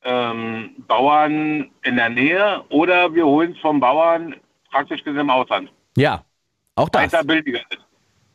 [0.04, 4.36] ähm, Bauern in der Nähe oder wir holen es vom Bauern
[4.72, 5.72] praktisch gesehen im Ausland.
[5.96, 6.24] Ja,
[6.76, 7.14] auch das.
[7.14, 7.80] Weiter billiger ist.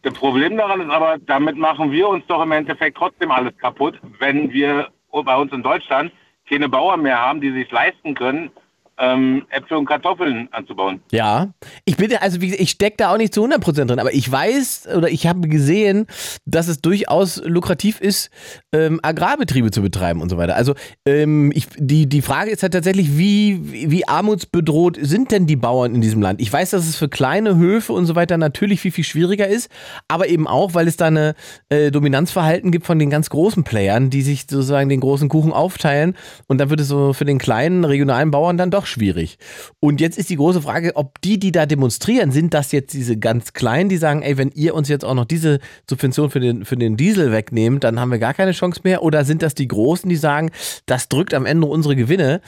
[0.02, 4.00] Das Problem daran ist aber, damit machen wir uns doch im Endeffekt trotzdem alles kaputt,
[4.20, 6.12] wenn wir bei uns in Deutschland
[6.48, 8.50] keine Bauern mehr haben, die sich leisten können,
[8.98, 11.00] ähm, Äpfel und Kartoffeln anzubauen.
[11.12, 11.48] Ja,
[11.84, 14.88] ich bin also wie ich stecke da auch nicht zu 100% drin, aber ich weiß
[14.96, 16.06] oder ich habe gesehen,
[16.46, 18.30] dass es durchaus lukrativ ist,
[18.72, 20.56] ähm, Agrarbetriebe zu betreiben und so weiter.
[20.56, 20.74] Also
[21.06, 25.94] ähm, ich, die, die Frage ist halt tatsächlich, wie, wie armutsbedroht sind denn die Bauern
[25.94, 26.40] in diesem Land?
[26.40, 29.70] Ich weiß, dass es für kleine Höfe und so weiter natürlich viel, viel schwieriger ist,
[30.08, 31.34] aber eben auch, weil es da eine
[31.68, 36.16] äh, Dominanzverhalten gibt von den ganz großen Playern, die sich sozusagen den großen Kuchen aufteilen
[36.46, 39.38] und dann wird es so für den kleinen regionalen Bauern dann doch schwierig.
[39.80, 43.18] Und jetzt ist die große Frage, ob die, die da demonstrieren, sind das jetzt diese
[43.18, 46.64] ganz Kleinen, die sagen, ey, wenn ihr uns jetzt auch noch diese Subvention für den,
[46.64, 49.02] für den Diesel wegnehmt, dann haben wir gar keine Chance mehr?
[49.02, 50.50] Oder sind das die Großen, die sagen,
[50.86, 52.40] das drückt am Ende unsere Gewinne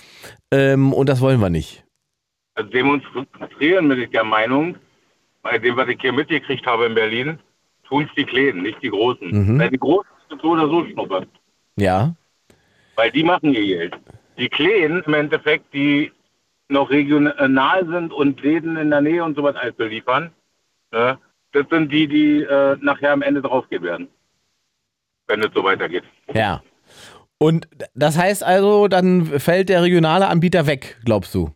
[0.51, 1.84] ähm, und das wollen wir nicht?
[2.55, 4.76] Also demonstrieren bin ich der Meinung,
[5.43, 7.38] bei dem, was ich hier mitgekriegt habe in Berlin,
[7.88, 9.28] tun es die Kleinen, nicht die Großen.
[9.30, 9.59] Mhm.
[9.59, 11.26] Weil die Großen sind so oder so Schnuppe.
[11.76, 12.14] Ja,
[12.97, 13.95] Weil die machen ihr Geld.
[14.38, 16.12] Die Kleinen im Endeffekt, die
[16.70, 20.30] noch regional sind und Läden in der Nähe und sowas alles beliefern.
[20.92, 21.18] Ne?
[21.52, 24.08] Das sind die, die äh, nachher am Ende draufgehen werden.
[25.26, 26.04] Wenn es so weitergeht.
[26.32, 26.62] Ja.
[27.38, 31.50] Und das heißt also, dann fällt der regionale Anbieter weg, glaubst du?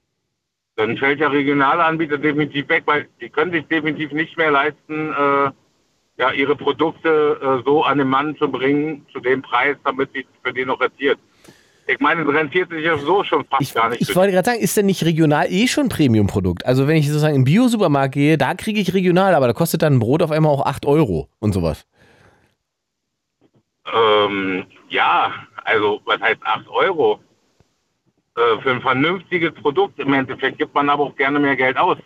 [0.76, 5.12] Dann fällt der regionale Anbieter definitiv weg, weil die können sich definitiv nicht mehr leisten,
[5.12, 5.50] äh,
[6.16, 10.26] ja, ihre Produkte äh, so an den Mann zu bringen, zu dem Preis, damit sich
[10.42, 11.18] für den noch rentiert.
[11.86, 14.00] Ich meine, es rentiert sich ja so schon fast Ich, gar nicht.
[14.00, 16.64] ich wollte gerade sagen, ist denn nicht regional eh schon Premium-Produkt?
[16.64, 19.94] Also wenn ich sozusagen im Bio-Supermarkt gehe, da kriege ich regional, aber da kostet dann
[19.94, 21.86] ein Brot auf einmal auch 8 Euro und sowas.
[23.92, 25.32] Ähm, ja,
[25.64, 27.20] also was heißt 8 Euro?
[28.36, 31.98] Äh, für ein vernünftiges Produkt im Endeffekt gibt man aber auch gerne mehr Geld aus.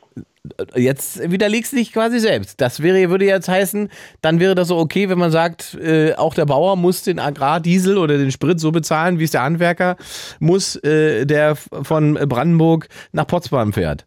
[0.75, 2.61] Jetzt widerlegst du dich quasi selbst.
[2.61, 3.91] Das wäre, würde jetzt heißen,
[4.23, 7.99] dann wäre das so okay, wenn man sagt, äh, auch der Bauer muss den Agrardiesel
[7.99, 9.97] oder den Sprit so bezahlen, wie es der Handwerker
[10.41, 14.07] muss, äh, der von Brandenburg nach Potsdam fährt.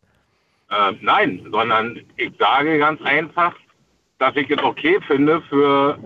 [0.70, 3.54] Äh, nein, sondern ich sage ganz einfach,
[4.20, 5.98] dass ich es okay finde, für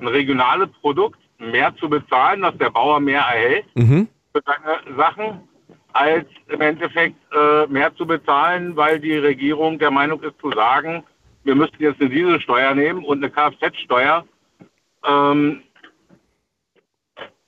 [0.00, 4.08] ein regionales Produkt mehr zu bezahlen, dass der Bauer mehr erhält Mhm.
[4.32, 5.40] für seine Sachen,
[5.98, 11.04] als im Endeffekt äh, mehr zu bezahlen, weil die Regierung der Meinung ist zu sagen,
[11.44, 14.24] wir müssten jetzt eine Dieselsteuer nehmen und eine Kfz-Steuer.
[15.04, 15.62] Ähm,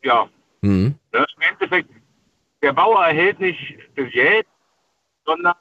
[0.03, 0.29] ja,
[0.63, 0.95] Mhm.
[1.13, 1.27] Ne?
[1.37, 1.91] Im Endeffekt,
[2.63, 4.47] der Bauer erhält nicht das Geld,
[5.25, 5.55] sondern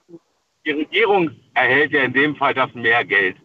[0.65, 3.37] die Regierung erhält ja in dem Fall das mehr Geld.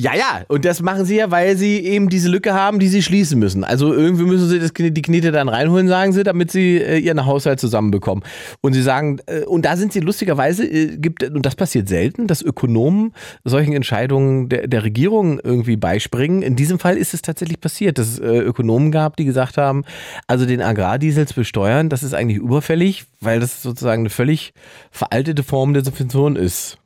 [0.00, 3.02] Ja, ja, und das machen sie ja, weil sie eben diese Lücke haben, die sie
[3.02, 3.64] schließen müssen.
[3.64, 7.26] Also irgendwie müssen sie das, die Knete dann reinholen, sagen sie, damit sie äh, ihren
[7.26, 8.24] Haushalt zusammenbekommen.
[8.62, 12.28] Und sie sagen, äh, und da sind sie lustigerweise, äh, gibt, und das passiert selten,
[12.28, 13.12] dass Ökonomen
[13.44, 16.40] solchen Entscheidungen der, der Regierung irgendwie beispringen.
[16.40, 19.84] In diesem Fall ist es tatsächlich passiert, dass es äh, Ökonomen gab, die gesagt haben,
[20.26, 24.54] also den Agrardiesel zu besteuern, das ist eigentlich überfällig, weil das sozusagen eine völlig
[24.90, 26.78] veraltete Form der Subvention ist.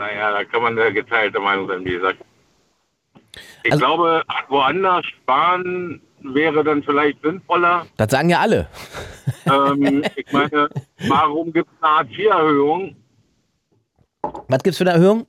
[0.00, 2.18] Naja, da kann man eine geteilte Meinung sein, wie gesagt.
[3.62, 7.86] Ich Also- glaube, woanders sparen wäre dann vielleicht sinnvoller.
[7.98, 8.66] Das sagen ja alle.
[9.44, 10.70] ähm, ich meine,
[11.06, 12.96] warum gibt es eine Hartz-IV-Erhöhung?
[14.48, 15.26] Was gibt's für eine Erhöhung?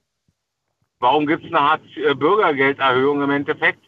[1.00, 3.84] Warum gibt es eine Hartz-Bürgergelderhöhung im Endeffekt?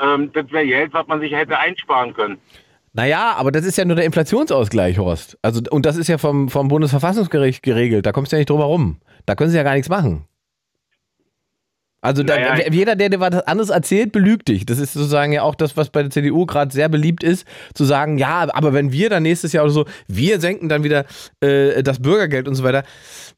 [0.00, 2.40] Ähm, das wäre Geld, was man sich hätte einsparen können.
[2.96, 5.36] Naja, aber das ist ja nur der Inflationsausgleich, Horst.
[5.42, 8.06] Also, und das ist ja vom, vom Bundesverfassungsgericht geregelt.
[8.06, 9.00] Da kommst du ja nicht drüber rum.
[9.26, 10.26] Da können sie ja gar nichts machen.
[12.04, 14.66] Also da, Naja, jeder, der dir was anderes erzählt, belügt dich.
[14.66, 17.84] Das ist sozusagen ja auch das, was bei der CDU gerade sehr beliebt ist, zu
[17.84, 21.06] sagen, ja, aber wenn wir dann nächstes Jahr oder so, wir senken dann wieder
[21.40, 22.84] äh, das Bürgergeld und so weiter.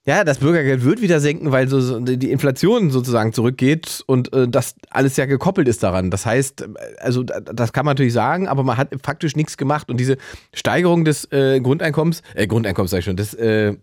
[0.05, 4.75] Ja, das Bürgergeld wird wieder senken, weil so, die Inflation sozusagen zurückgeht und äh, das
[4.91, 6.11] alles ja gekoppelt ist daran.
[6.11, 6.65] Das heißt,
[6.99, 10.17] also da- das kann man natürlich sagen, aber man hat faktisch nichts gemacht und diese
[10.53, 13.75] Steigerung des äh, Grundeinkommens, äh, Grundeinkommens sag ich schon, des äh,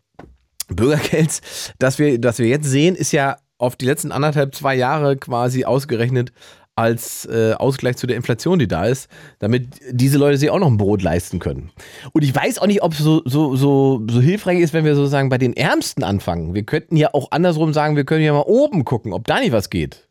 [0.70, 5.18] Bürgergelds, das wir, das wir jetzt sehen, ist ja auf die letzten anderthalb, zwei Jahre
[5.18, 6.32] quasi ausgerechnet
[6.76, 9.10] als äh, Ausgleich zu der Inflation, die da ist,
[9.40, 11.72] damit diese Leute sich auch noch ein Brot leisten können.
[12.14, 14.96] Und ich weiß auch nicht, ob es so, so, so, so hilfreich ist, wenn wir
[14.96, 16.56] sozusagen bei den Ärmsten anfangen.
[16.56, 19.52] Wir könnten ja auch andersrum sagen, wir können ja mal oben gucken, ob da nicht
[19.52, 20.08] was geht.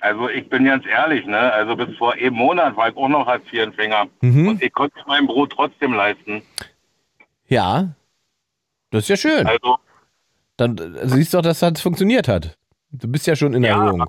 [0.00, 1.38] Also ich bin ganz ehrlich, ne?
[1.38, 4.06] Also bis vor einem Monat war ich auch noch Hartz-IV-Empfänger.
[4.20, 4.48] Mhm.
[4.48, 6.42] Und ich konnte mein Brot trotzdem leisten.
[7.46, 7.94] Ja,
[8.90, 9.46] das ist ja schön.
[9.46, 9.78] Also
[10.56, 12.58] Dann äh, siehst du doch, dass das funktioniert hat.
[12.96, 13.70] Du bist ja schon in Ja.
[13.84, 14.04] Erhöhung.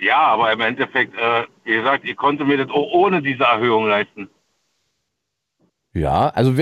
[0.00, 3.88] ja, aber im Endeffekt, äh, wie gesagt, ich konnte mir das auch ohne diese Erhöhung
[3.88, 4.28] leisten.
[5.94, 6.54] Ja, also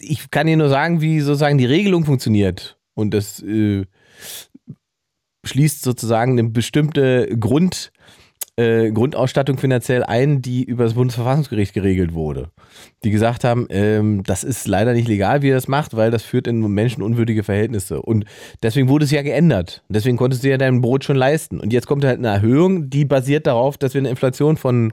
[0.00, 2.78] ich kann dir nur sagen, wie sozusagen die Regelung funktioniert.
[2.94, 3.84] Und das äh,
[5.44, 7.92] schließt sozusagen eine bestimmte Grund,
[8.56, 12.50] äh, Grundausstattung finanziell ein, die über das Bundesverfassungsgericht geregelt wurde.
[13.02, 16.22] Die gesagt haben, ähm, das ist leider nicht legal, wie ihr das macht, weil das
[16.22, 18.02] führt in menschenunwürdige Verhältnisse.
[18.02, 18.26] Und
[18.62, 19.82] deswegen wurde es ja geändert.
[19.88, 21.60] Deswegen konntest du ja dein Brot schon leisten.
[21.60, 24.92] Und jetzt kommt halt eine Erhöhung, die basiert darauf, dass wir eine Inflation von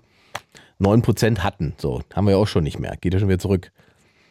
[0.79, 1.73] 9% hatten.
[1.77, 2.95] So, haben wir ja auch schon nicht mehr.
[3.01, 3.71] Geht ja schon wieder zurück.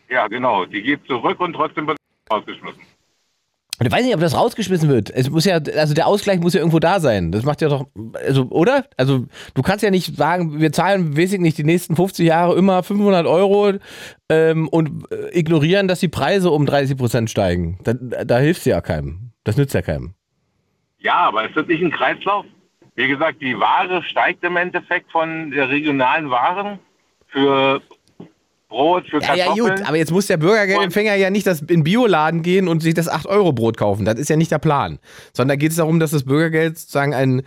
[0.09, 0.65] Ja, genau.
[0.65, 1.99] Die geht zurück und trotzdem wird
[2.31, 2.81] ausgeschmissen.
[3.81, 5.11] Ich weiß nicht, ob das rausgeschmissen wird.
[5.11, 7.31] Es muss ja, also der Ausgleich muss ja irgendwo da sein.
[7.31, 8.85] Das macht ja doch, also, oder?
[8.97, 12.57] Also, du kannst ja nicht sagen, wir zahlen, weiß ich nicht, die nächsten 50 Jahre
[12.57, 13.75] immer 500 Euro
[14.29, 17.79] ähm, und äh, ignorieren, dass die Preise um 30 Prozent steigen.
[17.85, 19.31] Da, da hilft ja keinem.
[19.45, 20.15] Das nützt ja keinem.
[20.99, 22.45] Ja, aber ist das nicht ein Kreislauf?
[22.97, 26.81] Wie gesagt, die Ware steigt im Endeffekt von der regionalen Waren
[27.29, 27.81] für
[28.69, 29.77] Brot, für Ja, ja, Kartoffeln.
[29.77, 33.11] gut, aber jetzt muss der Bürgergeldempfänger ja nicht das in Bioladen gehen und sich das
[33.11, 34.05] 8-Euro-Brot kaufen.
[34.05, 34.99] Das ist ja nicht der Plan.
[35.33, 37.43] Sondern da geht es darum, dass das Bürgergeld sozusagen ein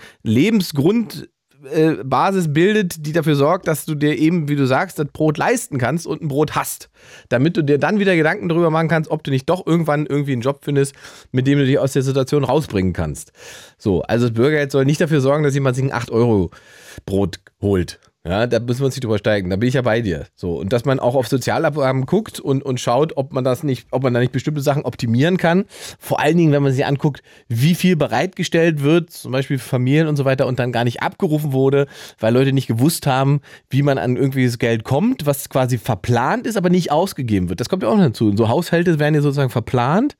[0.73, 5.77] Grundbasis bildet, die dafür sorgt, dass du dir eben, wie du sagst, das Brot leisten
[5.77, 6.89] kannst und ein Brot hast.
[7.29, 10.31] Damit du dir dann wieder Gedanken darüber machen kannst, ob du nicht doch irgendwann irgendwie
[10.33, 10.95] einen Job findest,
[11.31, 13.31] mit dem du dich aus der Situation rausbringen kannst.
[13.77, 17.99] So, also das Bürgergeld soll nicht dafür sorgen, dass jemand sich ein 8-Euro-Brot holt.
[18.23, 19.49] Ja, da müssen wir uns nicht drüber steigen.
[19.49, 20.27] Da bin ich ja bei dir.
[20.35, 20.59] So.
[20.59, 24.03] Und dass man auch auf Sozialabgaben guckt und, und schaut, ob man das nicht, ob
[24.03, 25.65] man da nicht bestimmte Sachen optimieren kann.
[25.97, 30.07] Vor allen Dingen, wenn man sich anguckt, wie viel bereitgestellt wird, zum Beispiel für Familien
[30.07, 31.87] und so weiter, und dann gar nicht abgerufen wurde,
[32.19, 33.41] weil Leute nicht gewusst haben,
[33.71, 37.59] wie man an irgendwelches Geld kommt, was quasi verplant ist, aber nicht ausgegeben wird.
[37.59, 38.27] Das kommt ja auch noch dazu.
[38.27, 40.15] Und so Haushalte werden ja sozusagen verplant.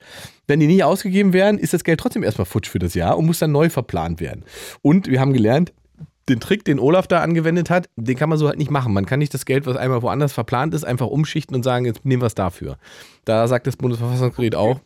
[0.47, 3.28] Wenn die nicht ausgegeben werden, ist das Geld trotzdem erstmal futsch für das Jahr und
[3.28, 4.43] muss dann neu verplant werden.
[4.82, 5.72] Und wir haben gelernt,
[6.30, 8.93] den Trick, den Olaf da angewendet hat, den kann man so halt nicht machen.
[8.93, 12.05] Man kann nicht das Geld, was einmal woanders verplant ist, einfach umschichten und sagen, jetzt
[12.05, 12.78] nehmen wir es dafür.
[13.26, 14.80] Da sagt das Bundesverfassungsgericht auch,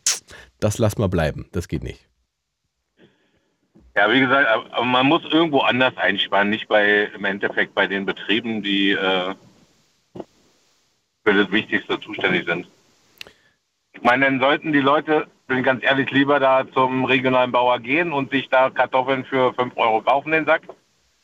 [0.60, 1.48] das lass mal bleiben.
[1.52, 2.08] Das geht nicht.
[3.96, 4.48] Ja, wie gesagt,
[4.84, 9.34] man muss irgendwo anders einsparen, nicht bei im Endeffekt bei den Betrieben, die äh,
[11.24, 12.68] für das Wichtigste zuständig sind.
[13.94, 18.12] Ich meine, dann sollten die Leute, bin ganz ehrlich, lieber da zum regionalen Bauer gehen
[18.12, 20.64] und sich da Kartoffeln für 5 Euro kaufen, den Sack,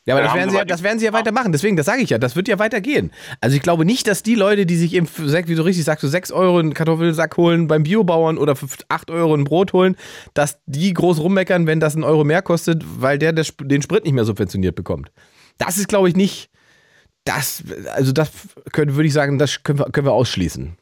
[0.04, 1.52] ja, aber das werden, sie ja, das werden sie ja weitermachen.
[1.52, 3.12] Deswegen, das sage ich ja, das wird ja weitergehen.
[3.40, 6.08] Also ich glaube nicht, dass die Leute, die sich eben, wie du richtig sagst, für
[6.08, 9.96] 6 Euro einen Kartoffelsack holen beim Biobauern oder für 8 Euro ein Brot holen,
[10.34, 14.14] dass die groß rummeckern, wenn das einen Euro mehr kostet, weil der den Sprit nicht
[14.14, 15.12] mehr subventioniert bekommt.
[15.58, 16.50] Das ist, glaube ich, nicht,
[17.24, 17.62] das,
[17.94, 18.30] also das
[18.72, 20.76] könnte, würde ich sagen, das können wir, können wir ausschließen.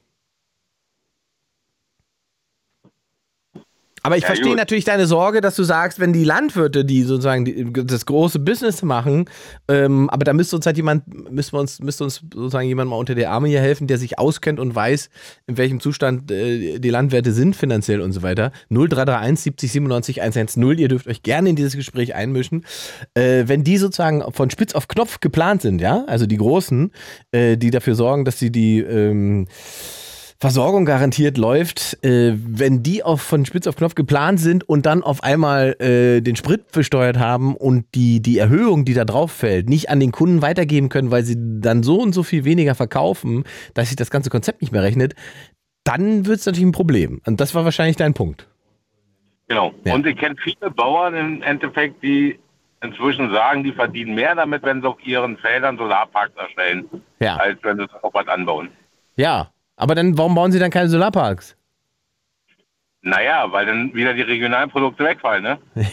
[4.02, 4.56] Aber ich Ja, verstehe gut.
[4.56, 8.82] natürlich deine Sorge, dass du sagst, wenn die Landwirte, die sozusagen die, das große Business
[8.82, 9.26] machen,
[9.68, 13.14] ähm, aber da müsste uns halt jemand, müsste uns, müsste uns sozusagen jemand mal unter
[13.14, 15.10] die Arme hier helfen, der sich auskennt und weiß,
[15.46, 18.52] in welchem Zustand äh, die Landwirte sind finanziell und so weiter.
[18.70, 20.78] 0331 70 97 110.
[20.78, 22.64] Ihr dürft euch gerne in dieses Gespräch einmischen.
[23.14, 26.90] Äh, wenn die sozusagen von Spitz auf Knopf geplant sind, ja, also die Großen,
[27.32, 29.46] äh, die dafür sorgen, dass sie die ähm,
[30.40, 35.02] Versorgung garantiert läuft, äh, wenn die auf, von Spitz auf Knopf geplant sind und dann
[35.02, 39.68] auf einmal äh, den Sprit besteuert haben und die, die Erhöhung, die da drauf fällt,
[39.68, 43.44] nicht an den Kunden weitergeben können, weil sie dann so und so viel weniger verkaufen,
[43.74, 45.14] dass sich das ganze Konzept nicht mehr rechnet,
[45.84, 47.20] dann wird es natürlich ein Problem.
[47.26, 48.48] Und das war wahrscheinlich dein Punkt.
[49.48, 49.74] Genau.
[49.84, 49.94] Ja.
[49.94, 52.38] Und ich kenne viele Bauern im Endeffekt, die
[52.82, 56.86] inzwischen sagen, die verdienen mehr damit, wenn sie auf ihren Feldern Solarparks erstellen,
[57.18, 57.36] Ja.
[57.36, 58.70] als wenn sie auf was anbauen.
[59.16, 59.49] Ja.
[59.80, 61.56] Aber dann, warum bauen sie dann keine Solarparks?
[63.00, 65.58] Naja, weil dann wieder die regionalen Produkte wegfallen, ne?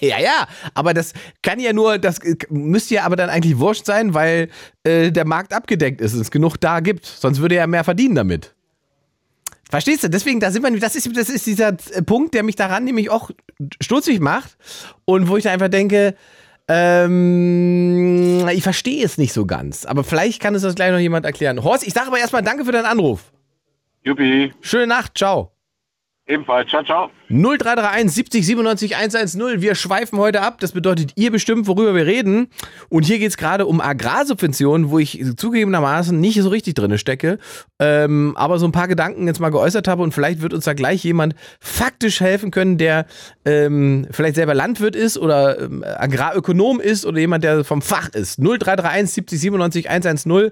[0.00, 4.12] ja, ja, aber das kann ja nur, das müsste ja aber dann eigentlich wurscht sein,
[4.12, 4.50] weil
[4.84, 7.06] äh, der Markt abgedeckt ist und es genug da gibt.
[7.06, 8.54] Sonst würde er ja mehr verdienen damit.
[9.70, 10.10] Verstehst du?
[10.10, 13.08] Deswegen, da sind wir, das ist, das ist dieser äh, Punkt, der mich daran nämlich
[13.08, 13.30] auch
[13.80, 14.58] stutzig macht
[15.06, 16.14] und wo ich da einfach denke,
[16.68, 19.84] ähm, ich verstehe es nicht so ganz.
[19.86, 21.64] Aber vielleicht kann es das gleich noch jemand erklären.
[21.64, 23.32] Horst, ich sage aber erstmal danke für deinen Anruf.
[24.04, 25.52] Juppie, Schöne Nacht, ciao.
[26.28, 26.68] Ebenfalls.
[26.68, 27.10] Ciao, ciao.
[27.30, 29.60] 0331 70 97 110.
[29.60, 30.60] Wir schweifen heute ab.
[30.60, 32.48] Das bedeutet, ihr bestimmt, worüber wir reden.
[32.88, 37.38] Und hier geht es gerade um Agrarsubventionen, wo ich zugegebenermaßen nicht so richtig drin stecke,
[37.78, 40.72] ähm, aber so ein paar Gedanken jetzt mal geäußert habe und vielleicht wird uns da
[40.72, 43.06] gleich jemand faktisch helfen können, der
[43.44, 48.38] ähm, vielleicht selber Landwirt ist oder ähm, Agrarökonom ist oder jemand, der vom Fach ist.
[48.38, 50.50] 0331 70 97 110.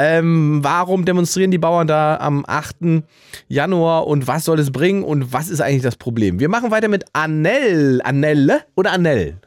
[0.00, 3.02] Ähm, warum demonstrieren die Bauern da am 8.
[3.48, 6.38] Januar und was soll es bringen und was ist eigentlich das Problem?
[6.38, 8.04] Wir machen weiter mit Annelle.
[8.04, 9.40] Annelle oder Annelle?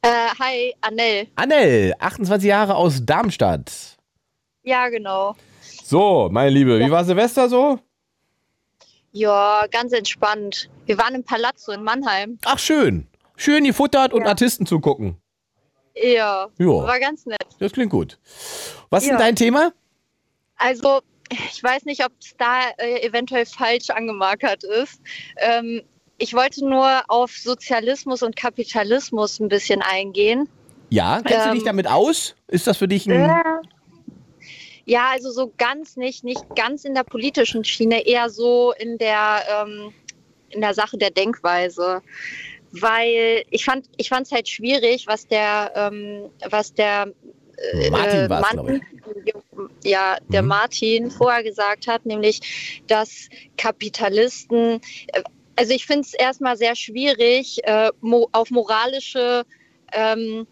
[0.00, 0.08] Äh,
[0.40, 1.26] hi, Annel.
[1.36, 3.96] Annelle, 28 Jahre aus Darmstadt.
[4.62, 5.34] Ja, genau.
[5.84, 7.78] So, meine Liebe, wie war Silvester so?
[9.12, 10.70] Ja, ganz entspannt.
[10.86, 12.38] Wir waren im Palazzo in Mannheim.
[12.44, 13.06] Ach, schön.
[13.36, 14.28] Schön gefuttert und Ja.
[14.28, 15.16] Artisten zugucken.
[16.02, 16.66] Ja, Ja.
[16.66, 17.44] war ganz nett.
[17.58, 18.18] Das klingt gut.
[18.90, 19.16] Was ist Ja.
[19.16, 19.72] denn dein Thema?
[20.56, 25.00] Also, ich weiß nicht, ob es da äh, eventuell falsch angemarkert ist.
[25.36, 25.82] Ähm,
[26.18, 30.48] ich wollte nur auf Sozialismus und Kapitalismus ein bisschen eingehen.
[30.90, 31.54] Ja, kennst du Ähm.
[31.54, 32.34] dich damit aus?
[32.48, 33.40] Ist das für dich ein.
[34.84, 39.42] Ja, also so ganz nicht, nicht ganz in der politischen Schiene, eher so in der,
[39.50, 39.92] ähm,
[40.48, 42.00] in der Sache der Denkweise.
[42.80, 47.12] Weil ich fand, ich fand es halt schwierig, was der, ähm, was der
[47.72, 48.82] äh, Martin Mann-
[49.82, 50.48] ja, der Mhm.
[50.48, 55.22] Martin vorher gesagt hat, nämlich, dass Kapitalisten, äh,
[55.56, 59.44] also ich finde es erstmal sehr schwierig, äh, mo auf moralische
[59.92, 60.46] ähm,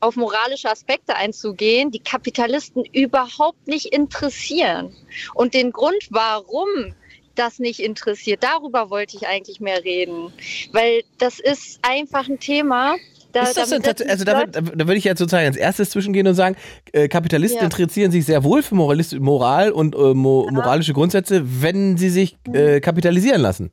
[0.00, 4.96] auf moralische Aspekte einzugehen, die Kapitalisten überhaupt nicht interessieren.
[5.34, 6.94] Und den Grund, warum
[7.34, 10.32] das nicht interessiert, darüber wollte ich eigentlich mehr reden.
[10.72, 12.96] Weil das ist einfach ein Thema,
[13.32, 16.34] Da, ist das denn also da, da würde ich jetzt sozusagen als erstes zwischengehen und
[16.34, 16.56] sagen,
[16.92, 17.64] äh, Kapitalisten Ja.
[17.64, 22.80] interessieren sich sehr wohl für Moral und äh, mo moralische Grundsätze, wenn sie sich äh,
[22.80, 23.70] kapitalisieren lassen.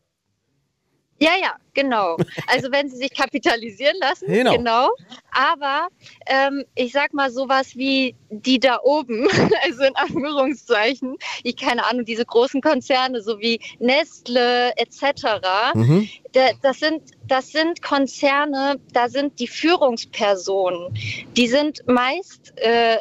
[1.20, 2.18] Ja, ja, genau.
[2.48, 4.56] Also wenn sie sich kapitalisieren lassen, Genau.
[4.56, 4.90] genau.
[5.32, 5.88] Aber
[6.28, 9.28] ähm, ich sag mal sowas wie die da oben,
[9.64, 15.74] also in Anführungszeichen, ich keine Ahnung, diese großen Konzerne, so wie Nestle etc.
[15.74, 16.10] Mhm.
[16.34, 20.94] Da, das sind das sind Konzerne, da sind die Führungspersonen,
[21.36, 22.98] die sind meist äh,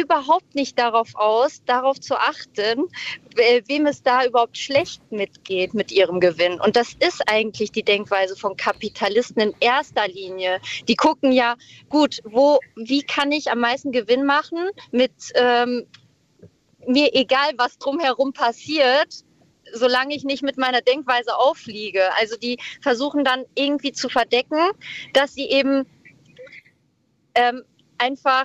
[0.00, 2.84] überhaupt nicht darauf aus, darauf zu achten,
[3.34, 6.60] we- wem es da überhaupt schlecht mitgeht mit ihrem Gewinn.
[6.60, 10.60] Und das ist eigentlich die Denkweise von Kapitalisten in erster Linie.
[10.88, 11.54] Die gucken ja,
[11.88, 15.86] gut, wo, wie kann ich am meisten Gewinn machen mit ähm,
[16.86, 19.24] mir egal, was drumherum passiert,
[19.72, 22.14] solange ich nicht mit meiner Denkweise auffliege.
[22.18, 24.58] Also die versuchen dann irgendwie zu verdecken,
[25.14, 25.86] dass sie eben
[27.34, 27.64] ähm,
[27.98, 28.44] einfach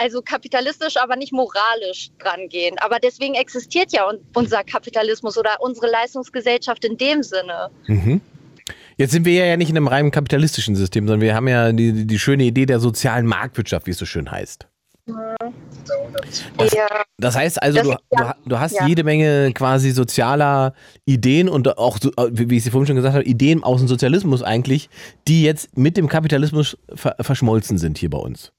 [0.00, 2.76] also kapitalistisch, aber nicht moralisch dran gehen.
[2.78, 7.70] Aber deswegen existiert ja un unser Kapitalismus oder unsere Leistungsgesellschaft in dem Sinne.
[7.86, 8.20] Mhm.
[8.96, 12.06] Jetzt sind wir ja nicht in einem rein kapitalistischen System, sondern wir haben ja die,
[12.06, 14.66] die, schöne Idee der sozialen Marktwirtschaft, wie es so schön heißt.
[15.06, 16.86] Ja,
[17.18, 18.86] Das heißt also, Das du, du, du hast ja.
[18.86, 20.74] jede Menge quasi sozialer
[21.04, 23.88] Ideen und auch, äh, wie wie ich sie vorhin schon gesagt habe, Ideen aus dem
[23.88, 24.88] Sozialismus eigentlich,
[25.26, 28.52] die jetzt mit dem Kapitalismus ver verschmolzen sind hier bei uns.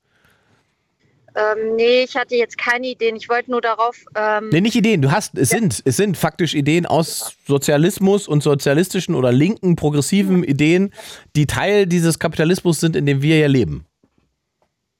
[1.35, 3.15] Ähm, nee, ich hatte jetzt keine Ideen.
[3.15, 3.97] Ich wollte nur darauf.
[4.15, 8.43] Ähm, Nee, nicht Ideen, du hast, es sind, es sind faktisch Ideen aus Sozialismus und
[8.43, 10.93] sozialistischen oder linken, progressiven Ideen,
[11.35, 13.85] die Teil dieses Kapitalismus sind, in dem wir ja leben.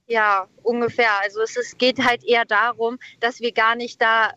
[0.07, 1.11] Ja, ungefähr.
[1.21, 4.31] Also es ist, geht halt eher darum, dass wir gar nicht da,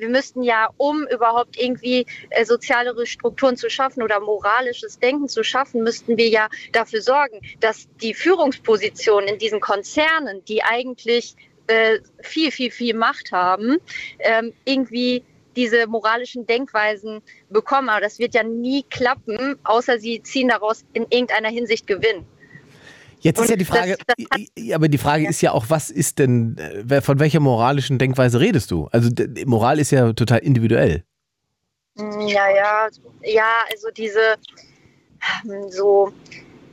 [0.00, 5.44] wir müssten ja, um überhaupt irgendwie äh, sozialere Strukturen zu schaffen oder moralisches Denken zu
[5.44, 11.36] schaffen, müssten wir ja dafür sorgen, dass die Führungspositionen in diesen Konzernen, die eigentlich
[11.66, 13.78] äh, viel, viel, viel Macht haben,
[14.18, 15.24] ähm, irgendwie
[15.56, 17.88] diese moralischen Denkweisen bekommen.
[17.88, 22.26] Aber das wird ja nie klappen, außer sie ziehen daraus in irgendeiner Hinsicht Gewinn.
[23.22, 25.66] Jetzt ist Und ja die Frage, das- das ja, aber die Frage ist ja auch,
[25.68, 26.56] was ist denn,
[26.88, 28.88] äh, von welcher moralischen Denkweise redest du?
[28.92, 29.10] Also
[29.46, 31.04] Moral ist ja total individuell.
[31.96, 32.88] Mm, Ja, ja,
[33.24, 34.18] ja, also diese
[35.44, 36.10] ähm, so.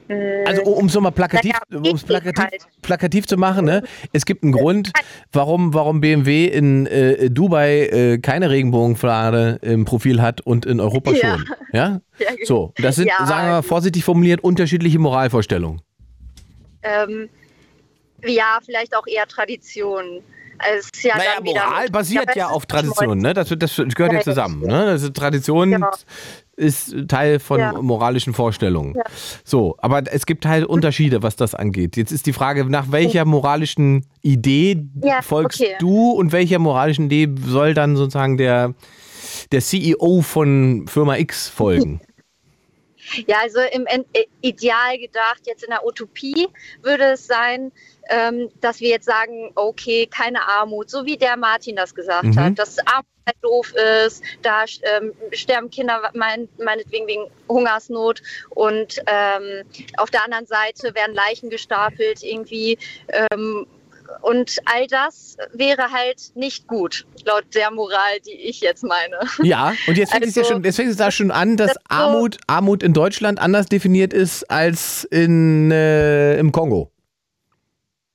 [0.07, 0.13] mm,
[0.47, 2.45] Also um es nochmal plakativ, Naja, um es plakativ,
[2.81, 3.83] plakativ zu machen, ne?
[4.13, 4.93] es gibt einen Grund,
[5.33, 11.11] warum, warum BMW in äh, Dubai äh, keine Regenbogenflagge im Profil hat und in Europa
[11.11, 11.17] Ja.
[11.37, 11.49] schon.
[11.73, 12.01] Ja?
[12.19, 13.25] ja, So, das sind, Ja.
[13.25, 15.81] sagen wir mal vorsichtig formuliert, unterschiedliche Moralvorstellungen.
[16.83, 17.29] Ähm,
[18.23, 20.21] ja, vielleicht auch eher Tradition.
[20.59, 23.33] Also ja Naja, Moral basiert ja auf Tradition, ne?
[23.35, 24.61] Das, das gehört ja Ja, zusammen.
[24.61, 24.85] Ne?
[24.85, 25.91] Also Tradition Genau.
[26.55, 27.73] ist Teil von Ja.
[27.79, 28.95] moralischen Vorstellungen.
[29.43, 31.95] So, aber es gibt halt Unterschiede, was das angeht.
[31.95, 34.83] Jetzt ist die Frage, nach welcher moralischen Idee
[35.21, 35.75] folgst okay.
[35.79, 38.73] du und welcher moralischen Idee soll dann sozusagen der,
[39.51, 42.01] der CEO von Firma X folgen?
[43.27, 44.03] Ja, also im äh,
[44.41, 46.47] Ideal gedacht, jetzt in der Utopie
[46.81, 47.71] würde es sein,
[48.09, 52.39] ähm, dass wir jetzt sagen, okay, keine Armut, so wie der Martin das gesagt Mhm.
[52.39, 53.73] hat, dass Armut halt doof
[54.05, 59.65] ist, da ähm, sterben Kinder mein, meinetwegen wegen Hungersnot und ähm,
[59.97, 62.77] auf der anderen Seite werden Leichen gestapelt irgendwie
[63.31, 63.67] ähm,
[64.21, 69.19] und all das wäre halt nicht gut, laut der Moral, die ich jetzt meine.
[69.43, 71.73] Ja, und jetzt fängt es ja Also, schon, jetzt fängt es da schon an, dass
[71.73, 76.91] das so- Armut, Armut in Deutschland anders definiert ist als in, äh, im Kongo.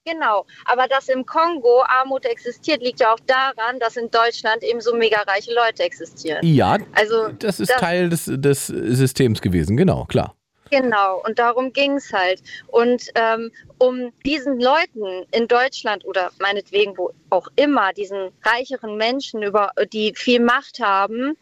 [0.05, 4.81] Genau, aber dass im Kongo Armut existiert, liegt ja auch daran, dass in Deutschland eben
[4.81, 6.41] so mega reiche Leute existieren.
[6.45, 10.35] Ja, Also das ist das- Teil des, des Systems gewesen, genau, klar.
[10.73, 12.43] Genau, und darum ging es halt.
[12.67, 19.43] Und ähm, um diesen Leuten in Deutschland oder meinetwegen wo auch immer, diesen reicheren Menschen,
[19.43, 21.37] über, die viel Macht haben,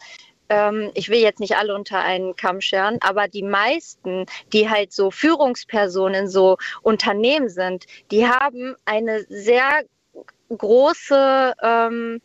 [0.50, 4.92] ähm, ich will jetzt nicht alle unter einen Kamm scheren, aber die meisten, die halt
[4.92, 9.84] so Führungspersonen so Unternehmen sind, die haben eine sehr
[10.56, 12.20] große, ähm,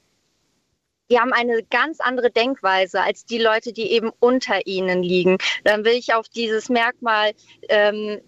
[1.09, 5.37] die haben eine ganz andere Denkweise als die Leute, die eben unter ihnen liegen.
[5.63, 7.33] Dann will ich auf dieses Merkmal
[7.69, 8.21] ähm,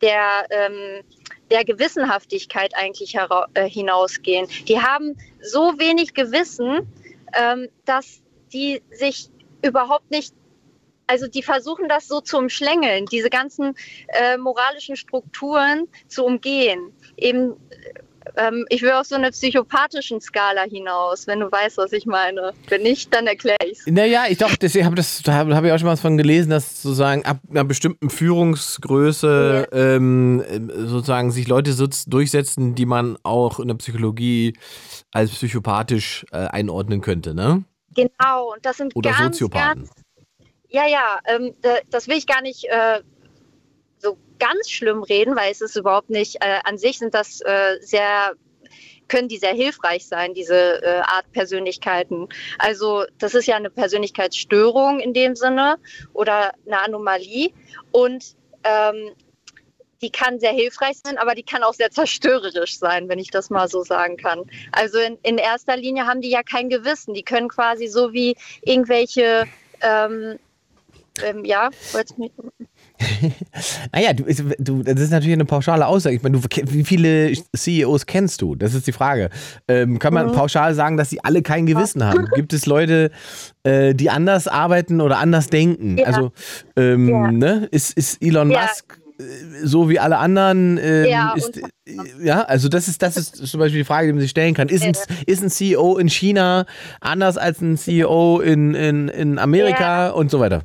[0.00, 1.04] der, ähm,
[1.50, 3.16] der Gewissenhaftigkeit eigentlich
[3.54, 4.48] äh, hinausgehen.
[4.66, 6.88] Die haben so wenig Gewissen,
[7.34, 8.20] ähm, dass
[8.52, 9.30] die sich
[9.62, 10.34] überhaupt nicht,
[11.06, 13.74] also die versuchen das so zu umschlängeln, diese ganzen
[14.08, 16.92] äh, moralischen Strukturen zu umgehen.
[17.16, 18.00] Eben, äh,
[18.36, 22.52] ähm, ich will auf so eine psychopathischen Skala hinaus, wenn du weißt, was ich meine.
[22.68, 23.86] Wenn nicht, dann erkläre ich es.
[23.86, 26.16] Naja, ich doch, deswegen habe das, da habe hab ich auch schon mal was von
[26.16, 30.42] gelesen, dass sozusagen ab einer bestimmten Führungsgröße ähm,
[30.86, 31.74] sozusagen sich Leute
[32.06, 34.54] durchsetzen, die man auch in der Psychologie
[35.12, 37.64] als psychopathisch äh, einordnen könnte, ne?
[37.94, 39.82] Genau, und das sind Oder ganz, Soziopathen.
[39.82, 39.90] ganz
[40.74, 43.00] ja, ja, ähm, da- das will ich gar nicht äh,
[44.42, 48.32] ganz schlimm reden, weil es ist überhaupt nicht, äh, an sich sind das äh, sehr,
[49.06, 52.28] können die sehr hilfreich sein, diese äh, Art Persönlichkeiten.
[52.58, 55.76] Also das ist ja eine Persönlichkeitsstörung in dem Sinne
[56.12, 57.52] oder eine Anomalie
[57.92, 58.34] und
[58.64, 59.12] ähm,
[60.02, 63.48] die kann sehr hilfreich sein, aber die kann auch sehr zerstörerisch sein, wenn ich das
[63.48, 64.42] mal so sagen kann.
[64.72, 67.14] Also in, in erster Linie haben die ja kein Gewissen.
[67.14, 69.46] Die können quasi so wie irgendwelche,
[69.80, 70.40] ähm,
[71.22, 71.70] ähm, ja,
[73.92, 74.24] Naja, du,
[74.58, 76.16] du, das ist natürlich eine pauschale Aussage.
[76.16, 78.54] Ich meine, du, wie viele CEOs kennst du?
[78.54, 79.30] Das ist die Frage.
[79.68, 80.20] Ähm, kann Mhm.
[80.20, 82.26] man pauschal sagen, dass sie alle kein Gewissen haben?
[82.34, 83.10] Gibt es Leute,
[83.64, 85.98] äh, die anders arbeiten oder anders denken?
[85.98, 86.04] Ja.
[86.06, 86.32] Also,
[86.76, 87.30] ähm, Ja.
[87.32, 87.68] ne?
[87.70, 88.62] ist, ist Elon Ja.
[88.62, 89.22] Musk äh,
[89.64, 90.78] so wie alle anderen?
[90.82, 91.62] Ähm, Ja, ist, äh,
[92.22, 94.68] ja, also das ist, das ist zum Beispiel die Frage, die man sich stellen kann.
[94.68, 94.94] Ist ein,
[95.26, 96.64] ist ein CEO in China
[97.00, 100.62] anders als ein CEO in, in, in Amerika und so weiter?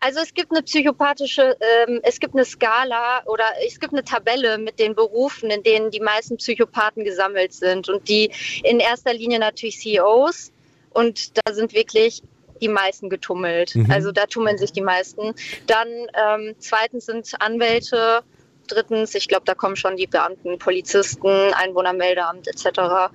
[0.00, 4.58] Also es gibt eine psychopathische, ähm, es gibt eine Skala oder es gibt eine Tabelle
[4.58, 7.88] mit den Berufen, in denen die meisten Psychopathen gesammelt sind.
[7.88, 8.30] Und die
[8.62, 10.52] in erster Linie natürlich CEOs.
[10.90, 12.22] Und da sind wirklich
[12.60, 13.74] die meisten getummelt.
[13.74, 13.90] Mhm.
[13.90, 15.34] Also da tummeln sich die meisten.
[15.66, 18.22] Dann ähm, zweitens sind Anwälte.
[18.68, 23.12] Drittens, ich glaube, da kommen schon die Beamten, Polizisten, Einwohnermeldeamt etc.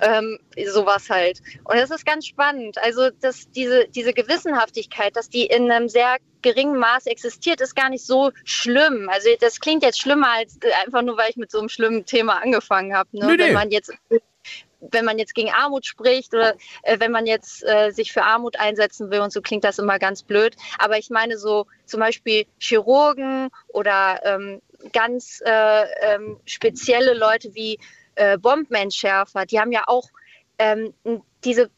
[0.00, 1.40] Ähm, sowas halt.
[1.64, 2.78] Und das ist ganz spannend.
[2.78, 7.88] Also dass diese, diese Gewissenhaftigkeit, dass die in einem sehr geringen Maß existiert, ist gar
[7.88, 9.08] nicht so schlimm.
[9.10, 12.04] Also das klingt jetzt schlimmer als äh, einfach nur, weil ich mit so einem schlimmen
[12.04, 13.08] Thema angefangen habe.
[13.12, 13.26] Ne?
[13.26, 13.44] Nee, nee.
[13.46, 13.92] Wenn man jetzt
[14.92, 18.58] wenn man jetzt gegen Armut spricht oder äh, wenn man jetzt äh, sich für Armut
[18.58, 20.56] einsetzen will und so klingt das immer ganz blöd.
[20.78, 24.60] Aber ich meine so zum Beispiel Chirurgen oder ähm,
[24.92, 27.78] ganz äh, ähm, spezielle Leute wie
[28.16, 30.08] äh, Bombenentschärfer, die haben ja auch
[30.58, 30.94] ähm,
[31.44, 31.70] diese,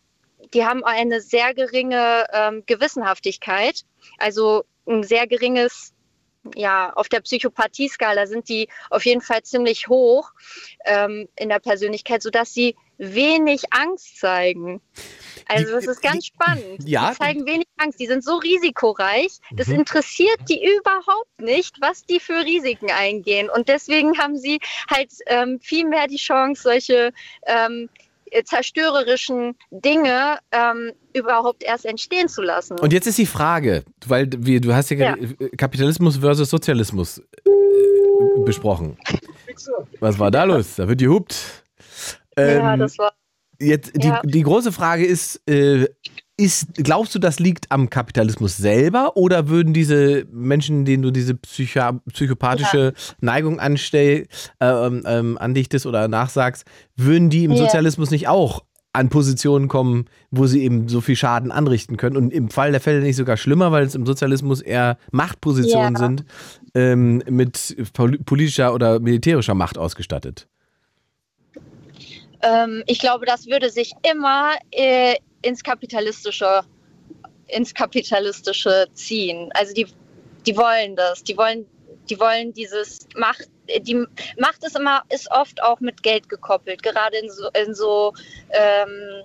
[0.55, 3.83] die haben eine sehr geringe ähm, Gewissenhaftigkeit,
[4.19, 5.93] also ein sehr geringes
[6.55, 10.31] ja, auf der Psychopathie-Skala sind die auf jeden Fall ziemlich hoch
[10.85, 14.81] ähm, in der Persönlichkeit, sodass sie wenig Angst zeigen.
[15.49, 16.83] Also das ist ganz spannend.
[16.87, 17.11] ja.
[17.13, 18.01] Die zeigen wenig Angst.
[18.01, 19.39] Die sind so risikoreich.
[19.53, 19.77] Das Mhm.
[19.81, 23.49] interessiert die überhaupt nicht, was die für Risiken eingehen.
[23.49, 24.59] Und deswegen haben sie
[24.91, 27.13] halt ähm, viel mehr die Chance, solche
[27.47, 27.89] ähm,
[28.45, 32.79] zerstörerischen Dinge ähm, überhaupt erst entstehen zu lassen.
[32.81, 35.17] Und jetzt ist die Frage, weil wir, du hast ja, Ja.
[35.57, 38.99] Kapitalismus versus Sozialismus äh, besprochen.
[40.01, 40.75] Was war da los?
[40.77, 41.37] Da wird gehupt.
[42.39, 43.13] Ja, Ähm, das war.
[43.61, 44.21] jetzt, die, ja.
[44.25, 45.87] die große Frage ist, äh,
[46.39, 51.35] ist, glaubst du, das liegt am Kapitalismus selber oder würden diese Menschen, denen du diese
[51.35, 54.27] psycho psychopathische Neigung anstell,
[54.61, 56.67] äh, ähm, ähm, andichtest oder nachsagst,
[56.97, 57.57] würden die im Ja.
[57.59, 62.33] Sozialismus nicht auch an Positionen kommen, wo sie eben so viel Schaden anrichten können und
[62.33, 65.99] im Fall der Fälle nicht sogar schlimmer, weil es im Sozialismus eher Machtpositionen Ja.
[65.99, 66.25] sind,
[66.75, 70.49] ähm, mit pol- politischer oder militärischer Macht ausgestattet.
[72.43, 76.63] Ähm, ich glaube, das würde sich immer äh, ins kapitalistische,
[77.49, 79.51] ins kapitalistische ziehen.
[79.55, 79.87] Also die,
[80.47, 81.23] die wollen das.
[81.23, 81.67] Die wollen,
[82.09, 83.49] die wollen dieses Macht.
[83.81, 84.07] Die
[84.39, 86.83] Macht ist immer, ist oft auch mit Geld gekoppelt.
[86.83, 88.13] Gerade in so, in so
[88.51, 89.25] ähm,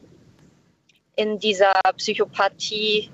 [1.16, 3.12] in dieser Psychopathie.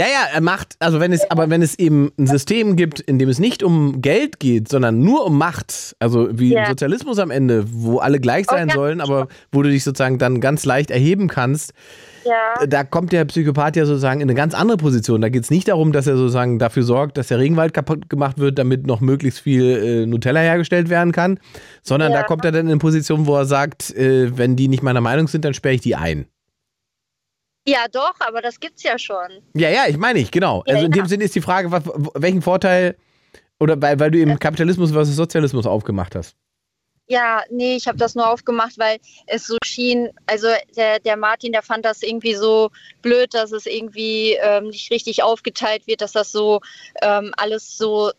[0.00, 3.18] Ja, ja, er macht, also wenn es, aber wenn es eben ein System gibt, in
[3.18, 6.60] dem es nicht um Geld geht, sondern nur um Macht, also wie Ja.
[6.62, 8.74] im Sozialismus am Ende, wo alle gleich sein Oh, ja.
[8.76, 11.74] sollen, aber wo du dich sozusagen dann ganz leicht erheben kannst,
[12.24, 12.66] Ja.
[12.66, 15.20] da kommt der Psychopath ja sozusagen in eine ganz andere Position.
[15.20, 18.38] Da geht es nicht darum, dass er sozusagen dafür sorgt, dass der Regenwald kaputt gemacht
[18.38, 19.64] wird, damit noch möglichst viel
[20.04, 21.38] äh, Nutella hergestellt werden kann,
[21.82, 22.24] sondern da Ja.
[22.24, 25.28] kommt er dann in eine Position, wo er sagt, äh, wenn die nicht meiner Meinung
[25.28, 26.24] sind, dann sperre ich die ein.
[27.66, 29.42] Ja, doch, aber das gibt's ja schon.
[29.54, 30.62] Ja, ja, ich meine ich, genau.
[30.66, 31.02] Ja, also in ja.
[31.02, 31.84] dem Sinne ist die Frage, was,
[32.14, 32.96] welchen Vorteil,
[33.58, 36.34] oder weil, weil du eben Kapitalismus versus Sozialismus aufgemacht hast.
[37.10, 40.46] Ja, nee, ich habe das nur aufgemacht, weil es so schien, also
[40.76, 42.70] der, der Martin, der fand das irgendwie so
[43.02, 46.60] blöd, dass es irgendwie ähm, nicht richtig aufgeteilt wird, dass das so
[47.02, 48.12] ähm, alles so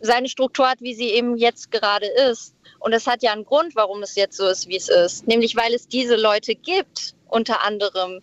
[0.00, 2.54] seine Struktur hat, wie sie eben jetzt gerade ist.
[2.78, 5.26] Und es hat ja einen Grund, warum es jetzt so ist, wie es ist.
[5.26, 8.22] Nämlich, weil es diese Leute gibt, unter anderem,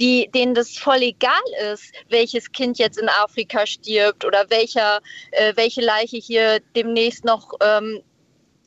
[0.00, 1.32] die, denen das voll egal
[1.72, 5.00] ist, welches Kind jetzt in Afrika stirbt oder welcher,
[5.32, 8.00] äh, welche Leiche hier demnächst noch, ähm,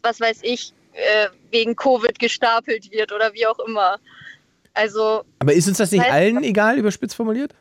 [0.01, 3.97] was weiß ich, äh, wegen Covid gestapelt wird oder wie auch immer.
[4.73, 7.53] Also, Aber ist uns das nicht Heißt- allen egal, überspitzt formuliert?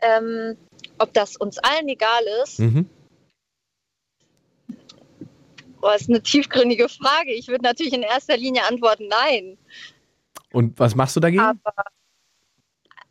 [0.00, 0.56] ähm,
[0.98, 2.88] ob das uns allen egal ist, Mhm.
[5.80, 7.32] boah, ist eine tiefgründige Frage.
[7.32, 9.58] Ich würde natürlich in erster Linie antworten, nein.
[10.52, 11.40] Und was machst du dagegen?
[11.42, 11.58] Aber,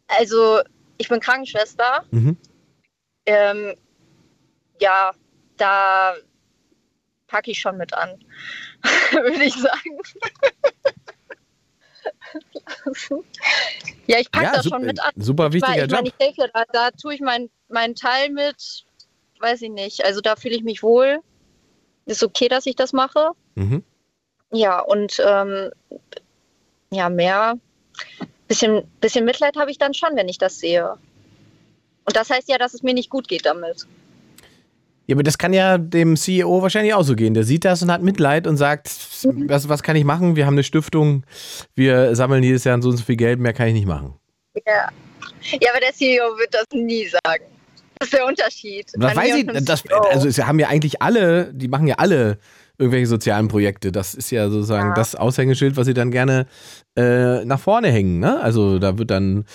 [0.07, 0.61] also,
[0.97, 2.05] ich bin Krankenschwester.
[2.11, 2.37] Mhm.
[3.25, 3.75] Ähm,
[4.79, 5.11] ja,
[5.57, 6.15] da
[7.27, 8.23] packe ich schon mit an,
[9.11, 9.99] würde ich sagen.
[14.07, 15.11] ja, ich packe Ja, das super, schon mit an.
[15.17, 16.07] super wichtiger ich meine, Job.
[16.07, 18.85] ich denke, da, da tue ich meinen meinen Teil mit,
[19.39, 20.05] weiß ich nicht.
[20.05, 21.19] Also da fühle ich mich wohl.
[22.05, 23.31] Ist okay, dass ich das mache.
[23.55, 23.83] Mhm.
[24.51, 25.71] Ja, und ähm,
[26.91, 27.55] ja, mehr,
[28.47, 30.93] bisschen, bisschen Mitleid habe ich dann schon, wenn ich das sehe.
[32.05, 33.85] Und das heißt ja, dass es mir nicht gut geht damit.
[35.07, 37.33] Ja, aber das kann ja dem CEO wahrscheinlich auch so gehen.
[37.33, 38.89] Der sieht das und hat Mitleid und sagt,
[39.23, 39.49] Mhm.
[39.49, 40.35] was, was kann ich machen?
[40.35, 41.23] Wir haben eine Stiftung,
[41.75, 44.13] wir sammeln jedes Jahr so und so viel Geld, mehr kann ich nicht machen.
[44.65, 44.89] Ja.
[45.61, 47.45] ja, aber der CEO wird das nie sagen.
[47.99, 48.91] Das ist der Unterschied.
[48.93, 52.37] Das weiß ich, das, also es haben ja eigentlich alle, die machen ja alle
[52.79, 53.91] irgendwelche sozialen Projekte.
[53.91, 54.93] Das ist ja sozusagen Ja.
[54.93, 56.45] das Aushängeschild, was sie dann gerne
[56.95, 58.19] äh, nach vorne hängen.
[58.19, 58.39] Ne?
[58.41, 59.45] Also da wird dann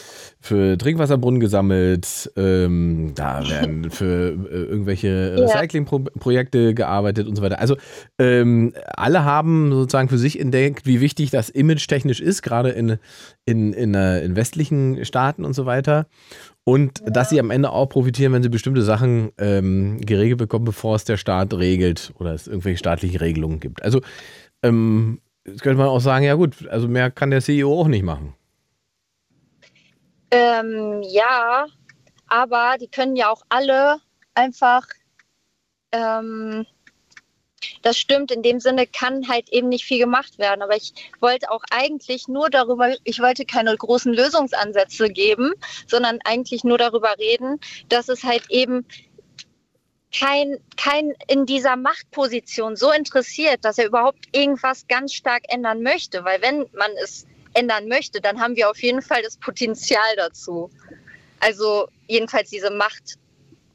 [0.41, 5.37] für Trinkwasserbrunnen gesammelt, ähm, da werden für äh, irgendwelche.
[5.39, 7.59] Recyclingprojekte gearbeitet und so weiter.
[7.61, 7.77] Also
[8.19, 12.99] ähm, alle haben sozusagen für sich entdeckt, wie wichtig das Image technisch ist, gerade in,
[13.45, 16.07] in, in, äh, in westlichen Staaten und so weiter.
[16.65, 20.95] Und dass sie am Ende auch profitieren, wenn sie bestimmte Sachen ähm, geregelt bekommen, bevor
[20.95, 23.83] es der Staat regelt oder es irgendwelche staatlichen Regelungen gibt.
[23.83, 24.01] Also
[24.63, 28.35] ähm, könnte man auch sagen, ja gut, also mehr kann der CEO auch nicht machen.
[30.31, 31.67] Ähm, ja,
[32.29, 33.97] aber die können ja auch alle
[34.35, 34.87] einfach,
[35.91, 36.65] ähm,
[37.83, 40.63] das stimmt, in dem Sinne kann halt eben nicht viel gemacht werden.
[40.63, 45.53] Aber ich wollte auch eigentlich nur darüber, ich wollte keine großen Lösungsansätze geben,
[45.87, 48.87] sondern eigentlich nur darüber reden, dass es halt eben
[50.13, 56.25] kein, kein in dieser Machtposition so interessiert, dass er überhaupt irgendwas ganz stark ändern möchte.
[56.25, 60.71] Weil wenn man es ändern möchte, dann haben wir auf jeden Fall das Potenzial dazu.
[61.41, 63.19] Also jedenfalls diese Macht,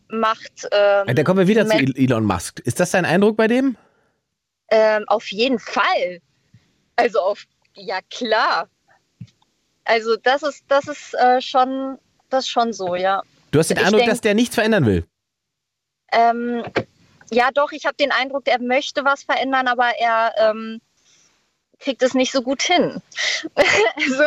[0.10, 0.68] Macht.
[0.72, 1.97] Ähm, Da kommen wir wieder zu Moment.
[1.97, 2.60] Elon Musk.
[2.62, 3.76] Ist das dein Eindruck bei dem?
[4.70, 6.20] Ähm, auf jeden Fall.
[6.95, 7.43] Also auf,
[7.76, 8.70] ja klar.
[9.86, 11.97] Also das ist, das ist äh, schon,
[12.30, 13.22] das schon so, ja.
[13.51, 15.05] Du hast den Ich Eindruck, denk- dass der nichts verändern will.
[16.12, 16.64] Ähm,
[17.32, 20.82] ja, doch, ich habe den Eindruck, er möchte was verändern, aber er ähm,
[21.80, 23.01] kriegt es nicht so gut hin.
[23.55, 24.24] also,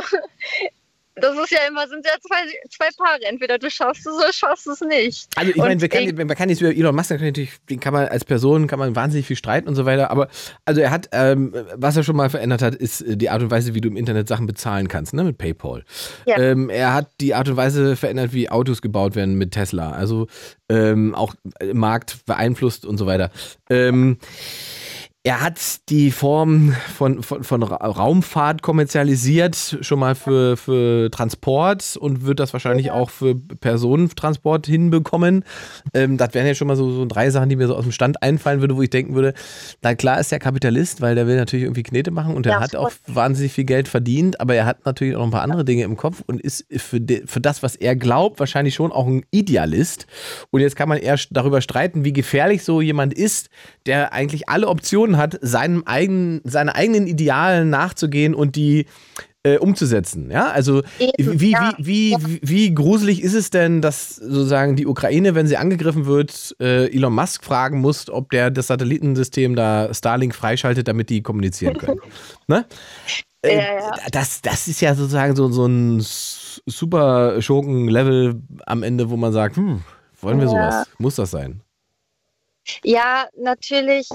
[1.16, 2.36] das ist ja immer, sind ja zwei,
[2.70, 3.24] zwei Paare.
[3.28, 5.28] Entweder du schaffst es oder schaffst es nicht.
[5.36, 5.76] Also ich meine,
[6.24, 9.26] man kann jetzt über Elon Musk natürlich, den kann man als Person, kann man wahnsinnig
[9.26, 10.28] viel streiten und so weiter, aber
[10.64, 13.50] also er hat, ähm, was er schon mal verändert hat, ist äh, die Art und
[13.50, 15.84] Weise, wie du im Internet Sachen bezahlen kannst, ne, mit PayPal.
[16.26, 16.38] Ja.
[16.38, 20.26] Ähm, er hat die Art und Weise verändert, wie Autos gebaut werden mit Tesla, also
[20.68, 23.30] ähm, auch im Markt beeinflusst und so weiter.
[23.68, 24.18] Ähm,
[25.22, 31.98] er hat die Form von, von, von Ra- Raumfahrt kommerzialisiert, schon mal für, für Transport
[31.98, 35.44] und wird das wahrscheinlich auch für Personentransport hinbekommen.
[35.92, 37.92] Ähm, das wären ja schon mal so, so drei Sachen, die mir so aus dem
[37.92, 39.34] Stand einfallen würde, wo ich denken würde,
[39.82, 42.60] na klar ist er Kapitalist, weil der will natürlich irgendwie Knete machen und er Ja,
[42.60, 45.66] hat auch wahnsinnig viel Geld verdient, aber er hat natürlich auch noch ein paar andere
[45.66, 49.06] Dinge im Kopf und ist für, de, für das, was er glaubt, wahrscheinlich schon auch
[49.06, 50.06] ein Idealist.
[50.50, 53.50] Und jetzt kann man eher darüber streiten, wie gefährlich so jemand ist,
[53.84, 58.86] der eigentlich alle Optionen hat, seinem eigenen, seine eigenen Idealen nachzugehen und die
[59.42, 60.30] äh, umzusetzen.
[60.30, 61.72] Ja, also Eben, wie, ja.
[61.78, 66.54] wie, wie, wie, gruselig ist es denn, dass sozusagen die Ukraine, wenn sie angegriffen wird,
[66.60, 71.78] äh, Elon Musk fragen muss, ob der das Satellitensystem da Starlink freischaltet, damit die kommunizieren
[71.78, 72.00] können.
[72.48, 72.66] ne?
[73.42, 73.90] Äh, Ja, ja.
[74.12, 79.56] Das, das ist ja sozusagen so, so ein super Schurken-Level am Ende, wo man sagt,
[79.56, 79.82] hm,
[80.20, 80.86] wollen wir sowas?
[80.98, 81.62] Muss das sein?
[82.84, 84.08] Ja, natürlich.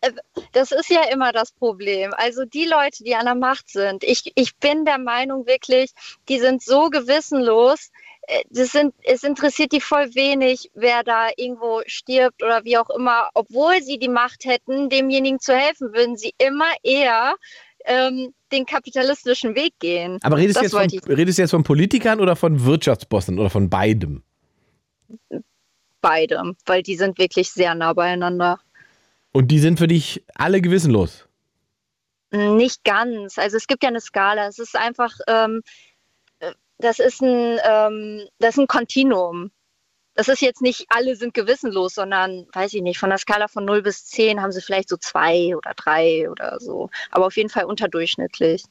[0.00, 0.12] Äh,
[0.52, 2.12] Das ist ja immer das Problem.
[2.16, 5.92] Also die Leute, die an der Macht sind, ich, ich bin der Meinung wirklich,
[6.28, 7.90] die sind so gewissenlos.
[8.22, 12.90] Äh, Das sind, es interessiert die voll wenig, wer da irgendwo stirbt oder wie auch
[12.90, 13.28] immer.
[13.34, 17.36] Obwohl sie die Macht hätten, demjenigen zu helfen, würden sie immer eher
[17.84, 20.18] ähm, den kapitalistischen Weg gehen.
[20.22, 24.22] Aber redest du jetzt, von, redest jetzt von Politikern oder von Wirtschaftsbossen oder von beidem?
[26.00, 28.58] Beide, weil die sind wirklich sehr nah beieinander.
[29.32, 31.28] Und die sind für dich alle gewissenlos.
[32.32, 33.38] Nicht ganz.
[33.38, 34.46] Also es gibt ja eine Skala.
[34.46, 35.62] Es ist einfach, ähm,
[36.38, 39.50] äh, das ist ein, ähm, das ist ein Kontinuum.
[40.20, 43.64] Das ist jetzt nicht alle sind gewissenlos, sondern, weiß ich nicht, von der Skala von
[43.64, 46.90] 0 bis 10 haben sie vielleicht so zwei oder drei oder so.
[47.10, 48.64] Aber auf jeden Fall unterdurchschnittlich.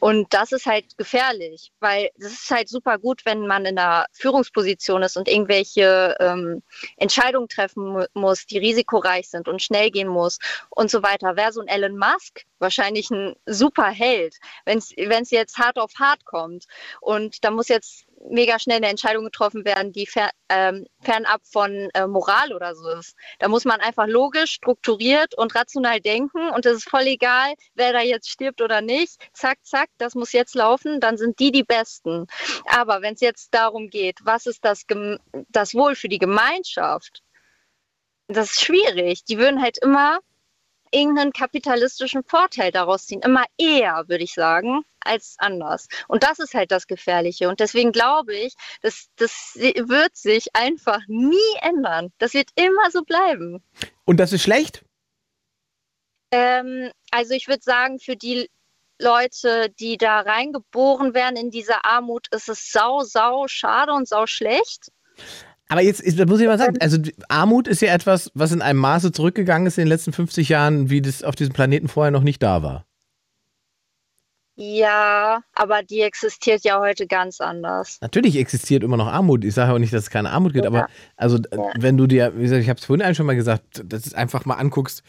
[0.00, 4.04] Und das ist halt gefährlich, weil das ist halt super gut, wenn man in einer
[4.12, 6.62] Führungsposition ist und irgendwelche ähm,
[6.98, 11.36] Entscheidungen treffen mu muss, die risikoreich sind und schnell gehen muss und so weiter.
[11.36, 14.36] Wäre so ein Elon Musk wahrscheinlich ein super Held,
[14.66, 16.66] wenn es jetzt hart auf hart kommt.
[17.00, 21.90] Und da muss jetzt mega schnell eine Entscheidung getroffen werden, die fer, ähm, fernab von
[21.94, 23.14] äh, Moral oder so ist.
[23.38, 27.92] Da muss man einfach logisch, strukturiert und rational denken und es ist voll egal, wer
[27.92, 29.16] da jetzt stirbt oder nicht.
[29.32, 32.26] Zack, zack, das muss jetzt laufen, dann sind die die Besten.
[32.66, 34.84] Aber wenn es jetzt darum geht, was ist das,
[35.48, 37.22] das Wohl für die Gemeinschaft,
[38.28, 39.24] das ist schwierig.
[39.24, 40.18] Die würden halt immer
[40.92, 43.22] irgendeinen kapitalistischen Vorteil daraus ziehen.
[43.22, 45.88] Immer eher, würde ich sagen, als anders.
[46.08, 47.48] Und das ist halt das Gefährliche.
[47.48, 52.12] Und deswegen glaube ich, dass das wird sich einfach nie ändern.
[52.18, 53.62] Das wird immer so bleiben.
[54.04, 54.84] Und das ist schlecht?
[56.30, 58.48] Ähm, also ich würde sagen, für die
[58.98, 64.26] Leute, die da reingeboren werden in diese Armut, ist es sau, sau schade und sau
[64.26, 64.90] schlecht.
[65.68, 66.98] Aber jetzt, jetzt muss ich mal sagen, also
[67.28, 70.90] Armut ist ja etwas, was in einem Maße zurückgegangen ist in den letzten 50 Jahren,
[70.90, 72.84] wie das auf diesem Planeten vorher noch nicht da war.
[74.54, 77.98] Ja, aber die existiert ja heute ganz anders.
[78.02, 79.44] Natürlich existiert immer noch Armut.
[79.44, 80.70] Ich sage auch nicht, dass es keine Armut gibt, ja.
[80.70, 81.72] aber also ja.
[81.78, 84.44] wenn du dir, wie gesagt, ich habe es vorhin schon mal gesagt, dass du einfach
[84.44, 85.02] mal anguckst,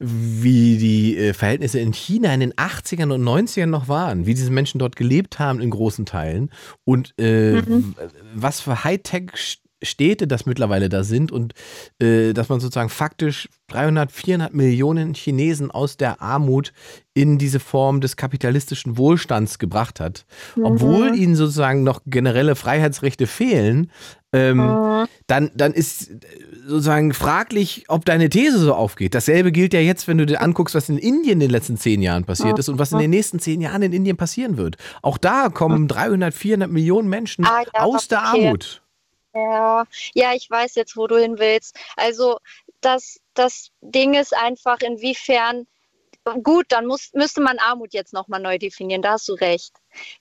[0.00, 4.50] wie die äh, Verhältnisse in China in den 80ern und 90ern noch waren, wie diese
[4.50, 6.50] Menschen dort gelebt haben in großen Teilen
[6.84, 7.94] und äh, mhm.
[8.34, 11.54] was für Hightech Städte das mittlerweile da sind und
[12.00, 16.72] äh, dass man sozusagen faktisch 300, 400 Millionen Chinesen aus der Armut
[17.14, 20.24] in diese Form des kapitalistischen Wohlstands gebracht hat.
[20.56, 20.64] Mhm.
[20.64, 23.90] Obwohl ihnen sozusagen noch generelle Freiheitsrechte fehlen,
[24.32, 25.06] ähm, mhm.
[25.26, 26.10] dann, dann ist
[26.66, 29.14] sozusagen fraglich, ob deine These so aufgeht.
[29.14, 32.00] Dasselbe gilt ja jetzt, wenn du dir anguckst, was in Indien in den letzten zehn
[32.00, 34.76] Jahren passiert ist und was in den nächsten zehn Jahren in Indien passieren wird.
[35.02, 38.82] Auch da kommen 300, 400 Millionen Menschen ah, ja, aus der Armut.
[39.34, 41.76] Ja, ja, ich weiß jetzt, wo du hin willst.
[41.96, 42.38] Also
[42.80, 45.66] das, das Ding ist einfach, inwiefern,
[46.42, 49.72] gut, dann muss, müsste man Armut jetzt nochmal neu definieren, da hast du recht.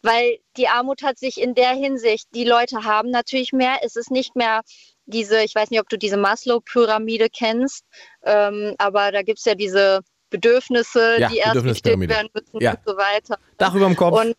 [0.01, 4.11] Weil die Armut hat sich in der Hinsicht, die Leute haben natürlich mehr, es ist
[4.11, 4.61] nicht mehr
[5.05, 7.85] diese, ich weiß nicht, ob du diese Maslow-Pyramide kennst,
[8.23, 12.71] ähm, aber da gibt es ja diese Bedürfnisse, ja, die erst gestillt werden müssen ja.
[12.71, 13.37] und so weiter.
[13.57, 14.19] Dach über dem Kopf.
[14.19, 14.35] Und,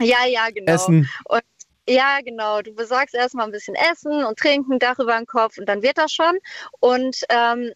[0.00, 0.72] ja, ja, genau.
[0.72, 1.08] Essen.
[1.26, 1.42] Und
[1.88, 2.62] ja, genau.
[2.62, 5.98] Du besagst erstmal ein bisschen Essen und Trinken, Dach über den Kopf und dann wird
[5.98, 6.38] das schon.
[6.80, 7.72] Und ähm,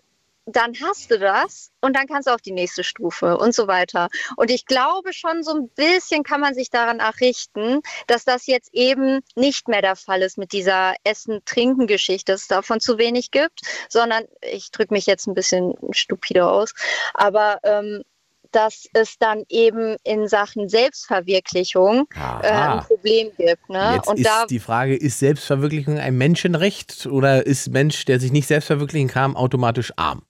[0.47, 4.09] dann hast du das und dann kannst du auf die nächste Stufe und so weiter.
[4.37, 8.71] Und ich glaube schon so ein bisschen kann man sich daran errichten, dass das jetzt
[8.73, 13.61] eben nicht mehr der Fall ist mit dieser Essen-Trinken-Geschichte, dass es davon zu wenig gibt,
[13.89, 16.75] sondern ich drücke mich jetzt ein bisschen stupide aus,
[17.15, 18.03] aber ähm,
[18.51, 23.69] dass es dann eben in Sachen Selbstverwirklichung äh, ein Problem gibt.
[23.69, 23.95] Ne?
[23.97, 28.33] Jetzt Und ist da, die Frage, ist Selbstverwirklichung ein Menschenrecht oder ist Mensch, der sich
[28.33, 30.23] nicht selbstverwirklichen kann, automatisch arm?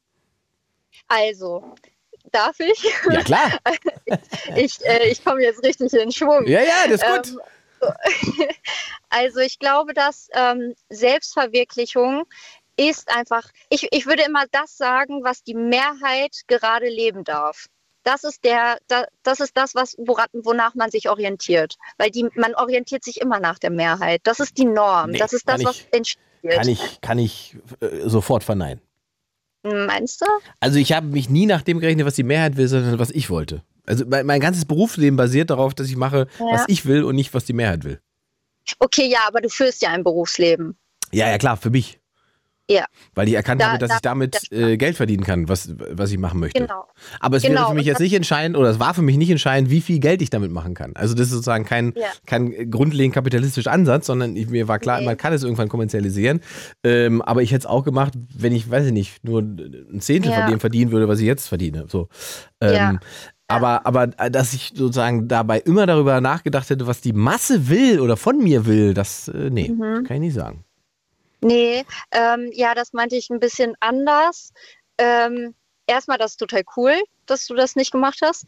[1.09, 1.75] Also,
[2.31, 2.85] darf ich?
[3.11, 3.51] Ja, klar.
[4.57, 6.47] ich äh, ich komme jetzt richtig in Schwung.
[6.47, 7.27] Ja, ja, das ist gut.
[7.29, 7.41] Ähm,
[9.09, 12.25] also ich glaube, dass ähm, Selbstverwirklichung
[12.77, 17.67] ist einfach, ich, ich würde immer das sagen, was die Mehrheit gerade leben darf
[18.05, 18.79] das ist der,
[19.23, 21.77] das ist das, was, woran, wonach man sich orientiert.
[21.99, 24.21] Weil die, man orientiert sich immer nach der Mehrheit.
[24.25, 25.11] Das ist die Norm.
[25.11, 26.23] Nee, das ist das, ich, was entsteht.
[26.49, 28.81] Kann ich, kann ich äh, sofort verneinen.
[29.63, 30.27] Meinst du?
[30.61, 33.29] Also ich habe mich nie nach dem gerechnet, was die Mehrheit will, sondern was ich
[33.29, 33.63] wollte.
[33.85, 36.47] Also mein, mein ganzes Berufsleben basiert darauf, dass ich mache, ja.
[36.47, 38.01] was ich will und nicht, was die Mehrheit will.
[38.79, 40.79] Okay, ja, aber du führst ja ein Berufsleben.
[41.13, 42.00] Ja, ja, klar, für mich.
[42.71, 42.85] Ja.
[43.15, 46.13] Weil ich erkannt da, habe, dass da, ich damit äh, Geld verdienen kann, was, was
[46.13, 46.61] ich machen möchte.
[46.61, 46.85] Genau.
[47.19, 47.63] Aber es genau.
[47.63, 49.99] wäre für mich jetzt nicht entscheidend, oder es war für mich nicht entscheidend, wie viel
[49.99, 50.93] Geld ich damit machen kann.
[50.95, 52.07] Also das ist sozusagen kein, ja.
[52.27, 55.07] kein grundlegend kapitalistischer Ansatz, sondern ich, mir war klar, nee.
[55.07, 56.41] man kann es irgendwann kommerzialisieren.
[56.85, 60.31] Ähm, aber ich hätte es auch gemacht, wenn ich, weiß ich nicht, nur ein Zehntel
[60.31, 60.43] ja.
[60.43, 61.87] von dem verdienen würde, was ich jetzt verdiene.
[61.89, 62.09] So.
[62.61, 62.99] Ähm, ja.
[63.49, 67.99] Aber, aber äh, dass ich sozusagen dabei immer darüber nachgedacht hätte, was die Masse will
[67.99, 70.05] oder von mir will, das, äh, nee, mhm.
[70.05, 70.65] kann ich nicht sagen.
[71.41, 74.53] Nee, ähm, ja, das meinte ich ein bisschen anders.
[74.99, 75.55] Ähm,
[75.87, 78.45] erstmal, das ist total cool, dass du das nicht gemacht hast.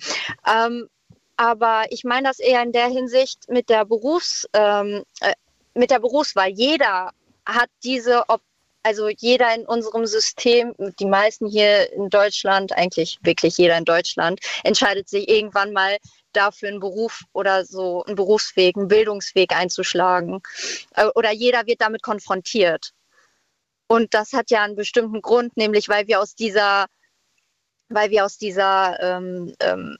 [0.46, 0.88] Ähm,
[1.36, 5.32] aber ich meine das eher in der Hinsicht mit der Berufs, ähm, äh,
[5.74, 6.50] mit der Berufswahl.
[6.50, 7.10] Jeder
[7.46, 8.42] hat diese Op
[8.84, 14.40] also jeder in unserem System, die meisten hier in Deutschland, eigentlich wirklich jeder in Deutschland,
[14.64, 15.98] entscheidet sich irgendwann mal
[16.32, 20.42] dafür einen Beruf oder so einen Berufsweg, einen Bildungsweg einzuschlagen.
[20.94, 22.92] Äh, oder jeder wird damit konfrontiert.
[23.86, 26.86] Und das hat ja einen bestimmten Grund, nämlich weil wir aus dieser,
[27.88, 29.98] weil wir aus dieser ähm, ähm,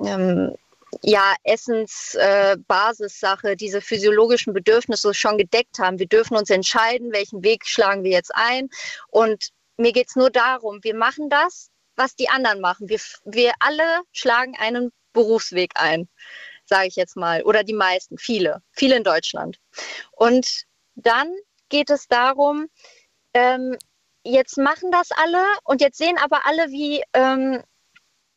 [0.00, 0.54] ähm,
[1.02, 5.98] ja, Essensbasissache, äh, diese physiologischen Bedürfnisse schon gedeckt haben.
[5.98, 8.68] Wir dürfen uns entscheiden, welchen Weg schlagen wir jetzt ein.
[9.08, 12.88] Und mir geht es nur darum, wir machen das, was die anderen machen.
[12.88, 16.08] Wir, wir alle schlagen einen Berufsweg ein,
[16.64, 17.42] sage ich jetzt mal.
[17.42, 19.58] Oder die meisten, viele, viele in Deutschland.
[20.12, 20.64] Und
[20.94, 21.32] dann
[21.68, 22.66] geht es darum,
[23.34, 23.76] ähm,
[24.24, 27.62] jetzt machen das alle und jetzt sehen aber alle, wie ähm,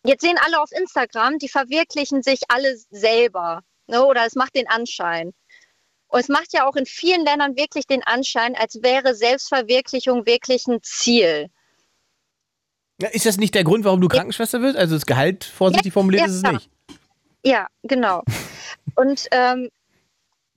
[0.03, 3.61] Jetzt sehen alle auf Instagram, die verwirklichen sich alle selber.
[3.85, 4.03] Ne?
[4.03, 5.31] Oder es macht den Anschein.
[6.07, 10.67] Und es macht ja auch in vielen Ländern wirklich den Anschein, als wäre Selbstverwirklichung wirklich
[10.67, 11.49] ein Ziel.
[13.11, 14.77] Ist das nicht der Grund, warum du Krankenschwester wirst?
[14.77, 16.69] Also das Gehalt, vorsichtig formuliert, ja, ist es nicht.
[17.43, 18.23] Ja, genau.
[18.95, 19.69] Und ähm,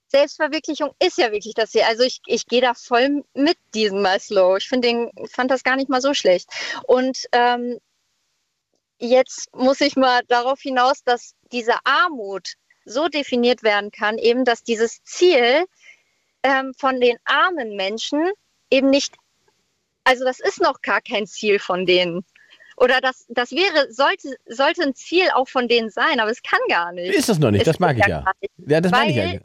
[0.09, 1.87] Selbstverwirklichung ist ja wirklich das hier.
[1.89, 4.57] Also ich, ich gehe da voll mit diesem Maslow.
[4.57, 6.49] Ich finde fand das gar nicht mal so schlecht.
[6.87, 7.79] Und ähm,
[8.99, 12.53] jetzt muss ich mal darauf hinaus, dass diese Armut
[12.85, 15.65] so definiert werden kann, eben, dass dieses Ziel
[16.43, 18.31] ähm, von den armen Menschen
[18.71, 19.17] eben nicht,
[20.05, 22.25] also das ist noch gar kein Ziel von denen.
[22.77, 26.61] Oder das, das wäre, sollte, sollte ein Ziel auch von denen sein, aber es kann
[26.69, 27.15] gar nicht.
[27.15, 28.25] Ist das noch nicht, es das mag ich ja.
[28.67, 29.41] Ja, das meine ich ja.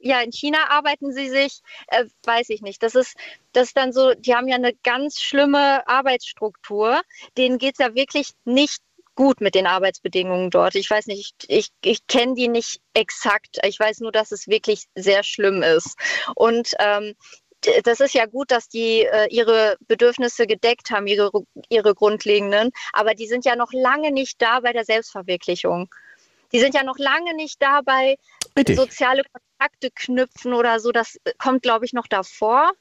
[0.00, 2.82] Ja, in China arbeiten sie sich, äh, weiß ich nicht.
[2.84, 3.16] Das ist,
[3.52, 7.02] das ist dann so, die haben ja eine ganz schlimme Arbeitsstruktur.
[7.36, 8.80] Denen geht es ja wirklich nicht
[9.16, 10.76] gut mit den Arbeitsbedingungen dort.
[10.76, 13.58] Ich weiß nicht, ich, ich, ich kenne die nicht exakt.
[13.64, 15.96] Ich weiß nur, dass es wirklich sehr schlimm ist.
[16.36, 17.16] Und ähm,
[17.84, 21.30] das ist ja gut, dass die äh, ihre Bedürfnisse gedeckt haben, ihre,
[21.68, 25.88] ihre grundlegenden, aber die sind ja noch lange nicht da bei der Selbstverwirklichung.
[26.52, 28.16] Die sind ja noch lange nicht dabei,
[28.56, 30.92] soziale Kontakte knüpfen oder so.
[30.92, 32.72] Das kommt, glaube ich, noch davor.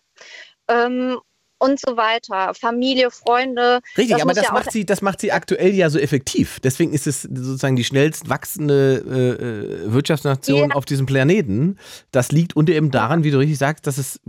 [0.70, 1.20] Ähm,
[1.60, 2.54] und so weiter.
[2.54, 3.80] Familie, Freunde.
[3.98, 6.60] Richtig, das aber das, ja macht sie, das macht sie aktuell ja so effektiv.
[6.60, 10.76] Deswegen ist es sozusagen die schnellst wachsende äh, äh Wirtschaftsnation ja.
[10.76, 11.78] auf diesem Planeten.
[12.12, 14.20] Das liegt unter eben daran, wie du richtig sagst, dass es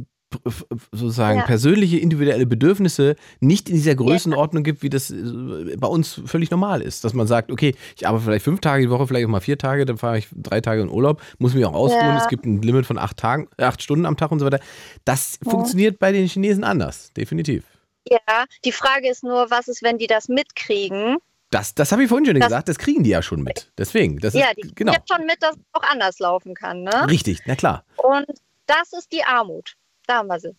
[0.93, 1.45] sozusagen ja.
[1.45, 4.73] persönliche, individuelle Bedürfnisse nicht in dieser Größenordnung ja.
[4.73, 7.05] gibt, wie das äh, bei uns völlig normal ist.
[7.05, 9.59] Dass man sagt, okay, ich arbeite vielleicht fünf Tage die Woche, vielleicht auch mal vier
[9.59, 12.19] Tage, dann fahre ich drei Tage in Urlaub, muss mich auch ausruhen, ja.
[12.19, 14.61] es gibt ein Limit von acht Tagen, acht Stunden am Tag und so weiter.
[15.05, 17.65] Das funktioniert bei den Chinesen anders, definitiv.
[18.11, 21.19] Ja, die Frage ist nur, was ist, wenn die das mitkriegen?
[21.51, 23.73] Das, das habe ich vorhin schon das, gesagt, das kriegen die ja schon mit.
[23.79, 24.93] Deswegen, das ja, ist, die genau.
[24.93, 26.83] kriegen schon mit, dass es auch anders laufen kann.
[26.83, 27.09] Ne?
[27.09, 27.85] Richtig, na klar.
[27.97, 28.27] Und
[28.67, 29.78] das ist die Armut.
[30.09, 30.56] Da haben wir sie.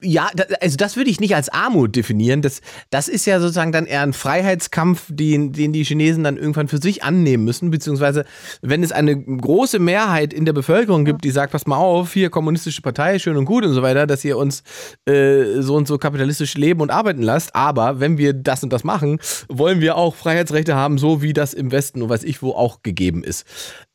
[0.00, 0.30] Ja,
[0.60, 2.40] also das würde ich nicht als Armut definieren.
[2.40, 2.60] Das,
[2.90, 6.78] das ist ja sozusagen dann eher ein Freiheitskampf, den, den die Chinesen dann irgendwann für
[6.78, 7.70] sich annehmen müssen.
[7.72, 8.24] Beziehungsweise,
[8.60, 12.30] wenn es eine große Mehrheit in der Bevölkerung gibt, die sagt, pass mal auf, hier
[12.30, 14.62] kommunistische Partei, schön und gut und so weiter, dass ihr uns
[15.04, 17.56] äh, so und so kapitalistisch leben und arbeiten lasst.
[17.56, 19.18] Aber wenn wir das und das machen,
[19.48, 22.82] wollen wir auch Freiheitsrechte haben, so wie das im Westen und weiß ich wo auch
[22.84, 23.46] gegeben ist.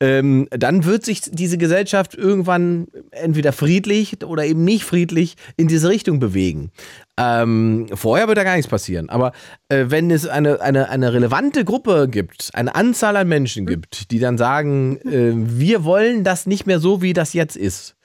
[0.01, 5.76] Ähm, dann wird sich diese Gesellschaft irgendwann entweder friedlich oder eben nicht friedlich in die
[5.77, 6.71] diese Richtung bewegen.
[7.17, 9.09] Ähm, vorher wird da gar nichts passieren.
[9.09, 9.31] Aber
[9.69, 13.67] äh, wenn es eine, eine, eine relevante Gruppe gibt, eine Anzahl an Menschen mhm.
[13.67, 17.95] gibt, die dann sagen, äh, wir wollen das nicht mehr so, wie das jetzt ist,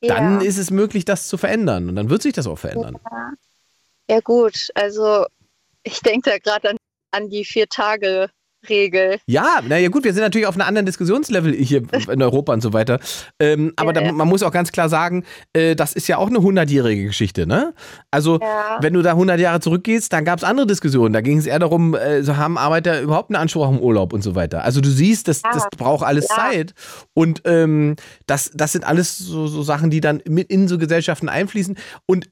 [0.00, 0.14] ja.
[0.14, 1.88] dann ist es möglich, das zu verändern.
[1.88, 2.98] Und dann wird sich das auch verändern.
[4.08, 4.68] Ja, ja gut.
[4.74, 5.26] Also
[5.82, 6.76] ich denke da gerade an,
[7.10, 8.30] an die vier Tage
[8.68, 9.18] Regel.
[9.26, 12.72] Ja, naja gut, wir sind natürlich auf einem anderen Diskussionslevel hier in Europa und so
[12.72, 13.00] weiter.
[13.38, 16.28] Ähm, aber ja, da, man muss auch ganz klar sagen, äh, das ist ja auch
[16.28, 17.74] eine hundertjährige Geschichte, ne?
[18.10, 18.78] Also ja.
[18.80, 21.12] wenn du da 100 Jahre zurückgehst, dann gab es andere Diskussionen.
[21.12, 24.22] Da ging es eher darum, äh, so haben Arbeiter überhaupt einen Anspruch auf Urlaub und
[24.22, 24.64] so weiter.
[24.64, 26.74] Also du siehst, das, das braucht alles Zeit.
[27.14, 31.28] Und ähm, das, das sind alles so, so Sachen, die dann mit in so Gesellschaften
[31.28, 31.76] einfließen.
[32.06, 32.28] Und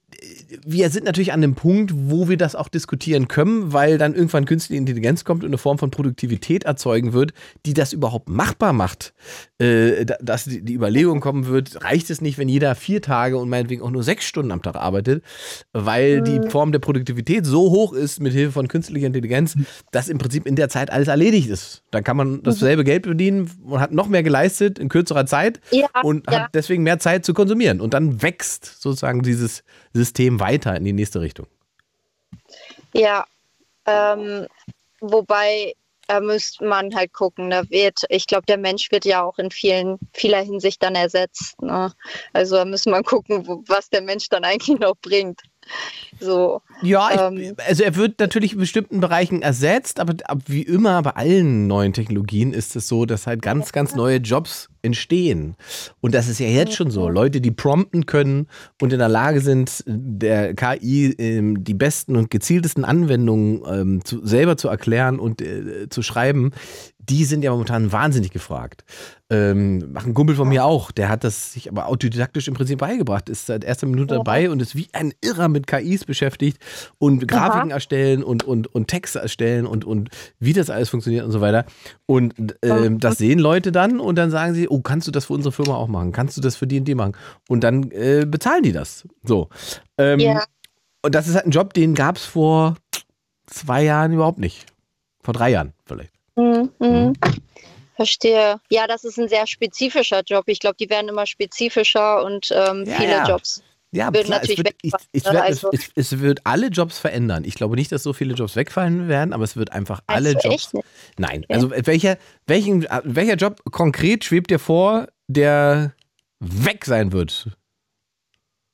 [0.64, 4.44] wir sind natürlich an dem Punkt, wo wir das auch diskutieren können, weil dann irgendwann
[4.44, 7.32] künstliche Intelligenz kommt und eine Form von Produktivität erzeugen wird,
[7.66, 9.14] die das überhaupt machbar macht.
[9.58, 13.82] Äh, dass die Überlegung kommen wird, reicht es nicht, wenn jeder vier Tage und meinetwegen
[13.82, 15.22] auch nur sechs Stunden am Tag arbeitet,
[15.72, 16.24] weil mhm.
[16.24, 19.56] die Form der Produktivität so hoch ist mit Hilfe von künstlicher Intelligenz,
[19.92, 21.82] dass im Prinzip in der Zeit alles erledigt ist.
[21.90, 25.86] Dann kann man dasselbe Geld verdienen und hat noch mehr geleistet in kürzerer Zeit ja,
[26.02, 26.40] und ja.
[26.40, 27.80] hat deswegen mehr Zeit zu konsumieren.
[27.80, 29.62] Und dann wächst sozusagen dieses
[30.10, 31.46] System weiter in die nächste Richtung.
[32.92, 33.24] Ja,
[33.86, 34.46] ähm,
[35.00, 35.74] wobei
[36.08, 37.50] da müsste man halt gucken.
[37.50, 41.62] Da wird, ich glaube, der Mensch wird ja auch in vielen, vieler Hinsicht dann ersetzt.
[41.62, 41.92] Ne?
[42.32, 45.40] Also da müssen wir gucken, wo, was der Mensch dann eigentlich noch bringt.
[46.18, 46.62] So.
[46.82, 51.00] Ja, ich, ähm, also er wird natürlich in bestimmten Bereichen ersetzt, aber, aber wie immer
[51.02, 55.56] bei allen neuen Technologien ist es so, dass halt ganz, ganz neue Jobs entstehen.
[56.00, 57.08] Und das ist ja jetzt schon so.
[57.08, 58.46] Leute, die prompten können
[58.80, 64.24] und in der Lage sind, der KI ähm, die besten und gezieltesten Anwendungen ähm, zu,
[64.24, 66.52] selber zu erklären und äh, zu schreiben,
[67.10, 68.84] die sind ja momentan wahnsinnig gefragt.
[69.30, 73.28] Ähm, ein Kumpel von mir auch, der hat das sich aber autodidaktisch im Prinzip beigebracht,
[73.28, 76.58] ist seit erster Minute dabei und ist wie ein Irrer mit KIs beschäftigt
[76.98, 77.76] und Grafiken Aha.
[77.76, 81.64] erstellen und, und, und Texte erstellen und, und wie das alles funktioniert und so weiter.
[82.06, 85.34] Und ähm, das sehen Leute dann und dann sagen sie, oh, kannst du das für
[85.34, 86.12] unsere Firma auch machen?
[86.12, 87.16] Kannst du das für die und die machen?
[87.48, 89.06] Und dann äh, bezahlen die das.
[89.24, 89.48] So.
[89.98, 90.44] Ähm, ja.
[91.02, 92.76] Und das ist halt ein Job, den gab es vor
[93.46, 94.66] zwei Jahren überhaupt nicht.
[95.22, 96.12] Vor drei Jahren vielleicht.
[96.36, 96.70] Mhm.
[96.78, 97.12] Mhm.
[97.96, 98.60] Verstehe.
[98.70, 100.44] Ja, das ist ein sehr spezifischer Job.
[100.46, 103.28] Ich glaube, die werden immer spezifischer und ähm, ja, viele ja.
[103.28, 103.62] Jobs.
[103.92, 105.70] Ja, klar, natürlich es, wird, ich, ich werd, also.
[105.72, 107.44] es, es, wird alle Jobs verändern.
[107.44, 110.40] Ich glaube nicht, dass so viele Jobs wegfallen werden, aber es wird einfach also alle
[110.40, 110.72] Jobs.
[111.18, 111.54] Nein, okay.
[111.54, 115.92] also welcher, welchen, welcher Job konkret schwebt dir vor, der
[116.38, 117.48] weg sein wird?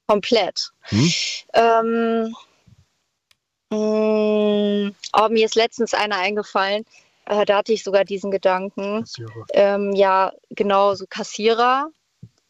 [0.06, 0.70] Komplett.
[0.82, 1.12] Hm?
[1.55, 2.34] Ähm,
[3.70, 6.84] mh, mm, oh, mir ist letztens einer eingefallen.
[7.24, 9.05] Äh, da hatte ich sogar diesen Gedanken.
[9.52, 11.90] Ähm, ja, genau, so Kassierer.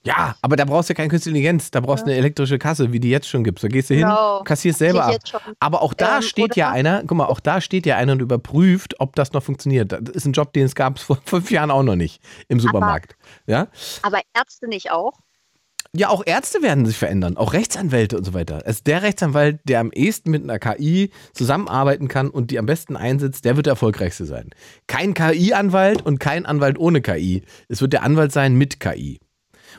[0.06, 2.14] Ja, aber da brauchst du ja keine künstliche Intelligenz, da brauchst du ja.
[2.14, 3.62] eine elektrische Kasse, wie die jetzt schon gibt.
[3.62, 4.36] Da gehst du genau.
[4.36, 5.16] hin, kassierst selber ab.
[5.58, 8.22] Aber auch da ähm, steht ja einer, guck mal, auch da steht ja einer und
[8.22, 9.90] überprüft, ob das noch funktioniert.
[9.90, 13.16] Das ist ein Job, den es gab vor fünf Jahren auch noch nicht im Supermarkt.
[13.46, 13.66] Aber, ja?
[14.02, 15.12] aber Ärzte nicht auch?
[15.92, 18.62] Ja, auch Ärzte werden sich verändern, auch Rechtsanwälte und so weiter.
[18.64, 22.96] Also der Rechtsanwalt, der am ehesten mit einer KI zusammenarbeiten kann und die am besten
[22.96, 24.50] einsetzt, der wird der erfolgreichste sein.
[24.86, 27.42] Kein KI-Anwalt und kein Anwalt ohne KI.
[27.68, 29.18] Es wird der Anwalt sein mit KI.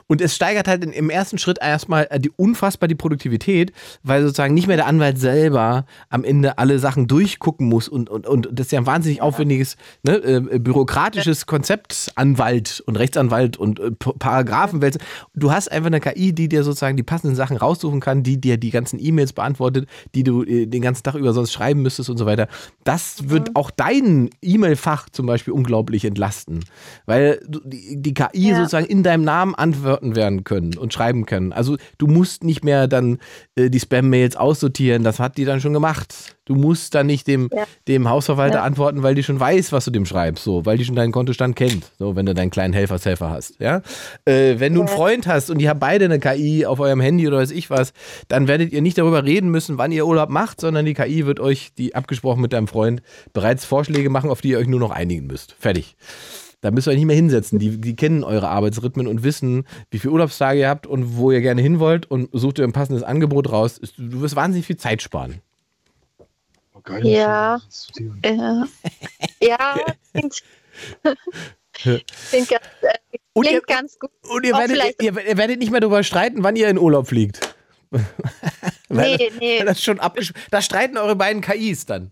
[0.07, 3.73] Und es steigert halt im ersten Schritt erstmal äh, die unfassbar die Produktivität,
[4.03, 8.25] weil sozusagen nicht mehr der Anwalt selber am Ende alle Sachen durchgucken muss und, und,
[8.25, 13.79] und das ist ja ein wahnsinnig aufwendiges, ne, äh, bürokratisches Konzept, Anwalt und Rechtsanwalt und
[13.79, 14.99] äh, Paragraphenwälzer.
[15.35, 18.57] Du hast einfach eine KI, die dir sozusagen die passenden Sachen raussuchen kann, die dir
[18.57, 22.17] die ganzen E-Mails beantwortet, die du äh, den ganzen Tag über sonst schreiben müsstest und
[22.17, 22.47] so weiter.
[22.85, 23.55] Das wird mhm.
[23.55, 26.63] auch dein E-Mail-Fach zum Beispiel unglaublich entlasten,
[27.05, 28.55] weil die, die KI ja.
[28.55, 31.53] sozusagen in deinem Namen antwortet antworten werden können und schreiben können.
[31.53, 33.19] Also du musst nicht mehr dann
[33.55, 36.35] äh, die Spam-Mails aussortieren, das hat die dann schon gemacht.
[36.45, 37.65] Du musst dann nicht dem, ja.
[37.87, 38.63] dem Hausverwalter ja.
[38.63, 41.57] antworten, weil die schon weiß, was du dem schreibst, so, weil die schon deinen Kontostand
[41.57, 43.81] kennt, so, wenn du deinen kleinen Helfershelfer hast, ja.
[44.23, 47.27] Äh, wenn du einen Freund hast und ihr habt beide eine KI auf eurem Handy
[47.27, 47.91] oder weiß ich was,
[48.29, 51.41] dann werdet ihr nicht darüber reden müssen, wann ihr Urlaub macht, sondern die KI wird
[51.41, 53.01] euch, die abgesprochen mit deinem Freund,
[53.33, 55.55] bereits Vorschläge machen, auf die ihr euch nur noch einigen müsst.
[55.59, 55.97] Fertig.
[56.61, 57.59] Da müsst ihr euch nicht mehr hinsetzen.
[57.59, 61.41] Die, die kennen eure Arbeitsrhythmen und wissen, wie viele Urlaubstage ihr habt und wo ihr
[61.41, 63.79] gerne hin wollt und sucht ihr ein passendes Angebot raus.
[63.97, 65.41] Du wirst wahnsinnig viel Zeit sparen.
[66.73, 67.61] Oh, geil, ja.
[68.25, 68.67] Ja.
[69.39, 69.75] ja.
[71.73, 74.09] Klingt, klingt, ganz, äh, klingt ihr, ganz gut.
[74.27, 77.55] Und ihr werdet, ihr, ihr werdet, nicht mehr darüber streiten, wann ihr in Urlaub fliegt.
[78.89, 79.63] weil, nee, nee.
[79.63, 80.01] Das, schon
[80.49, 82.11] da streiten eure beiden KIs dann.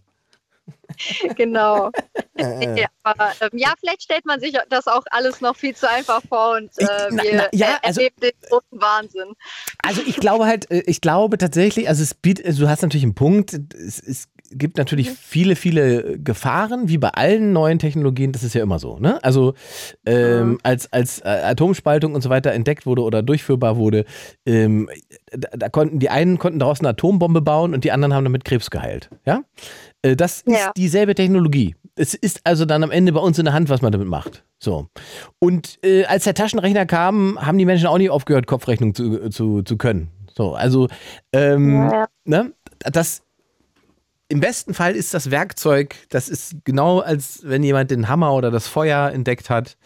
[1.36, 1.92] genau.
[2.38, 6.22] ja, aber, ähm, ja, vielleicht stellt man sich das auch alles noch viel zu einfach
[6.28, 9.34] vor und äh, wir na, na, ja, also, erleben den großen Wahnsinn.
[9.84, 13.16] Also ich glaube halt, äh, ich glaube tatsächlich, also es bietet, du hast natürlich einen
[13.16, 15.18] Punkt, es, es gibt natürlich mhm.
[15.20, 18.98] viele, viele Gefahren, wie bei allen neuen Technologien, das ist ja immer so.
[19.00, 19.24] Ne?
[19.24, 19.54] Also
[20.06, 20.58] ähm, mhm.
[20.64, 24.06] als, als äh, Atomspaltung und so weiter entdeckt wurde oder durchführbar wurde,
[24.46, 24.90] ähm,
[25.32, 28.46] da, da, konnten die einen konnten daraus eine Atombombe bauen und die anderen haben damit
[28.46, 29.10] Krebs geheilt.
[29.26, 29.44] Ja?
[30.02, 30.72] Äh, das ist ja.
[30.76, 31.76] dieselbe Technologie.
[31.96, 34.44] Es ist also dann am Ende bei uns in der Hand, was man damit macht.
[34.60, 34.88] So.
[35.40, 39.62] Und äh, als der Taschenrechner kam, haben die Menschen auch nicht aufgehört, Kopfrechnung zu, zu,
[39.62, 40.10] zu können.
[40.38, 40.88] So, also,
[41.32, 42.08] ähm, ja.
[42.26, 43.25] ne, das
[44.28, 48.52] im besten Fall ist das Werkzeug, das ist genau als wenn jemand den Hammer oder
[48.52, 49.78] das Feuer entdeckt hat.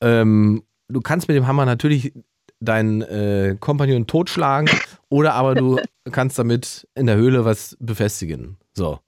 [0.00, 2.12] Ähm, du kannst mit dem Hammer natürlich
[2.60, 4.68] deinen äh, Kompagnon totschlagen
[5.08, 8.56] oder aber du kannst damit in der Höhle was befestigen.
[8.74, 9.00] So.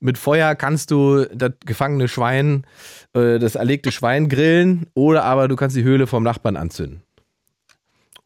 [0.00, 2.64] Mit Feuer kannst du das gefangene Schwein,
[3.12, 7.02] äh, das erlegte Schwein grillen oder aber du kannst die Höhle vom Nachbarn anzünden.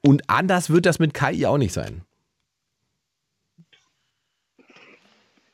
[0.01, 2.03] Und anders wird das mit KI auch nicht sein.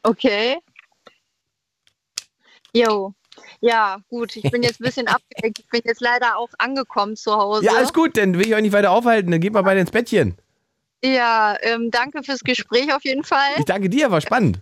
[0.03, 0.59] Okay.
[2.73, 3.15] Jo.
[3.61, 5.59] Ja, gut, ich bin jetzt ein bisschen abgelenkt.
[5.59, 7.65] Ich bin jetzt leider auch angekommen zu Hause.
[7.65, 9.31] Ja, alles gut, dann will ich euch nicht weiter aufhalten.
[9.31, 10.37] Dann geht mal beide ins Bettchen.
[11.05, 13.51] Ja, ähm, danke fürs Gespräch auf jeden Fall.
[13.59, 14.61] Ich danke dir, war spannend.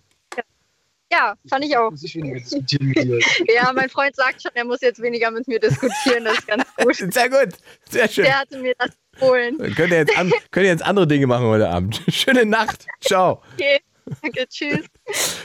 [1.11, 1.91] Ja, fand ich auch.
[3.55, 6.25] Ja, mein Freund sagt schon, er muss jetzt weniger mit mir diskutieren.
[6.25, 6.97] Das ist ganz gut.
[7.15, 7.55] Sehr gut.
[7.89, 8.25] Sehr schön.
[8.25, 9.57] Der hatte mir das empfohlen.
[9.75, 12.03] Könnt ihr, jetzt an, könnt ihr jetzt andere Dinge machen heute Abend.
[12.09, 12.87] Schöne Nacht.
[13.01, 13.43] Ciao.
[13.55, 13.81] Okay,
[14.23, 14.85] danke, tschüss.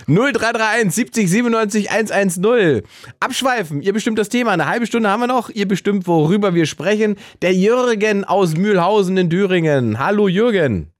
[0.07, 2.83] 0331 70 97 110.
[3.19, 3.81] Abschweifen.
[3.81, 4.51] Ihr bestimmt das Thema.
[4.51, 5.49] Eine halbe Stunde haben wir noch.
[5.49, 7.17] Ihr bestimmt, worüber wir sprechen.
[7.41, 9.99] Der Jürgen aus Mühlhausen in Thüringen.
[9.99, 10.91] Hallo Jürgen.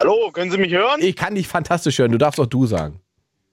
[0.00, 1.00] Hallo, können Sie mich hören?
[1.00, 2.10] Ich kann dich fantastisch hören.
[2.10, 3.00] Du darfst auch du sagen.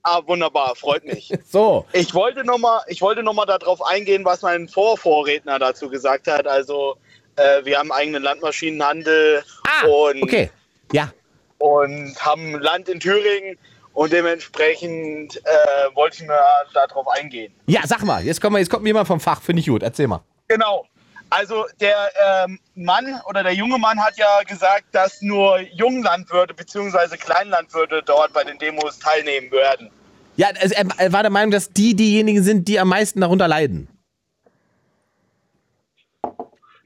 [0.04, 1.32] Ah, wunderbar, freut mich.
[1.46, 1.86] So.
[1.94, 2.82] Ich wollte nochmal
[3.24, 6.48] noch mal darauf eingehen, was mein Vorvorredner dazu gesagt hat.
[6.48, 6.96] Also,
[7.36, 10.50] äh, wir haben eigenen Landmaschinenhandel Ah, und, okay.
[10.92, 11.12] Ja.
[11.60, 13.57] Und haben Land in Thüringen
[13.94, 16.40] und dementsprechend äh, wollte ich mal
[16.73, 17.53] darauf eingehen.
[17.68, 18.23] Ja, sag mal.
[18.23, 19.41] Jetzt kommt, mal, jetzt kommt jemand vom Fach.
[19.41, 19.84] Finde ich gut.
[19.84, 20.22] Erzähl mal.
[20.48, 20.86] Genau.
[21.30, 21.95] Also der
[22.45, 27.18] ähm, Mann oder der junge Mann hat ja gesagt, dass nur Junglandwirte bzw.
[27.18, 29.91] Kleinlandwirte dort bei den Demos teilnehmen werden.
[30.38, 33.90] Ja, also er war der Meinung, dass die diejenigen sind, die am meisten darunter leiden.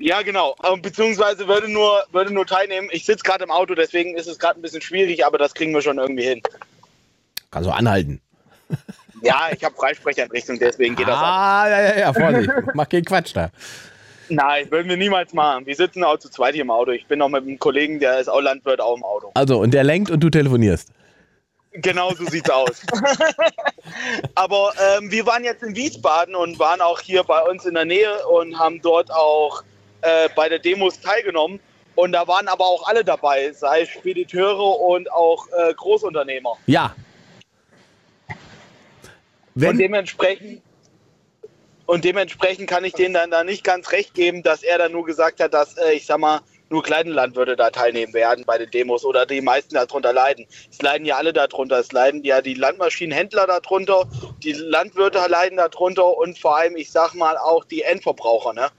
[0.03, 0.53] Ja, genau.
[0.69, 2.89] Ähm, beziehungsweise würde nur, würde nur teilnehmen.
[2.91, 5.73] Ich sitze gerade im Auto, deswegen ist es gerade ein bisschen schwierig, aber das kriegen
[5.73, 6.41] wir schon irgendwie hin.
[7.51, 8.21] Kannst du anhalten.
[9.21, 11.21] Ja, ich habe Freisprecheinrichtung, deswegen geht das auch.
[11.21, 12.49] Ah, ja, ja, ja, Vorsicht.
[12.73, 13.51] Mach keinen Quatsch da.
[14.27, 15.65] Nein, würden wir niemals machen.
[15.65, 16.91] Wir sitzen auch zu zweit hier im Auto.
[16.91, 19.31] Ich bin noch mit einem Kollegen, der ist auch Landwirt, auch im Auto.
[19.35, 20.89] Also, und der lenkt und du telefonierst.
[21.71, 22.81] Genau so sieht's aus.
[24.35, 27.85] Aber ähm, wir waren jetzt in Wiesbaden und waren auch hier bei uns in der
[27.85, 29.63] Nähe und haben dort auch
[30.03, 31.59] äh, bei der Demos teilgenommen.
[31.95, 36.57] Und da waren aber auch alle dabei, sei es Spediteure und auch äh, Großunternehmer.
[36.65, 36.95] Ja.
[39.55, 40.61] Und Wenn, dementsprechend,
[41.85, 45.05] und dementsprechend kann ich denen dann da nicht ganz recht geben, dass er dann nur
[45.05, 48.71] gesagt hat, dass, äh, ich sag mal, nur kleine Landwirte da teilnehmen werden bei den
[48.71, 50.47] Demos oder die meisten darunter leiden.
[50.71, 51.77] Es leiden ja alle darunter.
[51.77, 54.09] Es leiden ja die Landmaschinenhändler darunter,
[54.43, 58.53] die Landwirte leiden darunter und vor allem, ich sag mal, auch die Endverbraucher.
[58.53, 58.69] Ne?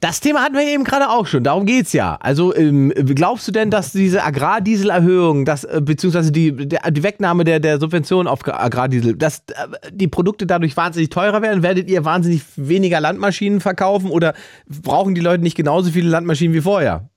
[0.00, 1.44] Das Thema hatten wir eben gerade auch schon.
[1.44, 2.18] Darum geht's ja.
[2.20, 7.44] Also, ähm, glaubst du denn, dass diese Agrardieselerhöhung, das, äh, beziehungsweise die, der, die Wegnahme
[7.44, 11.62] der, der Subvention auf Agrardiesel, dass äh, die Produkte dadurch wahnsinnig teurer werden?
[11.62, 14.34] Werdet ihr wahnsinnig weniger Landmaschinen verkaufen oder
[14.66, 17.08] brauchen die Leute nicht genauso viele Landmaschinen wie vorher?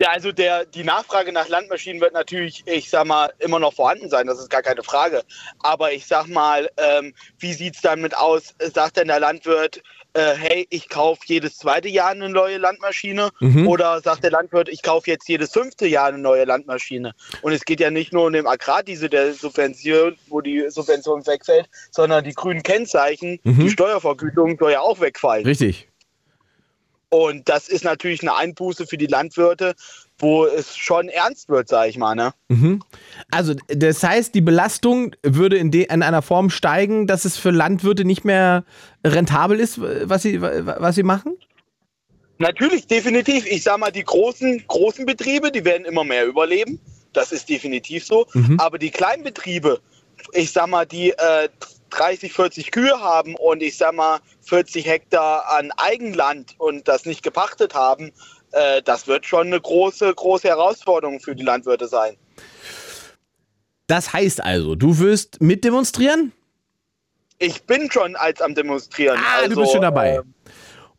[0.00, 4.08] Ja, also der, die Nachfrage nach Landmaschinen wird natürlich, ich sag mal, immer noch vorhanden
[4.08, 5.22] sein, das ist gar keine Frage.
[5.58, 8.54] Aber ich sag mal, ähm, wie sieht's dann mit aus?
[8.72, 9.82] Sagt denn der Landwirt,
[10.14, 13.30] äh, hey, ich kaufe jedes zweite Jahr eine neue Landmaschine?
[13.40, 13.68] Mhm.
[13.68, 17.12] Oder sagt der Landwirt, ich kaufe jetzt jedes fünfte Jahr eine neue Landmaschine?
[17.42, 21.68] Und es geht ja nicht nur um den Agrardiesel der Subvention, wo die Subvention wegfällt,
[21.90, 23.60] sondern die grünen Kennzeichen, Mhm.
[23.60, 25.44] die Steuervergütung soll ja auch wegfallen.
[25.44, 25.88] Richtig.
[27.12, 29.74] Und das ist natürlich eine Einbuße für die Landwirte,
[30.20, 32.14] wo es schon ernst wird, sag ich mal.
[32.14, 32.32] Ne?
[32.48, 32.82] Mhm.
[33.30, 37.50] Also, das heißt, die Belastung würde in, de, in einer Form steigen, dass es für
[37.50, 38.64] Landwirte nicht mehr
[39.04, 41.36] rentabel ist, was sie, was sie machen?
[42.38, 43.46] Natürlich, definitiv.
[43.46, 46.80] Ich sag mal, die großen, großen Betriebe, die werden immer mehr überleben.
[47.12, 48.26] Das ist definitiv so.
[48.32, 48.58] Mhm.
[48.58, 49.80] Aber die kleinen Betriebe,
[50.32, 51.48] ich sag mal, die äh,
[51.90, 57.22] 30, 40 Kühe haben und ich sag mal 40 Hektar an Eigenland und das nicht
[57.22, 58.12] gepachtet haben,
[58.52, 62.16] äh, das wird schon eine große, große Herausforderung für die Landwirte sein.
[63.86, 66.32] Das heißt also, du wirst mitdemonstrieren?
[67.38, 69.18] Ich bin schon als am Demonstrieren.
[69.18, 70.16] Ah, also, du bist schon dabei.
[70.16, 70.22] äh,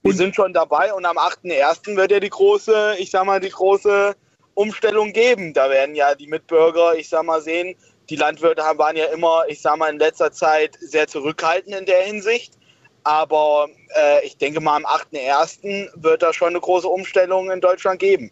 [0.04, 1.96] wir sind schon dabei und am 8.1.
[1.96, 4.16] wird ja die große, ich sag mal, die große
[4.56, 5.54] Umstellung geben.
[5.54, 7.76] Da werden ja die Mitbürger, ich sag mal, sehen,
[8.10, 12.02] die Landwirte waren ja immer, ich sag mal, in letzter Zeit sehr zurückhaltend in der
[12.02, 12.58] Hinsicht.
[13.04, 15.90] Aber äh, ich denke mal, am 8.1.
[15.96, 18.32] wird da schon eine große Umstellung in Deutschland geben.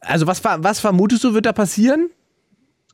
[0.00, 2.10] Also, was, was vermutest du, wird da passieren?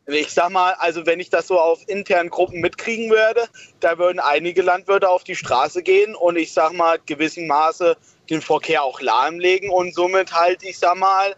[0.07, 3.49] Ich sag mal, also wenn ich das so auf internen Gruppen mitkriegen würde,
[3.81, 7.97] da würden einige Landwirte auf die Straße gehen und ich sag mal, gewissem Maße
[8.29, 11.35] den Verkehr auch lahmlegen und somit halt, ich sag mal,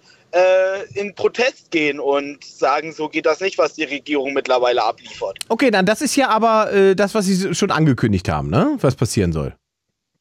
[0.95, 5.39] in Protest gehen und sagen, so geht das nicht, was die Regierung mittlerweile abliefert.
[5.49, 8.77] Okay, dann das ist ja aber äh, das, was sie schon angekündigt haben, ne?
[8.81, 9.55] Was passieren soll.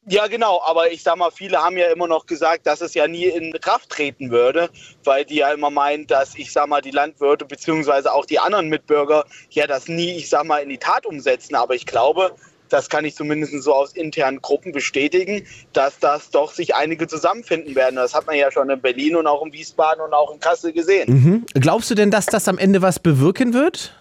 [0.08, 3.08] Ja, genau, aber ich sag mal, viele haben ja immer noch gesagt, dass es ja
[3.08, 4.70] nie in Kraft treten würde,
[5.02, 8.68] weil die ja immer meinen, dass ich sag mal, die Landwirte beziehungsweise auch die anderen
[8.68, 11.56] Mitbürger ja das nie, ich sag mal, in die Tat umsetzen.
[11.56, 12.36] Aber ich glaube,
[12.68, 17.74] das kann ich zumindest so aus internen Gruppen bestätigen, dass das doch sich einige zusammenfinden
[17.74, 17.96] werden.
[17.96, 20.72] Das hat man ja schon in Berlin und auch in Wiesbaden und auch in Kassel
[20.72, 21.12] gesehen.
[21.12, 21.46] Mhm.
[21.54, 23.94] Glaubst du denn, dass das am Ende was bewirken wird?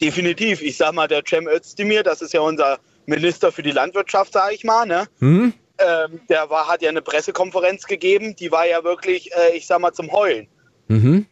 [0.00, 0.62] Definitiv.
[0.62, 4.54] Ich sag mal, der Cem Özdemir, das ist ja unser Minister für die Landwirtschaft, sage
[4.54, 5.06] ich mal, ne?
[5.18, 5.52] Hm?
[5.78, 9.80] ähm, der war, hat ja eine Pressekonferenz gegeben, die war ja wirklich, äh, ich sag
[9.80, 10.48] mal, zum Heulen.
[10.88, 11.26] Mhm.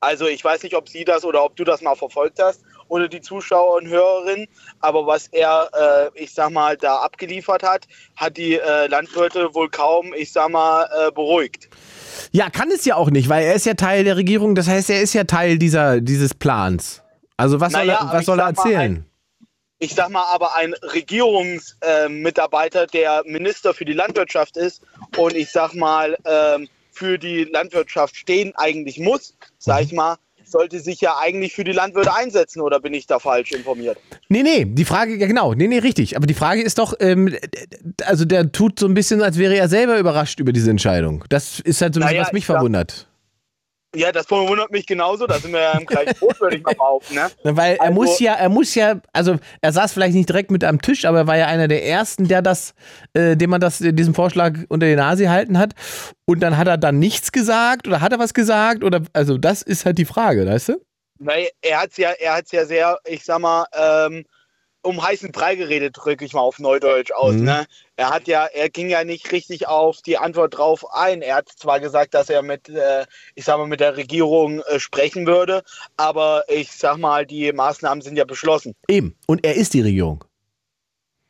[0.00, 3.08] Also ich weiß nicht, ob sie das oder ob du das mal verfolgt hast oder
[3.08, 4.46] die Zuschauer und Hörerinnen,
[4.80, 5.68] aber was er,
[6.14, 7.86] äh, ich sag mal, da abgeliefert hat,
[8.16, 11.68] hat die äh, Landwirte wohl kaum, ich sag mal, äh, beruhigt.
[12.32, 14.90] Ja, kann es ja auch nicht, weil er ist ja Teil der Regierung, das heißt,
[14.90, 17.02] er ist ja Teil dieser, dieses Plans.
[17.36, 19.06] Also was Naja, soll er, was soll er sag mal, erzählen?
[19.78, 24.82] ich sag mal, aber ein Regierungsmitarbeiter, der Minister für die Landwirtschaft ist
[25.16, 30.16] und ich sag mal, ähm, für die Landwirtschaft stehen eigentlich muss, sag ich mal,
[30.48, 33.98] sollte sich ja eigentlich für die Landwirte einsetzen oder bin ich da falsch informiert?
[34.28, 36.16] Nee, nee, die Frage, ja genau, nee, nee, richtig.
[36.16, 37.34] Aber die Frage ist doch, ähm,
[38.04, 41.24] also der tut so ein bisschen, als wäre er selber überrascht über diese Entscheidung.
[41.28, 43.05] Das ist halt so ein bisschen, Naja, was mich verwundert.
[43.94, 46.74] Ja, das verwundert mich genauso, da sind wir ja im gleichen Boot, würde ich mal
[46.74, 47.14] behaupten.
[47.14, 47.30] Ne?
[47.44, 50.64] Weil er Also- muss ja, er muss ja, also er saß vielleicht nicht direkt mit
[50.64, 52.74] am Tisch, aber er war ja einer der ersten, der das,
[53.14, 55.72] äh, dem man das, diesen Vorschlag unter die Nase gehalten hat.
[56.26, 59.62] Und dann hat er dann nichts gesagt oder hat er was gesagt oder, also das
[59.62, 60.80] ist halt die Frage, weißt du?
[61.18, 64.24] Nein, er hat es ja, er hat's ja sehr, ich sag mal, ähm,
[64.86, 67.34] um heißen Brei geredet, drücke ich mal auf Neudeutsch aus.
[67.34, 67.44] Mhm.
[67.44, 67.66] Ne?
[67.96, 71.22] Er hat ja, er ging ja nicht richtig auf die Antwort drauf ein.
[71.22, 73.04] Er hat zwar gesagt, dass er mit, äh,
[73.34, 75.62] ich sag mal, mit der Regierung äh, sprechen würde,
[75.96, 78.74] aber ich sag mal, die Maßnahmen sind ja beschlossen.
[78.88, 79.16] Eben.
[79.26, 80.24] Und er ist die Regierung.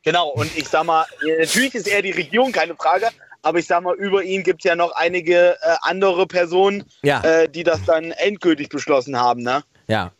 [0.03, 1.05] Genau, und ich sag mal,
[1.39, 3.09] natürlich ist er die Regierung, keine Frage,
[3.41, 7.21] aber ich sag mal, über ihn gibt es ja noch einige äh, andere Personen, Ja.
[7.23, 9.63] äh, die das dann endgültig beschlossen haben, ne?
[9.87, 10.11] Ja.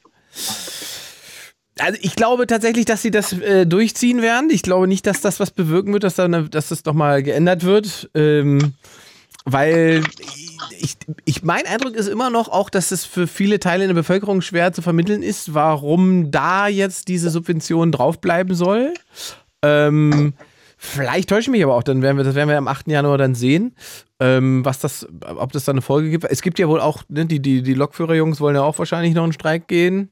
[1.79, 4.49] Also ich glaube tatsächlich, dass sie das äh, durchziehen werden.
[4.49, 8.09] Ich glaube nicht, dass das was bewirken wird, dass, dann, dass das nochmal geändert wird.
[8.13, 8.73] Ähm,
[9.49, 10.03] weil
[10.77, 13.95] ich, ich, mein Eindruck ist immer noch auch, dass es für viele Teile in der
[13.95, 18.93] Bevölkerung schwer zu vermitteln ist, warum da jetzt diese Subvention draufbleiben soll.
[19.63, 20.33] Ähm,
[20.77, 22.89] vielleicht täusche ich mich aber auch, dann werden wir, das werden wir am 8.
[22.89, 23.73] Januar dann sehen,
[24.19, 26.25] ähm, was das, ob das da eine Folge gibt.
[26.25, 29.23] Es gibt ja wohl auch, ne, die, die, die Lokführerjungs wollen ja auch wahrscheinlich noch
[29.23, 30.11] einen Streik gehen.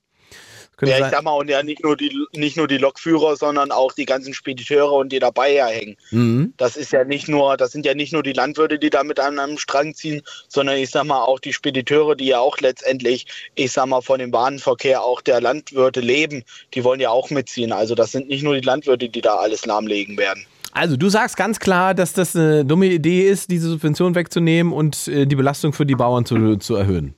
[0.77, 3.35] Könnte Ja, ich sein- sag mal, und ja nicht nur die nicht nur die Lokführer,
[3.35, 5.95] sondern auch die ganzen Spediteure und die dabei herhängen.
[6.11, 6.53] Mhm.
[6.57, 9.19] Das ist ja nicht nur, das sind ja nicht nur die Landwirte, die da mit
[9.19, 13.25] an einem Strang ziehen, sondern ich sag mal auch die Spediteure, die ja auch letztendlich,
[13.55, 16.43] ich sag mal, von dem Warenverkehr auch der Landwirte leben,
[16.73, 17.71] die wollen ja auch mitziehen.
[17.71, 20.45] Also das sind nicht nur die Landwirte, die da alles lahmlegen werden.
[20.73, 25.07] Also du sagst ganz klar, dass das eine dumme Idee ist, diese Subvention wegzunehmen und
[25.07, 27.15] äh, die Belastung für die Bauern zu, zu erhöhen.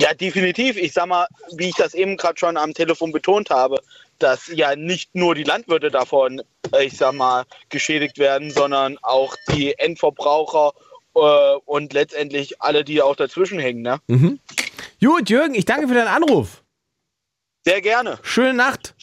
[0.00, 0.78] Ja, definitiv.
[0.78, 3.82] Ich sag mal, wie ich das eben gerade schon am Telefon betont habe,
[4.18, 6.40] dass ja nicht nur die Landwirte davon,
[6.72, 10.72] äh, ich sag mal, geschädigt werden, sondern auch die Endverbraucher
[11.14, 13.82] äh, und letztendlich alle, die auch dazwischen hängen.
[13.82, 14.00] Ne?
[14.06, 14.40] Mhm.
[15.04, 16.62] Gut, Jürgen, ich danke für deinen Anruf.
[17.66, 18.18] Sehr gerne.
[18.22, 18.94] Schöne Nacht.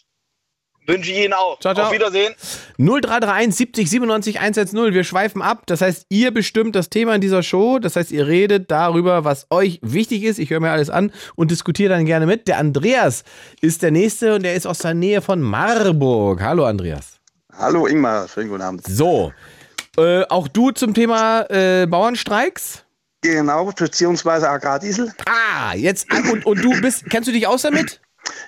[0.87, 1.59] Wünsche ich Ihnen auch.
[1.59, 1.87] Ciao, ciao.
[1.87, 2.33] Auf Wiedersehen.
[2.77, 4.93] 0331 70 97 110.
[4.93, 5.63] Wir schweifen ab.
[5.65, 7.77] Das heißt, ihr bestimmt das Thema in dieser Show.
[7.77, 10.39] Das heißt, ihr redet darüber, was euch wichtig ist.
[10.39, 12.47] Ich höre mir alles an und diskutiere dann gerne mit.
[12.47, 13.25] Der Andreas
[13.59, 16.41] ist der Nächste und der ist aus der Nähe von Marburg.
[16.41, 17.19] Hallo, Andreas.
[17.57, 18.83] Hallo Ingmar, schönen guten Abend.
[18.87, 19.33] So,
[19.97, 22.83] äh, auch du zum Thema äh, Bauernstreiks?
[23.21, 25.11] Genau, beziehungsweise Agrardiesel.
[25.25, 27.99] Ah, jetzt, und, und du bist, kennst du dich aus damit?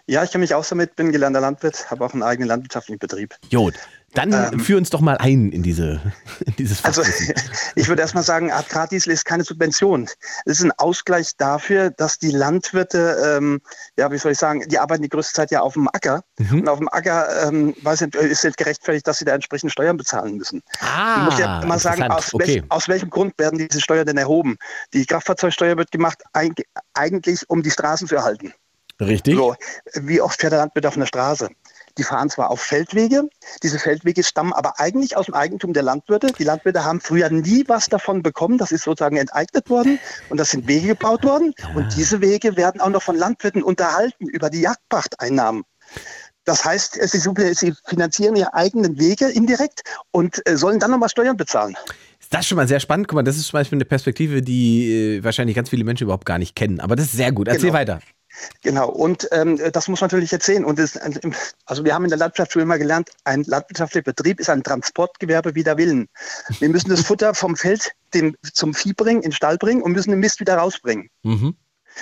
[0.07, 3.35] Ja, ich kenne mich aus damit, bin gelernter Landwirt, habe auch einen eigenen landwirtschaftlichen Betrieb.
[3.49, 3.75] Jod,
[4.13, 6.01] dann führ uns doch mal ein in, diese,
[6.45, 7.33] in dieses Also Fachwissen.
[7.75, 10.09] ich würde erstmal sagen, Agrardiesel ist keine Subvention.
[10.45, 13.61] Es ist ein Ausgleich dafür, dass die Landwirte, ähm,
[13.97, 16.23] ja, wie soll ich sagen, die arbeiten die größte Zeit ja auf dem Acker.
[16.39, 16.61] Mhm.
[16.61, 19.95] Und auf dem Acker ähm, weiß nicht, ist nicht gerechtfertigt, dass sie da entsprechend Steuern
[19.97, 20.61] bezahlen müssen.
[20.81, 22.63] Ah, Ich muss ja mal sagen, aus, welch, okay.
[22.69, 24.57] aus welchem Grund werden diese Steuern denn erhoben?
[24.93, 26.63] Die Kraftfahrzeugsteuer wird gemacht eig-
[26.95, 28.53] eigentlich, um die Straßen zu erhalten.
[28.99, 29.35] Richtig?
[29.35, 29.55] So,
[29.93, 31.49] wie oft fährt der Landwirt auf einer Straße?
[31.97, 33.29] Die fahren zwar auf Feldwege,
[33.63, 36.27] diese Feldwege stammen aber eigentlich aus dem Eigentum der Landwirte.
[36.37, 39.99] Die Landwirte haben früher nie was davon bekommen, das ist sozusagen enteignet worden
[40.29, 44.27] und das sind Wege gebaut worden und diese Wege werden auch noch von Landwirten unterhalten
[44.27, 45.63] über die Jagdpachteinnahmen.
[46.45, 49.81] Das heißt, sie, finanzieren ihre eigenen Wege indirekt
[50.11, 51.75] und äh, sollen dann nochmal Steuern bezahlen.
[52.19, 53.07] Ist das schon mal sehr spannend?
[53.07, 56.25] Guck mal, das ist zum Beispiel eine Perspektive, die äh, wahrscheinlich ganz viele Menschen überhaupt
[56.25, 56.79] gar nicht kennen.
[56.79, 57.47] Aber das ist sehr gut.
[57.47, 57.73] Erzähl Genau.
[57.73, 57.99] weiter.
[58.61, 60.65] Genau, und ähm, das muss man natürlich jetzt sehen.
[60.65, 60.97] Und es,
[61.65, 65.77] also wir haben in der Landwirtschaftsschule immer gelernt, ein landwirtschaftlicher Betrieb ist ein Transportgewerbe wider
[65.77, 66.07] Willen.
[66.59, 69.91] Wir müssen das Futter vom Feld dem, zum Vieh bringen, in den Stall bringen und
[69.91, 71.09] müssen den Mist wieder rausbringen.
[71.23, 71.55] Mhm.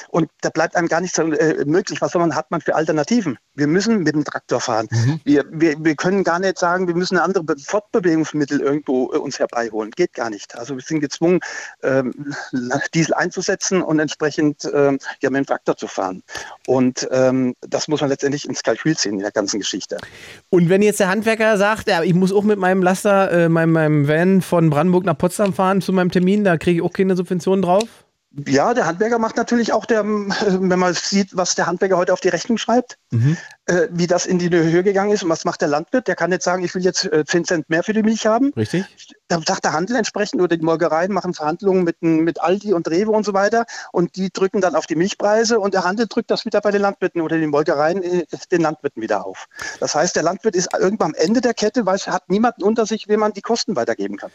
[0.09, 2.01] Und da bleibt einem gar nichts so, äh, möglich.
[2.01, 3.37] Was soll man, hat man für Alternativen?
[3.55, 4.87] Wir müssen mit dem Traktor fahren.
[5.23, 9.39] Wir, wir, wir können gar nicht sagen, wir müssen andere Be Fortbewegungsmittel irgendwo äh, uns
[9.39, 9.91] herbeiholen.
[9.91, 10.57] Geht gar nicht.
[10.57, 11.39] Also wir sind gezwungen,
[11.83, 12.13] ähm,
[12.93, 16.23] Diesel einzusetzen und entsprechend ähm, ja, mit dem Traktor zu fahren.
[16.67, 19.97] Und ähm, das muss man letztendlich ins Kalkül ziehen in der ganzen Geschichte.
[20.49, 23.71] Und wenn jetzt der Handwerker sagt, ja, ich muss auch mit meinem Laster, äh, meinem,
[23.71, 27.15] meinem Van von Brandenburg nach Potsdam fahren zu meinem Termin, da kriege ich auch keine
[27.15, 28.06] Subvention drauf?
[28.45, 32.19] Ja, der Handwerker macht natürlich auch, der, wenn man sieht, was der Handwerker heute auf
[32.21, 33.37] die Rechnung schreibt, Mhm.
[33.67, 36.07] Äh, wie das in die Höhe gegangen ist und was macht der Landwirt.
[36.07, 38.53] Der kann nicht sagen, ich will jetzt äh, 10 Cent mehr für die Milch haben.
[38.55, 38.85] Richtig?
[39.27, 43.11] Da sagt der Handel entsprechend oder die Molkereien machen Verhandlungen mit, mit Aldi und Rewe
[43.11, 46.45] und so weiter und die drücken dann auf die Milchpreise und der Handel drückt das
[46.45, 49.47] wieder bei den Landwirten oder den Molkereien äh, den Landwirten wieder auf.
[49.79, 52.85] Das heißt, der Landwirt ist irgendwann am Ende der Kette, weil er hat niemanden unter
[52.85, 54.31] sich, wem man die Kosten weitergeben kann.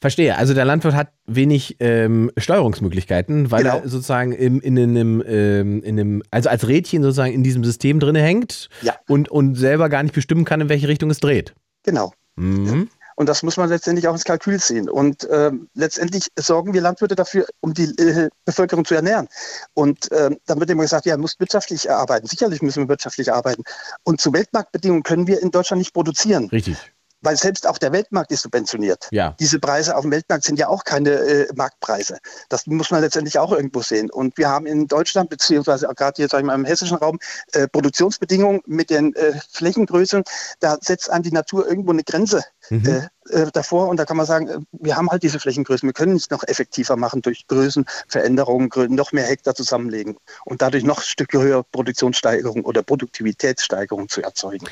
[0.00, 0.36] Verstehe.
[0.36, 3.76] Also der Landwirt hat wenig ähm, Steuerungsmöglichkeiten, weil Genau.
[3.78, 8.00] er sozusagen im, in, einem, ähm, in einem, also als Rädchen sozusagen in diesem System
[8.00, 8.96] drin hängt Ja.
[9.08, 11.54] und, und selber gar nicht bestimmen kann, in welche Richtung es dreht.
[11.84, 12.12] Genau.
[12.36, 12.88] Mhm.
[13.18, 14.88] Und das muss man letztendlich auch ins Kalkül ziehen.
[14.88, 19.26] Und ähm, letztendlich sorgen wir Landwirte dafür, um die äh, Bevölkerung zu ernähren.
[19.74, 22.28] Und ähm, dann wird immer gesagt, ja, muss wirtschaftlich arbeiten.
[22.28, 23.64] Sicherlich müssen wir wirtschaftlich arbeiten.
[24.04, 26.76] Und zu Weltmarktbedingungen können wir in Deutschland nicht produzieren, Richtig.
[27.20, 29.08] Weil selbst auch der Weltmarkt ist subventioniert.
[29.10, 29.34] Ja.
[29.40, 32.18] Diese Preise auf dem Weltmarkt sind ja auch keine äh, Marktpreise.
[32.48, 34.10] Das muss man letztendlich auch irgendwo sehen.
[34.10, 37.18] Und wir haben in Deutschland, beziehungsweise gerade hier sag ich mal, im hessischen Raum,
[37.52, 40.22] äh, Produktionsbedingungen mit den äh, Flächengrößen.
[40.60, 42.86] Da setzt einem die Natur irgendwo eine Grenze Mhm.
[42.86, 43.88] äh, äh, davor.
[43.88, 45.86] Und da kann man sagen, äh, wir haben halt diese Flächengrößen.
[45.88, 50.84] Wir können nicht noch effektiver machen durch Größenveränderungen, grö- noch mehr Hektar zusammenlegen und dadurch
[50.84, 54.66] noch Stücke höher Produktionssteigerung oder Produktivitätssteigerung zu erzeugen.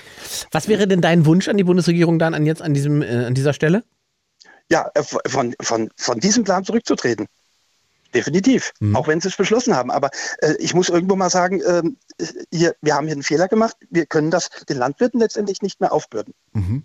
[0.50, 3.34] Was wäre denn dein Wunsch an die Bundesregierung dann an jetzt an diesem äh, an
[3.34, 3.82] dieser Stelle?
[4.70, 7.26] Ja, äh, von, von, von diesem Plan zurückzutreten.
[8.14, 8.96] Definitiv, Mhm.
[8.96, 9.90] auch wenn sie es beschlossen haben.
[9.90, 11.96] Aber äh, ich muss irgendwo mal sagen, ähm,
[12.52, 13.76] hier, wir haben hier einen Fehler gemacht.
[13.90, 16.32] Wir können das den Landwirten letztendlich nicht mehr aufbürden.
[16.52, 16.84] Mhm.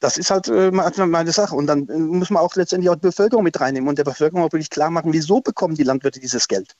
[0.00, 1.56] Das ist halt äh, me- meine Sache.
[1.56, 4.44] Und dann äh, muss man auch letztendlich auch die Bevölkerung mit reinnehmen und der Bevölkerung
[4.44, 6.74] auch wirklich klar machen, wieso bekommen die Landwirte dieses Geld.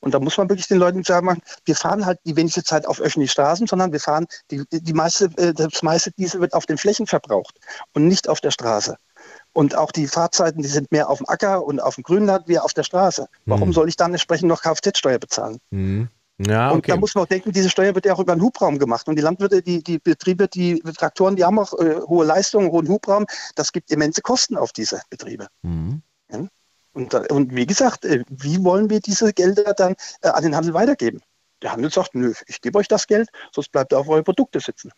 [0.00, 3.00] Und da muss man wirklich den Leuten sagen, wir fahren halt die wenigste Zeit auf
[3.00, 6.78] öffentliche Straßen, sondern wir fahren, die, die meiste, äh, das meiste Diesel wird auf den
[6.78, 7.56] Flächen verbraucht
[7.94, 8.96] und nicht auf der Straße.
[9.52, 12.58] Und auch die Fahrzeiten, die sind mehr auf dem Acker und auf dem Grünland wie
[12.58, 13.28] auf der Straße.
[13.44, 13.72] Warum Mhm.
[13.74, 15.58] soll ich dann entsprechend noch Kfz-Steuer bezahlen?
[15.70, 16.08] Mhm.
[16.38, 16.90] Ja, Und okay.
[16.92, 19.08] da muss man auch denken, diese Steuer wird ja auch über den Hubraum gemacht.
[19.08, 22.88] Und die Landwirte, die, die Betriebe, die Traktoren, die haben auch äh, hohe Leistungen, hohen
[22.88, 23.24] Hubraum.
[23.54, 25.46] Das gibt immense Kosten auf diese Betriebe.
[25.62, 26.02] Mhm.
[26.96, 30.56] Und, da- und wie gesagt, äh, wie wollen wir diese Gelder dann äh, an den
[30.56, 31.20] Handel weitergeben?
[31.62, 34.60] Der Handel sagt, nö, ich gebe euch das Geld, sonst bleibt ihr auf eure Produkte
[34.60, 34.90] sitzen.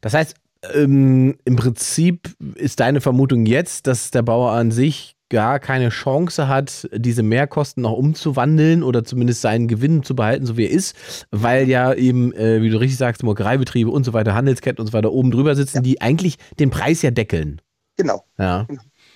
[0.00, 0.34] Das heißt,
[0.74, 6.46] ähm, im Prinzip ist deine Vermutung jetzt, dass der Bauer an sich gar keine Chance
[6.46, 10.94] hat, diese Mehrkosten noch umzuwandeln oder zumindest seinen Gewinn zu behalten, so wie er ist,
[11.30, 14.92] weil ja eben, äh, wie du richtig sagst, Molkereibetriebe und so weiter, Handelsketten und so
[14.92, 17.62] weiter oben drüber sitzen, die eigentlich den Preis ja deckeln.
[17.96, 18.24] Genau.
[18.38, 18.66] Ja.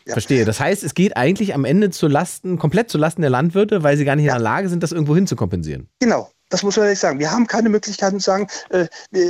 [0.07, 0.13] Ja.
[0.13, 0.45] Verstehe.
[0.45, 3.97] Das heißt, es geht eigentlich am Ende zu Lasten, komplett zu Lasten der Landwirte, weil
[3.97, 5.89] sie gar nicht in der Lage sind, das irgendwo hin zu kompensieren.
[6.01, 6.31] Genau.
[6.49, 7.19] Das muss man ehrlich sagen.
[7.19, 8.87] Wir haben keine Möglichkeiten zu sagen, äh,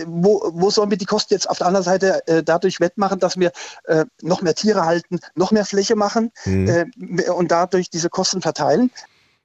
[0.06, 3.38] wo, wo sollen wir die Kosten jetzt auf der anderen Seite äh, dadurch wettmachen, dass
[3.38, 3.52] wir
[3.84, 6.68] äh, noch mehr Tiere halten, noch mehr Fläche machen Mhm.
[6.68, 8.90] äh, und dadurch diese Kosten verteilen.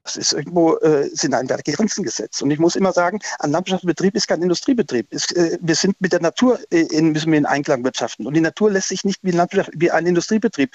[0.03, 2.41] Das ist irgendwo, äh, sind ein Werk Grenzen gesetzt.
[2.41, 5.07] Und ich muss immer sagen, ein Landwirtschaftsbetrieb ist kein Industriebetrieb.
[5.11, 8.25] Es, äh, wir sind mit der Natur, in, müssen wir in Einklang wirtschaften.
[8.25, 10.71] Und die Natur lässt sich nicht wie ein, Landwirtschaft, wie ein Industriebetrieb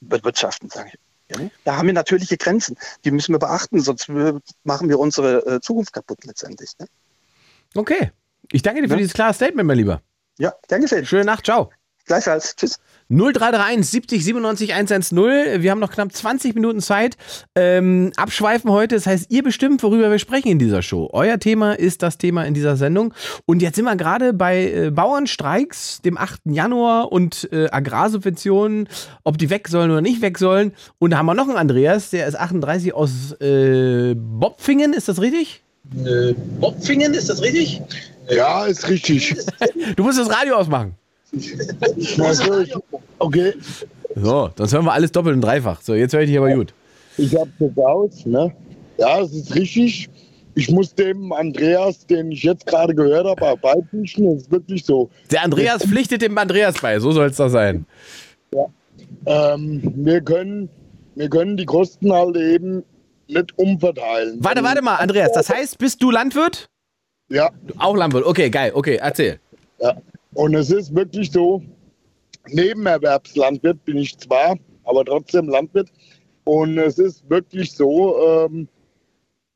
[0.00, 1.09] wirtschaften, sage ich.
[1.30, 1.36] Ja?
[1.64, 4.08] Da haben wir natürliche Grenzen, die müssen wir beachten, sonst
[4.64, 6.70] machen wir unsere äh, Zukunft kaputt letztendlich.
[6.78, 6.86] Ne?
[7.74, 8.10] Okay.
[8.52, 8.98] Ich danke dir für Ja.
[8.98, 10.02] dieses klare Statement, mein Lieber.
[10.38, 11.06] Ja, gern geschehen.
[11.06, 11.70] Schöne Nacht, ciao.
[12.10, 12.56] Gleichfalls.
[12.56, 12.80] Tschüss.
[13.08, 15.62] 0331 70 97 110.
[15.62, 17.16] Wir haben noch knapp 20 Minuten Zeit.
[17.54, 21.08] Ähm, abschweifen heute, das heißt, ihr bestimmt, worüber wir sprechen in dieser Show.
[21.12, 23.14] Euer Thema ist das Thema in dieser Sendung.
[23.46, 26.40] Und jetzt sind wir gerade bei äh, Bauernstreiks, dem 8.
[26.46, 28.88] Januar und äh, Agrarsubventionen,
[29.22, 30.72] ob die weg sollen oder nicht weg sollen.
[30.98, 35.20] Und da haben wir noch einen Andreas, der ist 38 aus äh, Bopfingen, ist das
[35.20, 35.62] richtig?
[36.58, 37.80] Bopfingen, ist das richtig?
[38.28, 39.36] Ja, ist richtig.
[39.94, 40.96] Du musst das Radio ausmachen.
[43.18, 43.54] Okay,
[44.16, 45.80] So, sonst hören wir alles doppelt und dreifach.
[45.82, 46.74] So, jetzt höre ich dich aber gut.
[47.16, 48.52] ich hab's jetzt aus, ne?
[48.98, 50.08] Ja, es ist richtig.
[50.56, 54.26] Ich muss dem Andreas, den ich jetzt gerade gehört habe, beipflichten.
[54.34, 55.08] Es ist wirklich so.
[55.30, 57.86] Der Andreas pflichtet dem Andreas bei, so soll es doch sein.
[59.26, 60.68] Ähm, wir, können,
[61.14, 62.82] wir können die Kosten halt eben
[63.28, 64.38] nicht umverteilen.
[64.42, 66.68] Warte, warte mal, Andreas, das heißt, bist du Landwirt?
[67.28, 69.38] Ja, Auch Landwirt, okay, geil, okay, erzähl.
[69.80, 69.94] ja.
[70.34, 71.62] Und es ist wirklich so,
[72.48, 75.88] Nebenerwerbslandwirt bin ich zwar, aber trotzdem Landwirt.
[76.44, 78.16] Und es ist wirklich so,
[78.46, 78.68] ähm,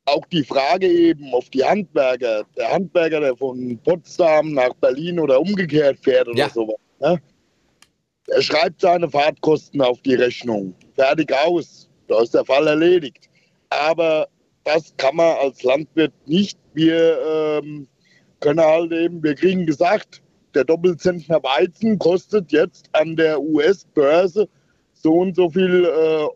[0.07, 5.41] auch die Frage eben auf die Handwerker, der Handwerker, der von Potsdam nach Berlin oder
[5.41, 6.51] umgekehrt fährt oder Ja.
[6.51, 7.21] sowas, ne?
[8.29, 10.75] er schreibt seine Fahrtkosten auf die Rechnung.
[10.95, 11.89] Fertig aus.
[12.09, 13.29] Da ist der Fall erledigt.
[13.71, 14.29] Aber
[14.65, 16.59] das kann man als Landwirt nicht.
[16.75, 17.19] Wir
[17.63, 17.87] ähm,
[18.41, 20.23] können halt eben, wir kriegen gesagt,
[20.55, 24.49] der Doppelzentner Weizen kostet jetzt an der US-Börse
[24.93, 26.27] so und so viel äh,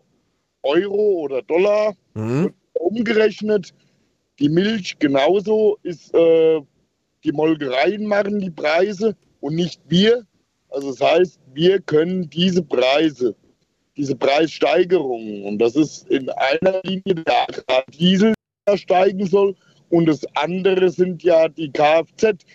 [0.63, 2.53] Euro oder Dollar Mhm.
[2.73, 3.73] umgerechnet.
[4.39, 6.61] Die Milch genauso ist, äh,
[7.23, 10.25] die Molkereien machen die Preise und nicht wir.
[10.69, 13.35] Also das heißt, wir können diese Preise,
[13.97, 18.33] diese Preissteigerungen, und das ist in einer Linie der Agrardiesel,
[18.67, 19.55] der steigen soll,
[19.89, 22.45] und das andere sind ja die Kfz,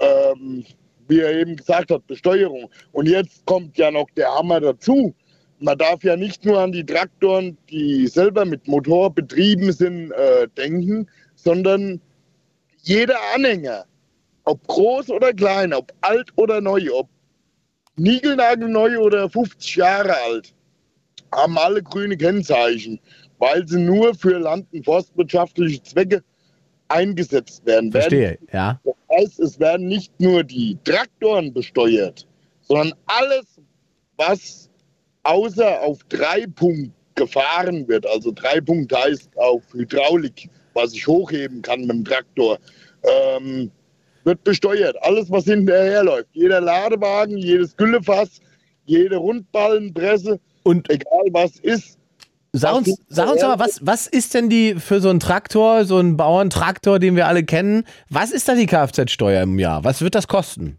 [0.00, 0.64] ähm,
[1.10, 2.70] wie er eben gesagt hat, Besteuerung.
[2.92, 5.14] Und jetzt kommt ja noch der Hammer dazu.
[5.58, 10.48] Man darf ja nicht nur an die Traktoren, die selber mit Motor betrieben sind, äh,
[10.56, 12.00] denken, sondern
[12.82, 13.84] jeder Anhänger,
[14.44, 17.08] ob groß oder klein, ob alt oder neu, ob
[17.96, 20.54] niegelnagelneu oder 50 Jahre alt,
[21.32, 22.98] haben alle grüne Kennzeichen,
[23.38, 26.22] weil sie nur für land- und forstwirtschaftliche Zwecke
[26.88, 27.92] eingesetzt werden.
[27.92, 28.80] Werden Verstehe, ja.
[29.10, 32.26] Das heißt, es werden nicht nur die Traktoren besteuert,
[32.62, 33.60] sondern alles,
[34.16, 34.70] was
[35.24, 38.06] außer auf Dreipunkt gefahren wird.
[38.06, 42.58] Also Dreipunkt heißt auf Hydraulik, was ich hochheben kann mit dem Traktor,
[43.02, 43.70] ähm,
[44.24, 44.96] wird besteuert.
[45.02, 46.28] Alles, was hinterherläuft.
[46.32, 48.40] Jeder Ladewagen, jedes Güllefass,
[48.84, 51.99] jede Rundballenpresse, Und egal was ist.
[52.52, 55.98] Sag uns, sag uns aber, was, was ist denn die für so einen Traktor, so
[55.98, 59.84] einen Bauerntraktor, den wir alle kennen, was ist da die Kfz-Steuer im Jahr?
[59.84, 60.78] Was wird das kosten?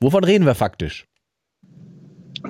[0.00, 1.06] Wovon reden wir faktisch?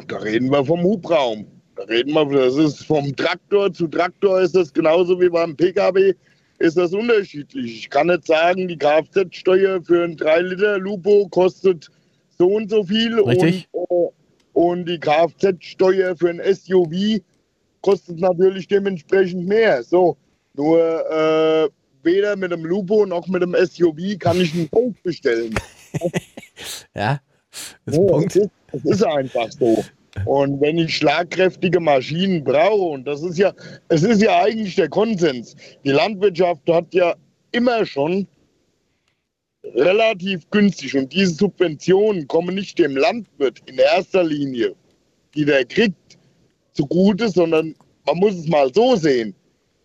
[0.08, 1.46] Da reden wir vom Hubraum.
[1.76, 6.14] Da reden wir, das ist vom Traktor zu Traktor ist das genauso wie beim Pkw,
[6.58, 7.80] ist das unterschiedlich.
[7.80, 11.90] Ich kann nicht sagen, die Kfz-Steuer für ein 3-Liter Lupo kostet
[12.38, 13.68] so und so viel Richtig.
[13.72, 14.10] und, äh,
[14.54, 17.20] und die Kfz-Steuer für ein SUV
[17.82, 19.82] kostet natürlich dementsprechend mehr.
[19.82, 20.16] So,
[20.54, 20.78] nur
[21.10, 21.68] äh,
[22.02, 25.54] weder mit dem Lupo noch mit dem SUV kann ich einen Golf bestellen.
[26.94, 27.20] Ja,
[27.84, 28.36] das Ja, Punkt.
[28.36, 29.84] Es ist, es ist einfach so.
[30.26, 33.52] Und wenn ich schlagkräftige Maschinen brauche, und das ist ja,
[33.88, 35.56] es ist ja eigentlich der Konsens.
[35.84, 37.14] Die Landwirtschaft hat ja
[37.52, 38.26] immer schon
[39.64, 44.74] relativ günstig und diese Subventionen kommen nicht dem Landwirt in erster Linie,
[45.34, 45.96] die der kriegt,
[46.72, 47.74] zugute, sondern
[48.06, 49.34] man muss es mal so sehen.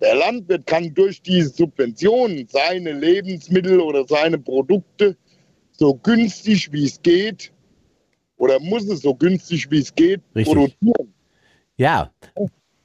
[0.01, 5.17] Der Landwirt kann durch diese Subventionen seine Lebensmittel oder seine Produkte
[5.71, 7.51] so günstig wie es geht
[8.37, 10.53] oder muss es so günstig wie es geht Richtig.
[10.53, 11.13] produzieren.
[11.77, 12.11] Ja,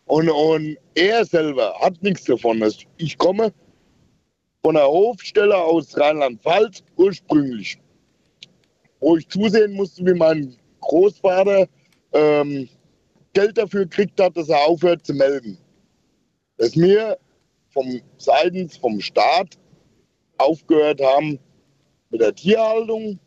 [0.06, 2.62] Und, und er selber hat nichts davon.
[2.98, 3.52] Ich komme
[4.62, 7.78] von der Hofstelle aus Rheinland-Pfalz ursprünglich,
[9.00, 11.66] wo ich zusehen musste, wie mein Großvater
[12.12, 12.68] ähm,
[13.32, 15.58] Geld dafür gekriegt hat, dass er aufhört zu melden.
[16.58, 17.18] Dass wir
[17.70, 19.58] vom, seitens vom Staat
[20.38, 21.38] aufgehört haben
[22.10, 23.18] mit der Tierhaltung,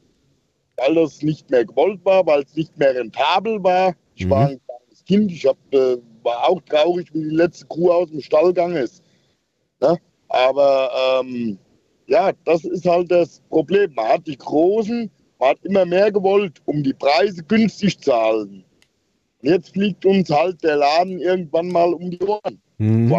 [0.78, 3.96] weil das nicht mehr gewollt war, weil es nicht mehr rentabel war.
[4.16, 4.30] Ich Mhm.
[4.30, 8.10] war ein kleines Kind, ich hab, äh, war auch traurig, wie die letzte Kuh aus
[8.10, 9.04] dem Stall gegangen ist.
[9.82, 9.98] Ne?
[10.30, 11.58] Aber ähm,
[12.08, 13.94] ja, das ist halt das Problem.
[13.96, 15.10] Man hat die Großen,
[15.40, 18.65] man hat immer mehr gewollt, um die Preise günstig zu halten.
[19.46, 23.14] Und jetzt fliegt uns halt der Laden irgendwann mal um die Ohren, Mhm.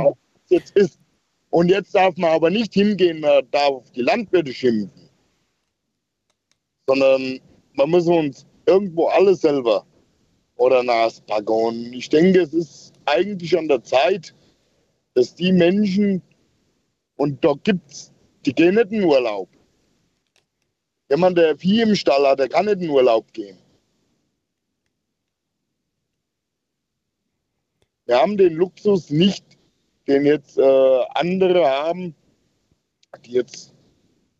[0.44, 0.98] es jetzt ist.
[1.50, 5.08] Und jetzt darf man aber nicht hingehen, man darf auf die Landwirte schimpfen,
[6.88, 7.38] sondern
[7.74, 9.86] man muss uns irgendwo alles selber
[10.56, 11.46] oder Nas packen.
[11.46, 14.34] Und ich denke, es ist eigentlich an der Zeit,
[15.14, 16.20] dass die Menschen,
[17.18, 18.10] und da gibt's,
[18.44, 19.48] die gehen nicht in Urlaub.
[21.08, 23.56] Jemand, der Vieh im Stall hat, der kann nicht in Urlaub gehen.
[28.06, 29.44] Wir haben den Luxus nicht,
[30.06, 32.14] den jetzt äh, andere haben,
[33.24, 33.74] die jetzt,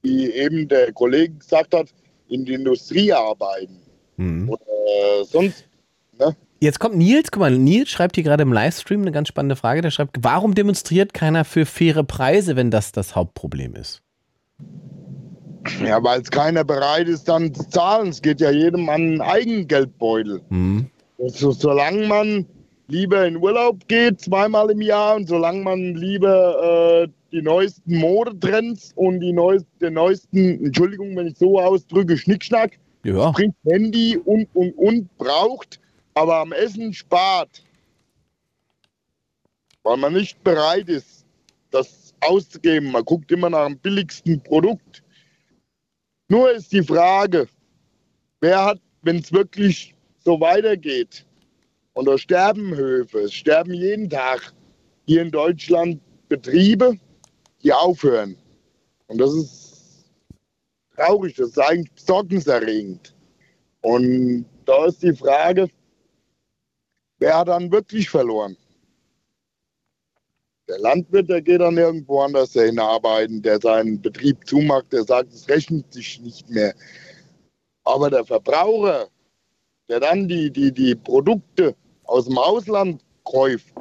[0.03, 1.89] wie eben der Kollege gesagt hat,
[2.29, 3.81] in der Industrie arbeiten
[4.17, 4.49] Mhm.
[4.49, 5.67] oder äh, sonst.
[6.19, 6.35] Ne?
[6.61, 9.83] Jetzt kommt Nils, guck mal, Nils schreibt hier gerade im Livestream eine ganz spannende Frage.
[9.83, 14.01] Der schreibt, warum demonstriert keiner für faire Preise, wenn das das Hauptproblem ist?
[15.85, 18.09] Ja, weil es keiner bereit ist, dann zu zahlen.
[18.09, 20.41] Es geht ja jedem an einen Eigengeldbeutel.
[20.49, 20.91] Mhm.
[21.19, 22.47] So, solange man
[22.89, 28.93] lieber in Urlaub geht, zweimal im Jahr, und solange man lieber äh, die neuesten Modetrends
[28.95, 34.49] und die neues, den neuesten, Entschuldigung, wenn ich so ausdrücke, Schnickschnack, Ja, bringt Handy und,
[34.55, 35.81] und, und braucht,
[36.15, 37.65] aber am Essen spart,
[39.83, 41.25] weil man nicht bereit ist,
[41.71, 42.93] das auszugeben.
[42.93, 45.03] Man guckt immer nach dem billigsten Produkt.
[46.29, 47.49] Nur ist die Frage,
[48.41, 51.26] wer hat, wenn es wirklich so weitergeht,
[51.97, 54.53] und da sterben Höfe, es sterben jeden Tag
[55.07, 55.99] hier in Deutschland
[56.29, 56.99] Betriebe,
[57.63, 58.37] die aufhören.
[59.07, 60.11] Und das ist
[60.95, 63.15] traurig, das ist eigentlich besorgniserregend.
[63.81, 65.71] Und da ist die Frage,
[67.19, 68.59] wer hat dann wirklich verloren?
[70.69, 75.33] Der Landwirt, der geht dann irgendwo anders hin arbeiten, der seinen Betrieb zumacht, der sagt,
[75.33, 76.75] es rechnet sich nicht mehr.
[77.85, 79.09] Aber der Verbraucher,
[79.89, 81.75] der dann die, die, die Produkte
[82.07, 83.73] aus dem Ausland kauft,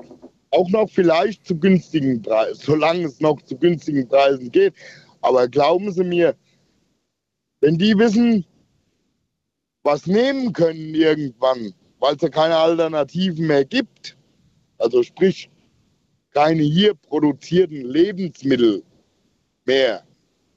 [0.52, 4.74] auch noch vielleicht zu günstigen Preisen, solange es noch zu günstigen Preisen geht.
[5.22, 6.36] Aber glauben Sie mir,
[7.62, 8.46] wenn die wissen,
[9.84, 14.18] was nehmen können irgendwann, weil es ja keine Alternativen mehr gibt,
[14.78, 15.50] also sprich
[16.32, 18.84] keine hier produzierten Lebensmittel
[19.66, 20.04] mehr,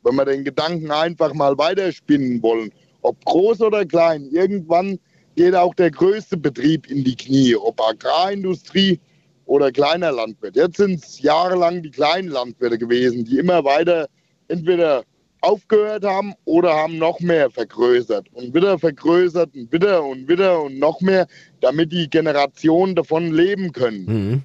[0.02, 2.72] wenn wir den Gedanken einfach mal weiterspinnen wollen,
[3.02, 4.98] ob groß oder klein, irgendwann
[5.38, 8.98] geht auch der größte Betrieb in die Knie, ob Agrarindustrie
[9.44, 10.56] oder kleiner Landwirt.
[10.56, 14.08] Jetzt sind es jahrelang die kleinen Landwirte gewesen, die immer weiter
[14.48, 15.04] entweder
[15.40, 20.80] aufgehört haben oder haben noch mehr vergrößert und wieder vergrößert und wieder und wieder und
[20.80, 21.28] noch mehr,
[21.60, 24.04] damit die Generationen davon leben können.
[24.06, 24.42] Mhm.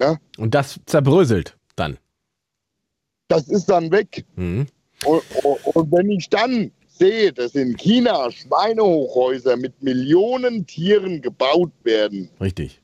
[0.00, 0.16] Ja?
[0.36, 1.96] Und das zerbröselt dann.
[3.28, 4.24] Das ist dann weg.
[4.34, 4.66] Mhm.
[5.04, 11.72] Und, und, und wenn ich dann sehe, dass in China Schweinehochhäuser mit Millionen Tieren gebaut
[11.82, 12.80] werden Richtig.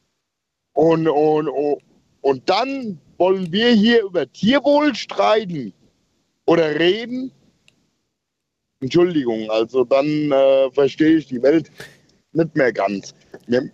[0.72, 1.78] und, und, und,
[2.20, 5.72] und dann wollen wir hier über Tierwohl streiten
[6.46, 7.30] oder reden,
[8.80, 11.70] Entschuldigung, also dann äh, verstehe ich die Welt
[12.32, 13.14] nicht mehr ganz.
[13.46, 13.70] Wir,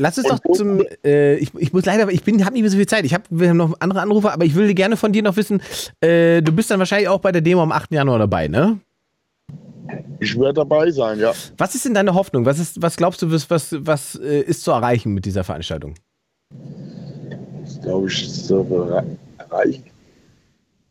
[0.00, 0.84] Lass es doch zum.
[1.04, 3.04] Äh, ich, ich muss leider, ich bin, habe nicht mehr so viel Zeit.
[3.04, 5.60] Ich habe, wir haben noch andere Anrufe, aber ich würde gerne von dir noch wissen.
[6.00, 7.90] Äh, du bist dann wahrscheinlich auch bei der Demo am 8.
[7.90, 8.78] Januar dabei, ne?
[10.20, 11.32] Ich werde dabei sein, ja.
[11.56, 12.44] Was ist denn deine Hoffnung?
[12.44, 15.94] Was ist, was glaubst du, was, was, was äh, ist zu erreichen mit dieser Veranstaltung?
[17.62, 19.04] Das glaube ich ist bere-
[19.38, 19.84] erreicht.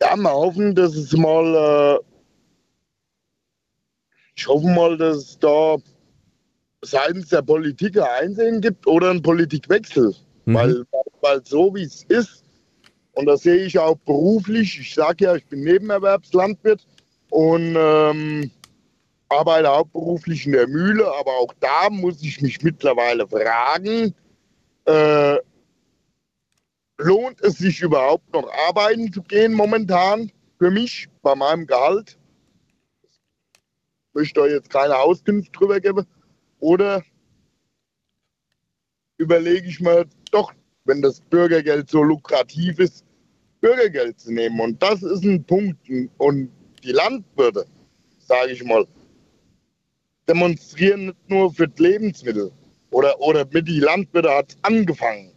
[0.02, 2.00] Ja, mal hoffen, dass es mal.
[2.00, 2.04] Äh,
[4.36, 5.78] ich hoffe mal, dass es da
[6.84, 10.16] seitens der Politik ein Einsehen gibt oder einen Politikwechsel.
[10.46, 10.54] Mhm.
[10.54, 10.86] Weil,
[11.22, 12.44] weil so wie es ist,
[13.14, 16.86] und das sehe ich auch beruflich, ich sage ja, ich bin Nebenerwerbslandwirt
[17.32, 18.52] und ähm,
[19.30, 24.14] arbeite hauptberuflich in der Mühle, aber auch da muss ich mich mittlerweile fragen,
[24.86, 25.38] äh,
[26.98, 32.18] lohnt es sich überhaupt noch arbeiten zu gehen momentan für mich bei meinem Gehalt?
[34.10, 36.08] Ich möchte euch jetzt keine Auskunft drüber geben.
[36.60, 37.04] Oder
[39.18, 40.54] überlege ich mir doch,
[40.86, 43.06] wenn das Bürgergeld so lukrativ ist,
[43.62, 44.60] Bürgergeld zu nehmen.
[44.60, 45.88] Und das ist ein Punkt.
[46.18, 46.52] Und
[46.84, 47.66] die Landwirte,
[48.20, 48.88] sage ich mal,
[50.28, 52.52] demonstrieren nicht nur für Lebensmittel.
[52.92, 55.32] Oder, oder mit die Landwirte hat es angefangen.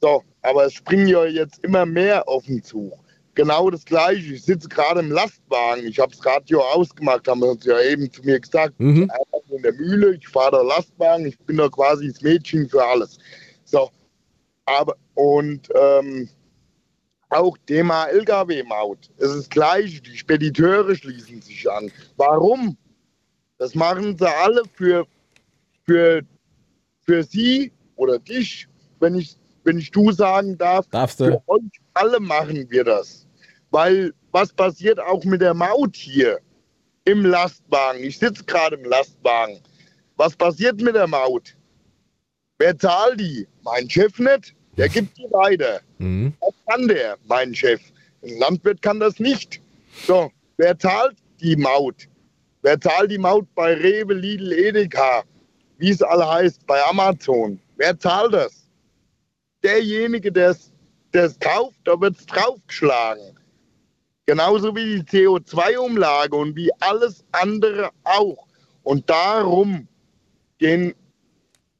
[0.00, 2.92] So, aber es springen ja jetzt immer mehr auf den Zug.
[3.34, 4.34] Genau das Gleiche.
[4.34, 5.86] Ich sitze gerade im Lastwagen.
[5.86, 8.74] Ich habe das Radio ausgemacht, haben sie ja eben zu mir gesagt.
[8.78, 9.10] Mhm.
[9.46, 12.84] Ich in der Mühle, ich fahre da Lastwagen, ich bin da quasi das Mädchen für
[12.84, 13.18] alles.
[13.64, 13.90] So,
[14.66, 16.28] aber und ähm,
[17.30, 19.10] auch Thema Lkw-Maut.
[19.18, 21.90] Es ist gleich, die Spediteure schließen sich an.
[22.16, 22.76] Warum?
[23.58, 25.06] Das machen sie alle für,
[25.84, 26.22] für,
[27.02, 28.68] für sie oder dich,
[29.00, 30.86] wenn ich, wenn ich du sagen darf.
[30.88, 31.26] Darfst du?
[31.26, 31.62] Für euch
[31.94, 33.26] alle machen wir das.
[33.70, 36.40] Weil was passiert auch mit der Maut hier
[37.04, 38.02] im Lastwagen?
[38.02, 39.60] Ich sitze gerade im Lastwagen.
[40.16, 41.56] Was passiert mit der Maut?
[42.58, 43.46] Wer zahlt die?
[43.62, 44.54] Mein Chef nicht.
[44.76, 45.80] Der gibt die weiter.
[45.98, 46.34] Mhm.
[46.40, 47.80] Was kann der, mein Chef?
[48.22, 49.60] Ein Landwirt kann das nicht.
[50.06, 52.08] So, wer zahlt die Maut?
[52.64, 55.22] Wer zahlt die Maut bei Rewe, Lidl, Edeka?
[55.76, 57.60] Wie es alle heißt, bei Amazon?
[57.76, 58.70] Wer zahlt das?
[59.62, 60.56] Derjenige, der
[61.12, 63.38] es kauft, da wird es draufgeschlagen.
[64.24, 68.46] Genauso wie die CO2-Umlage und wie alles andere auch.
[68.82, 69.86] Und darum
[70.56, 70.94] gehen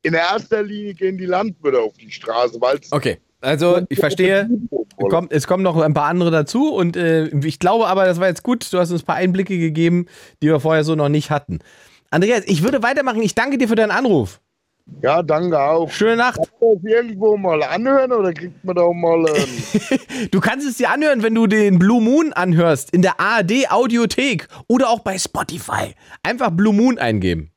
[0.02, 4.48] in erster Linie gehen die Landwirte auf die Straße, weil es Okay, also ich verstehe.
[5.10, 8.28] Kommt, es kommen noch ein paar andere dazu und äh, ich glaube aber, das war
[8.28, 8.72] jetzt gut.
[8.72, 10.06] Du hast uns ein paar Einblicke gegeben,
[10.42, 11.60] die wir vorher so noch nicht hatten.
[12.10, 13.22] Andreas, ich würde weitermachen.
[13.22, 14.40] Ich danke dir für deinen Anruf.
[15.02, 15.90] Ja, danke auch.
[15.90, 16.36] Schöne Nacht.
[16.36, 19.24] Kann man das irgendwo mal anhören oder kriegt man da auch mal.
[19.28, 23.70] Ähm, Du kannst es dir anhören, wenn du den Blue Moon anhörst in der ARD
[23.70, 25.94] Audiothek oder auch bei Spotify.
[26.22, 27.50] Einfach Blue Moon eingeben.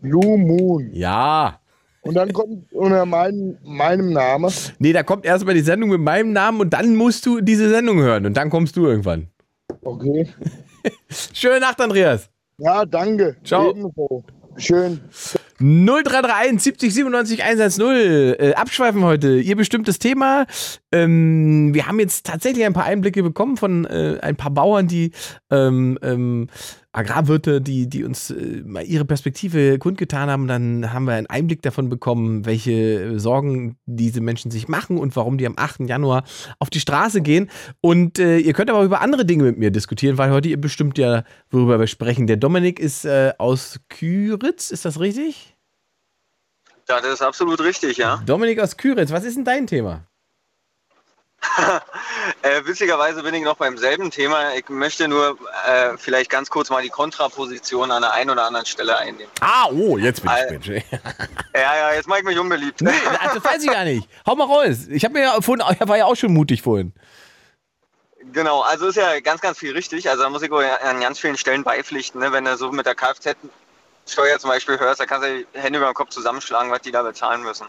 [0.00, 0.90] Blue Moon.
[0.92, 1.60] Ja.
[2.02, 4.50] Und dann kommt unter mein, meinem Namen.
[4.78, 7.98] Nee, da kommt erstmal die Sendung mit meinem Namen und dann musst du diese Sendung
[7.98, 9.28] hören und dann kommst du irgendwann.
[9.82, 10.28] Okay.
[11.32, 12.30] Schöne Nacht, Andreas.
[12.58, 13.36] Ja, danke.
[13.44, 13.70] Ciao.
[13.70, 14.24] Ebenso.
[14.56, 15.00] Schön.
[15.58, 18.34] 0331 70 97 110.
[18.38, 19.38] Äh, abschweifen heute.
[19.38, 20.46] Ihr bestimmtes Thema.
[20.92, 25.12] Ähm, wir haben jetzt tatsächlich ein paar Einblicke bekommen von äh, ein paar Bauern, die
[25.50, 26.48] ähm, ähm,
[26.92, 30.48] Agrarwirte, die, die uns äh, mal ihre Perspektive kundgetan haben.
[30.48, 35.38] Dann haben wir einen Einblick davon bekommen, welche Sorgen diese Menschen sich machen und warum
[35.38, 35.88] die am 8.
[35.88, 36.24] Januar
[36.58, 37.48] auf die Straße gehen.
[37.80, 40.98] Und äh, ihr könnt aber über andere Dinge mit mir diskutieren, weil heute ihr bestimmt
[40.98, 42.26] ja, worüber wir sprechen.
[42.26, 45.56] Der Dominik ist äh, aus Küritz, ist das richtig?
[46.88, 48.20] Ja, das ist absolut richtig, ja.
[48.26, 50.09] Dominik aus Küritz, was ist denn dein Thema?
[52.42, 54.54] Äh, witzigerweise bin ich noch beim selben Thema.
[54.54, 58.66] Ich möchte nur äh, vielleicht ganz kurz mal die Kontraposition an der einen oder anderen
[58.66, 59.30] Stelle einnehmen.
[59.40, 60.30] Ah, oh, jetzt bin
[60.60, 60.82] ich äh,
[61.54, 62.80] Ja, ja, jetzt mache ich mich unbeliebt.
[62.80, 62.90] Nee,
[63.22, 64.08] das weiß ich gar nicht.
[64.26, 64.86] Hau mal raus.
[64.88, 66.92] Ich habe mir ja vorhin, war ja auch schon mutig vorhin.
[68.32, 70.08] Genau, also ist ja ganz, ganz viel richtig.
[70.08, 72.20] Also da muss ich an ganz vielen Stellen beipflichten.
[72.20, 72.32] Ne?
[72.32, 75.88] Wenn du so mit der Kfz-Steuer zum Beispiel hörst, da kannst du die Hände über
[75.90, 77.66] den Kopf zusammenschlagen, was die da bezahlen müssen.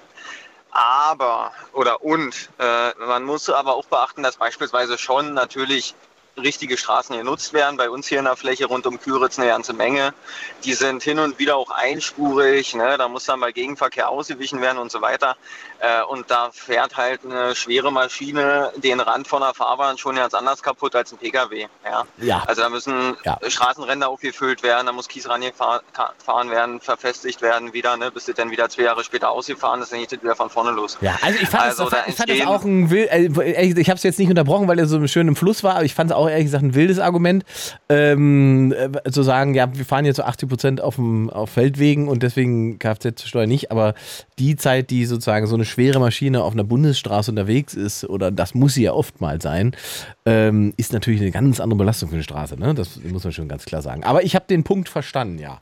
[0.72, 5.96] Aber oder und äh, man muss aber auch beachten, dass beispielsweise schon natürlich
[6.38, 7.78] richtige Straßen genutzt werden.
[7.78, 10.14] Bei uns hier in der Fläche rund um Küritz eine ganze Menge.
[10.64, 12.76] Die sind hin und wieder auch einspurig.
[12.76, 12.96] Ne?
[12.98, 15.36] Da muss dann mal Gegenverkehr ausgewichen werden und so weiter.
[15.80, 20.34] Äh, und da fährt halt eine schwere Maschine den Rand von der Fahrbahn schon ganz
[20.34, 21.68] anders kaputt als ein Pkw.
[21.84, 22.04] Ja.
[22.18, 22.44] ja.
[22.46, 23.38] Also da müssen ja.
[23.48, 28.12] Straßenränder aufgefüllt werden, da muss Kies rangefahren werden, verfestigt werden wieder, ne?
[28.12, 30.72] bis sie dann wieder zwei Jahre später ausgefahren ist, dann geht es wieder von vorne
[30.72, 30.98] los.
[31.02, 33.90] Ja, also ich fand, also das, da ich fand das auch ein wild, äh, ich
[33.90, 36.12] habe es jetzt nicht unterbrochen, weil er so schön im Fluss war, aber ich fand
[36.12, 37.44] es auch ehrlich gesagt ein wildes Argument,
[37.90, 42.24] ähm, äh, zu sagen, ja, wir fahren jetzt so 80 Prozent auf, auf Feldwegen und
[42.24, 43.94] deswegen Kfz-Steuer nicht, aber
[44.40, 48.54] die Zeit, die sozusagen so eine schwere Maschine auf einer Bundesstraße unterwegs ist, oder das
[48.54, 49.76] muss sie ja oft mal sein,
[50.26, 52.60] ähm, ist natürlich eine ganz andere Belastung für eine Straße.
[52.60, 52.74] Ne?
[52.74, 54.04] Das muss man schon ganz klar sagen.
[54.04, 55.62] Aber ich habe den Punkt verstanden, ja.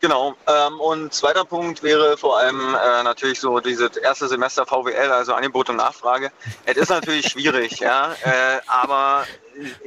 [0.00, 0.34] Genau.
[0.46, 5.34] Ähm, und zweiter Punkt wäre vor allem äh, natürlich so dieses erste Semester VWL, also
[5.34, 6.32] Angebot und Nachfrage.
[6.64, 9.26] Es ist natürlich schwierig, ja, äh, aber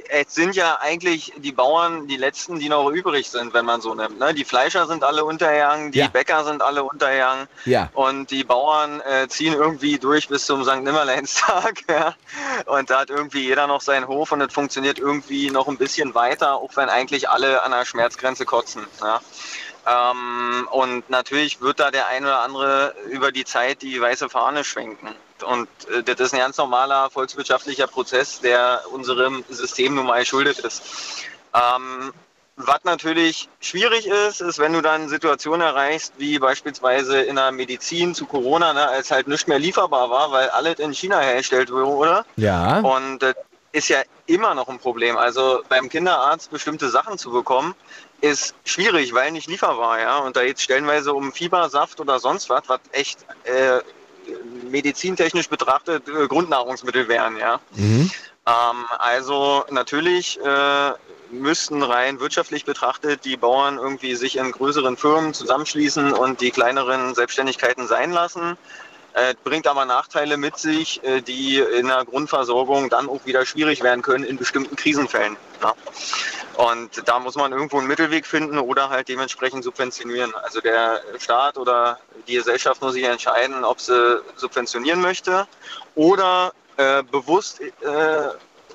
[0.10, 3.96] es sind ja eigentlich die Bauern die letzten, die noch übrig sind, wenn man so
[3.96, 4.20] nimmt.
[4.20, 4.34] Ne?
[4.34, 6.08] Die Fleischer sind alle untergegangen, die ja.
[6.08, 7.90] Bäcker sind alle untergegangen ja.
[7.94, 10.82] und die Bauern äh, ziehen irgendwie durch bis zum St.
[10.82, 11.82] Nimmerleinstag.
[11.94, 12.16] Ja?
[12.66, 16.16] Und da hat irgendwie jeder noch seinen Hof und es funktioniert irgendwie noch ein bisschen
[16.16, 18.88] weiter, auch wenn eigentlich alle an der Schmerzgrenze kotzen.
[19.02, 19.22] Ja?
[19.86, 24.64] Ähm, und natürlich wird da der eine oder andere über die Zeit die weiße Fahne
[24.64, 25.10] schwenken.
[25.46, 30.60] Und äh, das ist ein ganz normaler volkswirtschaftlicher Prozess, der unserem System nun mal geschuldet
[30.60, 30.84] ist.
[31.54, 32.14] Ähm,
[32.56, 38.14] was natürlich schwierig ist, ist, wenn du dann Situationen erreichst, wie beispielsweise in der Medizin
[38.14, 42.24] zu Corona, ne, als halt nichts mehr lieferbar war, weil alles in China hergestellt wurde.
[42.36, 42.80] Ja.
[42.80, 43.36] Und das
[43.72, 45.18] ist ja immer noch ein Problem.
[45.18, 47.74] Also beim Kinderarzt bestimmte Sachen zu bekommen,
[48.24, 50.20] ist schwierig, weil nicht lieferbar, ja.
[50.20, 53.80] Und da jetzt stellenweise um Fiebersaft oder sonst was, was echt äh,
[54.70, 57.60] medizintechnisch betrachtet äh, Grundnahrungsmittel wären, ja.
[57.76, 58.10] Mhm.
[58.48, 60.92] Ähm, also natürlich äh,
[61.32, 67.16] müssten rein wirtschaftlich betrachtet die Bauern irgendwie sich in größeren Firmen zusammenschließen und die kleineren
[67.16, 68.58] Selbstständigkeiten sein lassen.
[69.14, 73.84] Äh, bringt aber Nachteile mit sich, äh, die in der Grundversorgung dann auch wieder schwierig
[73.84, 75.38] werden können in bestimmten Krisenfällen.
[75.62, 75.74] Ja.
[76.58, 80.34] Und da muss man irgendwo einen Mittelweg finden oder halt dementsprechend subventionieren.
[80.36, 85.48] Also der Staat oder die Gesellschaft muss sich entscheiden, ob sie subventionieren möchte
[85.94, 87.72] oder äh, bewusst äh,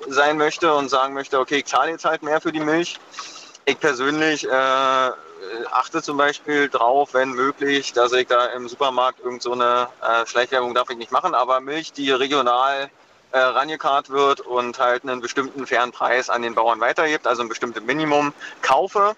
[0.07, 2.97] sein möchte und sagen möchte, okay, ich zahle jetzt halt mehr für die Milch.
[3.65, 5.11] Ich persönlich äh,
[5.71, 10.25] achte zum Beispiel drauf, wenn möglich, dass ich da im Supermarkt irgend so eine äh,
[10.25, 12.89] Schleichwerbung darf ich nicht machen, aber Milch, die regional
[13.31, 17.49] äh, rangekarrt wird und halt einen bestimmten fairen Preis an den Bauern weitergibt, also ein
[17.49, 19.15] bestimmtes Minimum kaufe.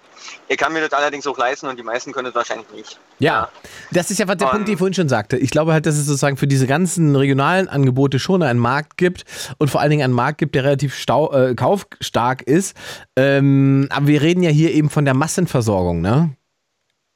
[0.48, 3.00] Ich kann mir das allerdings auch leisten und die meisten können es wahrscheinlich nicht.
[3.20, 3.50] Ja,
[3.92, 5.38] das ist ja was der und, Punkt, den ich vorhin schon sagte.
[5.38, 9.24] Ich glaube halt, dass es sozusagen für diese ganzen regionalen Angebote schon einen Markt gibt
[9.58, 12.76] und vor allen Dingen einen Markt gibt, der relativ stau, äh, kaufstark ist.
[13.16, 16.36] Ähm, aber wir reden ja hier eben von der Massenversorgung, ne?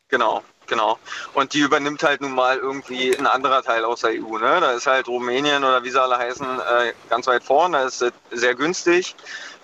[0.07, 0.43] Genau.
[0.67, 0.97] Genau.
[1.33, 4.37] Und die übernimmt halt nun mal irgendwie ein anderer Teil aus der EU.
[4.37, 4.57] Ne?
[4.59, 7.77] Da ist halt Rumänien oder wie sie alle heißen, äh, ganz weit vorne.
[7.77, 9.15] Da ist es sehr günstig.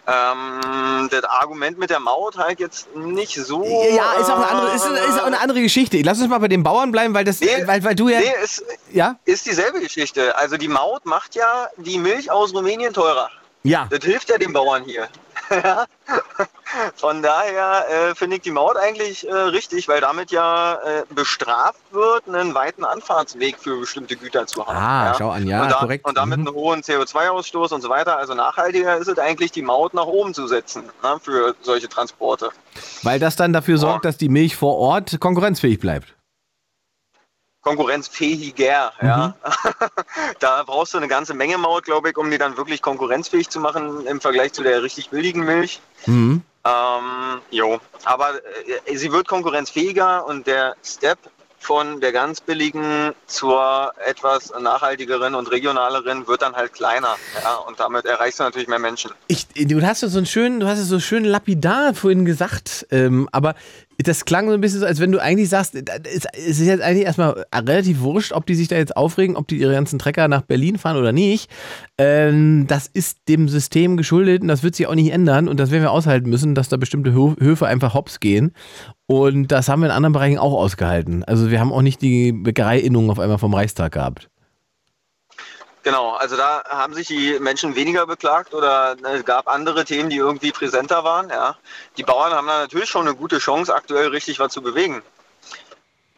[0.08, 3.64] Ähm, das Argument mit der Maut halt jetzt nicht so.
[3.64, 6.02] Ja, ist auch eine andere, ist, ist auch eine andere Geschichte.
[6.04, 8.20] Lass uns mal bei den Bauern bleiben, weil das, nee, weil, weil du ja.
[8.20, 9.18] Nee, ist, ja?
[9.26, 10.36] ist dieselbe Geschichte.
[10.38, 13.30] Also die Maut macht ja die Milch aus Rumänien teurer.
[13.64, 13.88] Ja.
[13.92, 15.08] Das hilft ja den Bauern hier.
[16.96, 21.82] Von daher äh, finde ich die Maut eigentlich äh, richtig, weil damit ja äh, bestraft
[21.92, 24.78] wird, einen weiten Anfahrtsweg für bestimmte Güter zu haben.
[24.78, 25.16] Ah, ja?
[25.18, 26.06] schau an, ja, und da, korrekt.
[26.06, 26.48] Und damit mhm.
[26.48, 28.18] einen hohen CO2-Ausstoß und so weiter.
[28.18, 32.50] Also nachhaltiger ist es eigentlich, die Maut nach oben zu setzen ne, für solche Transporte.
[33.04, 36.16] Weil das dann dafür sorgt, dass die Milch vor Ort konkurrenzfähig bleibt
[37.62, 38.94] konkurrenzfähiger.
[39.02, 39.08] Mhm.
[39.08, 39.36] Ja.
[40.40, 43.60] da brauchst du eine ganze Menge Maut, glaube ich, um die dann wirklich konkurrenzfähig zu
[43.60, 45.80] machen im Vergleich zu der richtig billigen Milch.
[46.06, 46.44] Mhm.
[46.64, 48.36] Ähm, jo, aber
[48.86, 51.18] äh, sie wird konkurrenzfähiger und der Step
[51.62, 57.16] von der ganz billigen zur etwas nachhaltigeren und regionaleren wird dann halt kleiner.
[57.44, 59.12] Ja, und damit erreichst du natürlich mehr Menschen.
[59.28, 63.30] Ich, du hast so einen schönen, du hast es so schön lapidar vorhin gesagt, ähm,
[63.32, 63.54] aber
[64.08, 67.06] das klang so ein bisschen so, als wenn du eigentlich sagst, es ist jetzt eigentlich
[67.06, 70.42] erstmal relativ wurscht, ob die sich da jetzt aufregen, ob die ihre ganzen Trecker nach
[70.44, 71.50] Berlin fahren oder nicht.
[71.98, 75.72] Ähm, das ist dem System geschuldet und das wird sich auch nicht ändern und das
[75.72, 78.54] werden wir aushalten müssen, dass da bestimmte Höfe einfach hops gehen.
[79.08, 81.26] Und das haben wir in anderen Bereichen auch ausgehalten.
[81.26, 84.31] Also wir haben auch nicht die Bäckereiinnung auf einmal vom Reichstag gehabt.
[85.84, 90.18] Genau, also da haben sich die Menschen weniger beklagt oder es gab andere Themen, die
[90.18, 91.30] irgendwie präsenter waren.
[91.30, 91.58] Ja.
[91.98, 95.02] Die Bauern haben da natürlich schon eine gute Chance, aktuell richtig was zu bewegen.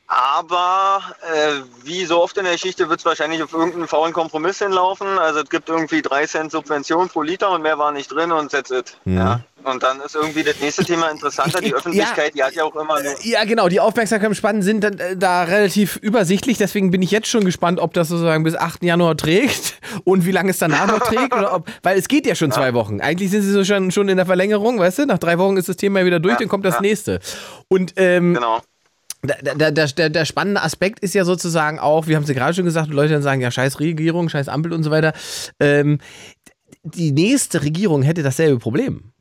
[0.07, 4.59] Aber äh, wie so oft in der Geschichte wird es wahrscheinlich auf irgendeinen faulen Kompromiss
[4.59, 5.07] hinlaufen.
[5.17, 8.51] Also es gibt irgendwie 3 Cent Subvention pro Liter und mehr war nicht drin und
[8.51, 8.97] that's it.
[9.05, 9.17] Mhm.
[9.17, 9.39] Ja.
[9.63, 11.61] Und dann ist irgendwie das nächste Thema interessanter.
[11.61, 13.01] Die Öffentlichkeit, ja, die hat ja auch immer.
[13.01, 13.69] Nur ja, genau.
[13.69, 16.57] Die Aufmerksamkeitsspannen sind da, da, relativ übersichtlich.
[16.57, 18.83] Deswegen bin ich jetzt schon gespannt, ob das sozusagen bis 8.
[18.83, 21.33] Januar trägt und wie lange es danach noch trägt.
[21.33, 22.55] Oder ob, weil es geht ja schon ja.
[22.55, 22.99] zwei Wochen.
[22.99, 25.05] Eigentlich sind sie so schon, schon in der Verlängerung, weißt du?
[25.05, 27.21] Nach drei Wochen ist das Thema wieder durch, ja, dann kommt das nächste.
[27.69, 28.61] Und ähm, genau.
[29.23, 32.53] Der, der, der, der, spannende Aspekt ist ja sozusagen auch, wir haben es ja gerade
[32.53, 35.13] schon gesagt, Leute dann sagen, ja, scheiß Regierung, scheiß Ampel und so weiter.
[35.61, 35.99] Ähm,
[36.83, 39.13] die nächste Regierung hätte dasselbe Problem.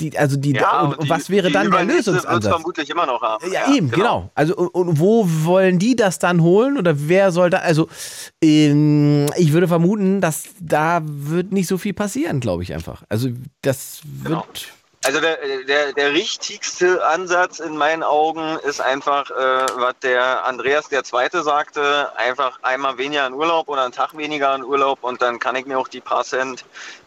[0.00, 2.48] Die, also die, ja, und, und die, was wäre dann der Lösungsansatz?
[2.48, 3.44] vermutlich immer noch haben.
[3.52, 4.20] Ja, ja eben, genau.
[4.22, 4.30] genau.
[4.34, 7.58] Also und, und, wo wollen die das dann holen oder wer soll da?
[7.58, 7.88] Also
[8.42, 13.04] ähm, ich würde vermuten, dass da wird nicht so viel passieren, glaube ich einfach.
[13.08, 13.28] Also
[13.60, 14.24] das wird.
[14.24, 14.44] Genau.
[15.04, 20.88] Also der, der, der richtigste Ansatz in meinen Augen ist einfach, äh, was der Andreas
[20.88, 25.20] der Zweite sagte, einfach einmal weniger in Urlaub oder einen Tag weniger in Urlaub und
[25.20, 26.64] dann kann ich mir auch die paar Cent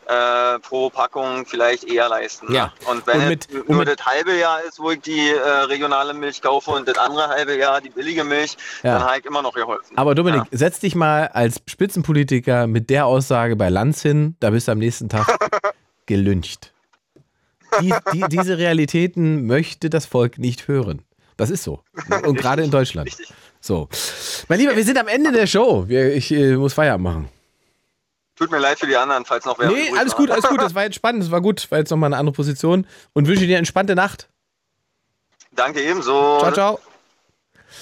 [0.07, 2.51] äh, pro Packung vielleicht eher leisten.
[2.51, 2.73] Ja.
[2.85, 6.13] Und wenn und mit, es nur das halbe Jahr ist, wo ich die äh, regionale
[6.13, 8.99] Milch kaufe und das andere halbe Jahr die billige Milch, ja.
[8.99, 9.97] dann habe ich immer noch geholfen.
[9.97, 10.57] Aber Dominik, ja.
[10.57, 14.79] setz dich mal als Spitzenpolitiker mit der Aussage bei Lanz hin, da bist du am
[14.79, 15.27] nächsten Tag
[16.07, 16.74] gelüncht
[17.81, 21.01] die, die, diese Realitäten möchte das Volk nicht hören.
[21.37, 21.81] Das ist so.
[22.25, 23.09] Und gerade in Deutschland.
[23.59, 23.89] So.
[24.47, 25.85] Mein Lieber, wir sind am Ende der Show.
[25.89, 27.29] Ich äh, muss Feierabend machen.
[28.35, 29.69] Tut mir leid für die anderen, falls noch wer.
[29.69, 30.59] Nee, alles gut, alles gut.
[30.65, 31.69] Das war jetzt spannend, das war gut.
[31.71, 32.85] War jetzt nochmal eine andere Position.
[33.13, 34.27] Und wünsche dir eine entspannte Nacht.
[35.51, 36.39] Danke ebenso.
[36.39, 36.79] Ciao, ciao.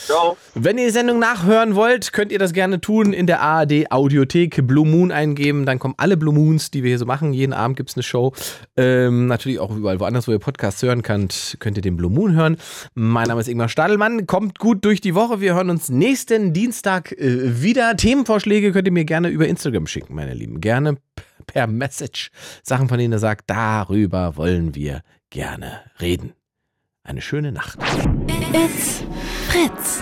[0.06, 0.38] Ciao.
[0.53, 4.68] Wenn ihr die Sendung nachhören wollt, könnt ihr das gerne tun in der ARD Audiothek
[4.68, 5.65] Blue Moon eingeben.
[5.65, 7.34] Dann kommen alle Blue Moons, die wir hier so machen.
[7.34, 8.34] Jeden Abend gibt es eine Show.
[8.76, 12.36] Ähm, natürlich auch überall woanders, wo ihr Podcasts hören könnt, könnt ihr den Blue Moon
[12.36, 12.57] hören.
[12.94, 14.28] Mein Name ist Ingmar Stadelmann.
[14.28, 15.41] Kommt gut durch die Woche.
[15.41, 17.95] Wir hören uns nächsten Dienstag äh, wieder.
[17.95, 20.61] Themenvorschläge könnt ihr mir gerne über Instagram schicken, meine Lieben.
[20.61, 20.98] Gerne
[21.45, 22.30] per Message.
[22.64, 26.34] Sachen, von denen ihr sagt, darüber wollen wir gerne reden.
[27.06, 27.78] Eine schöne Nacht.
[28.54, 29.04] It's
[29.50, 30.02] Fritz.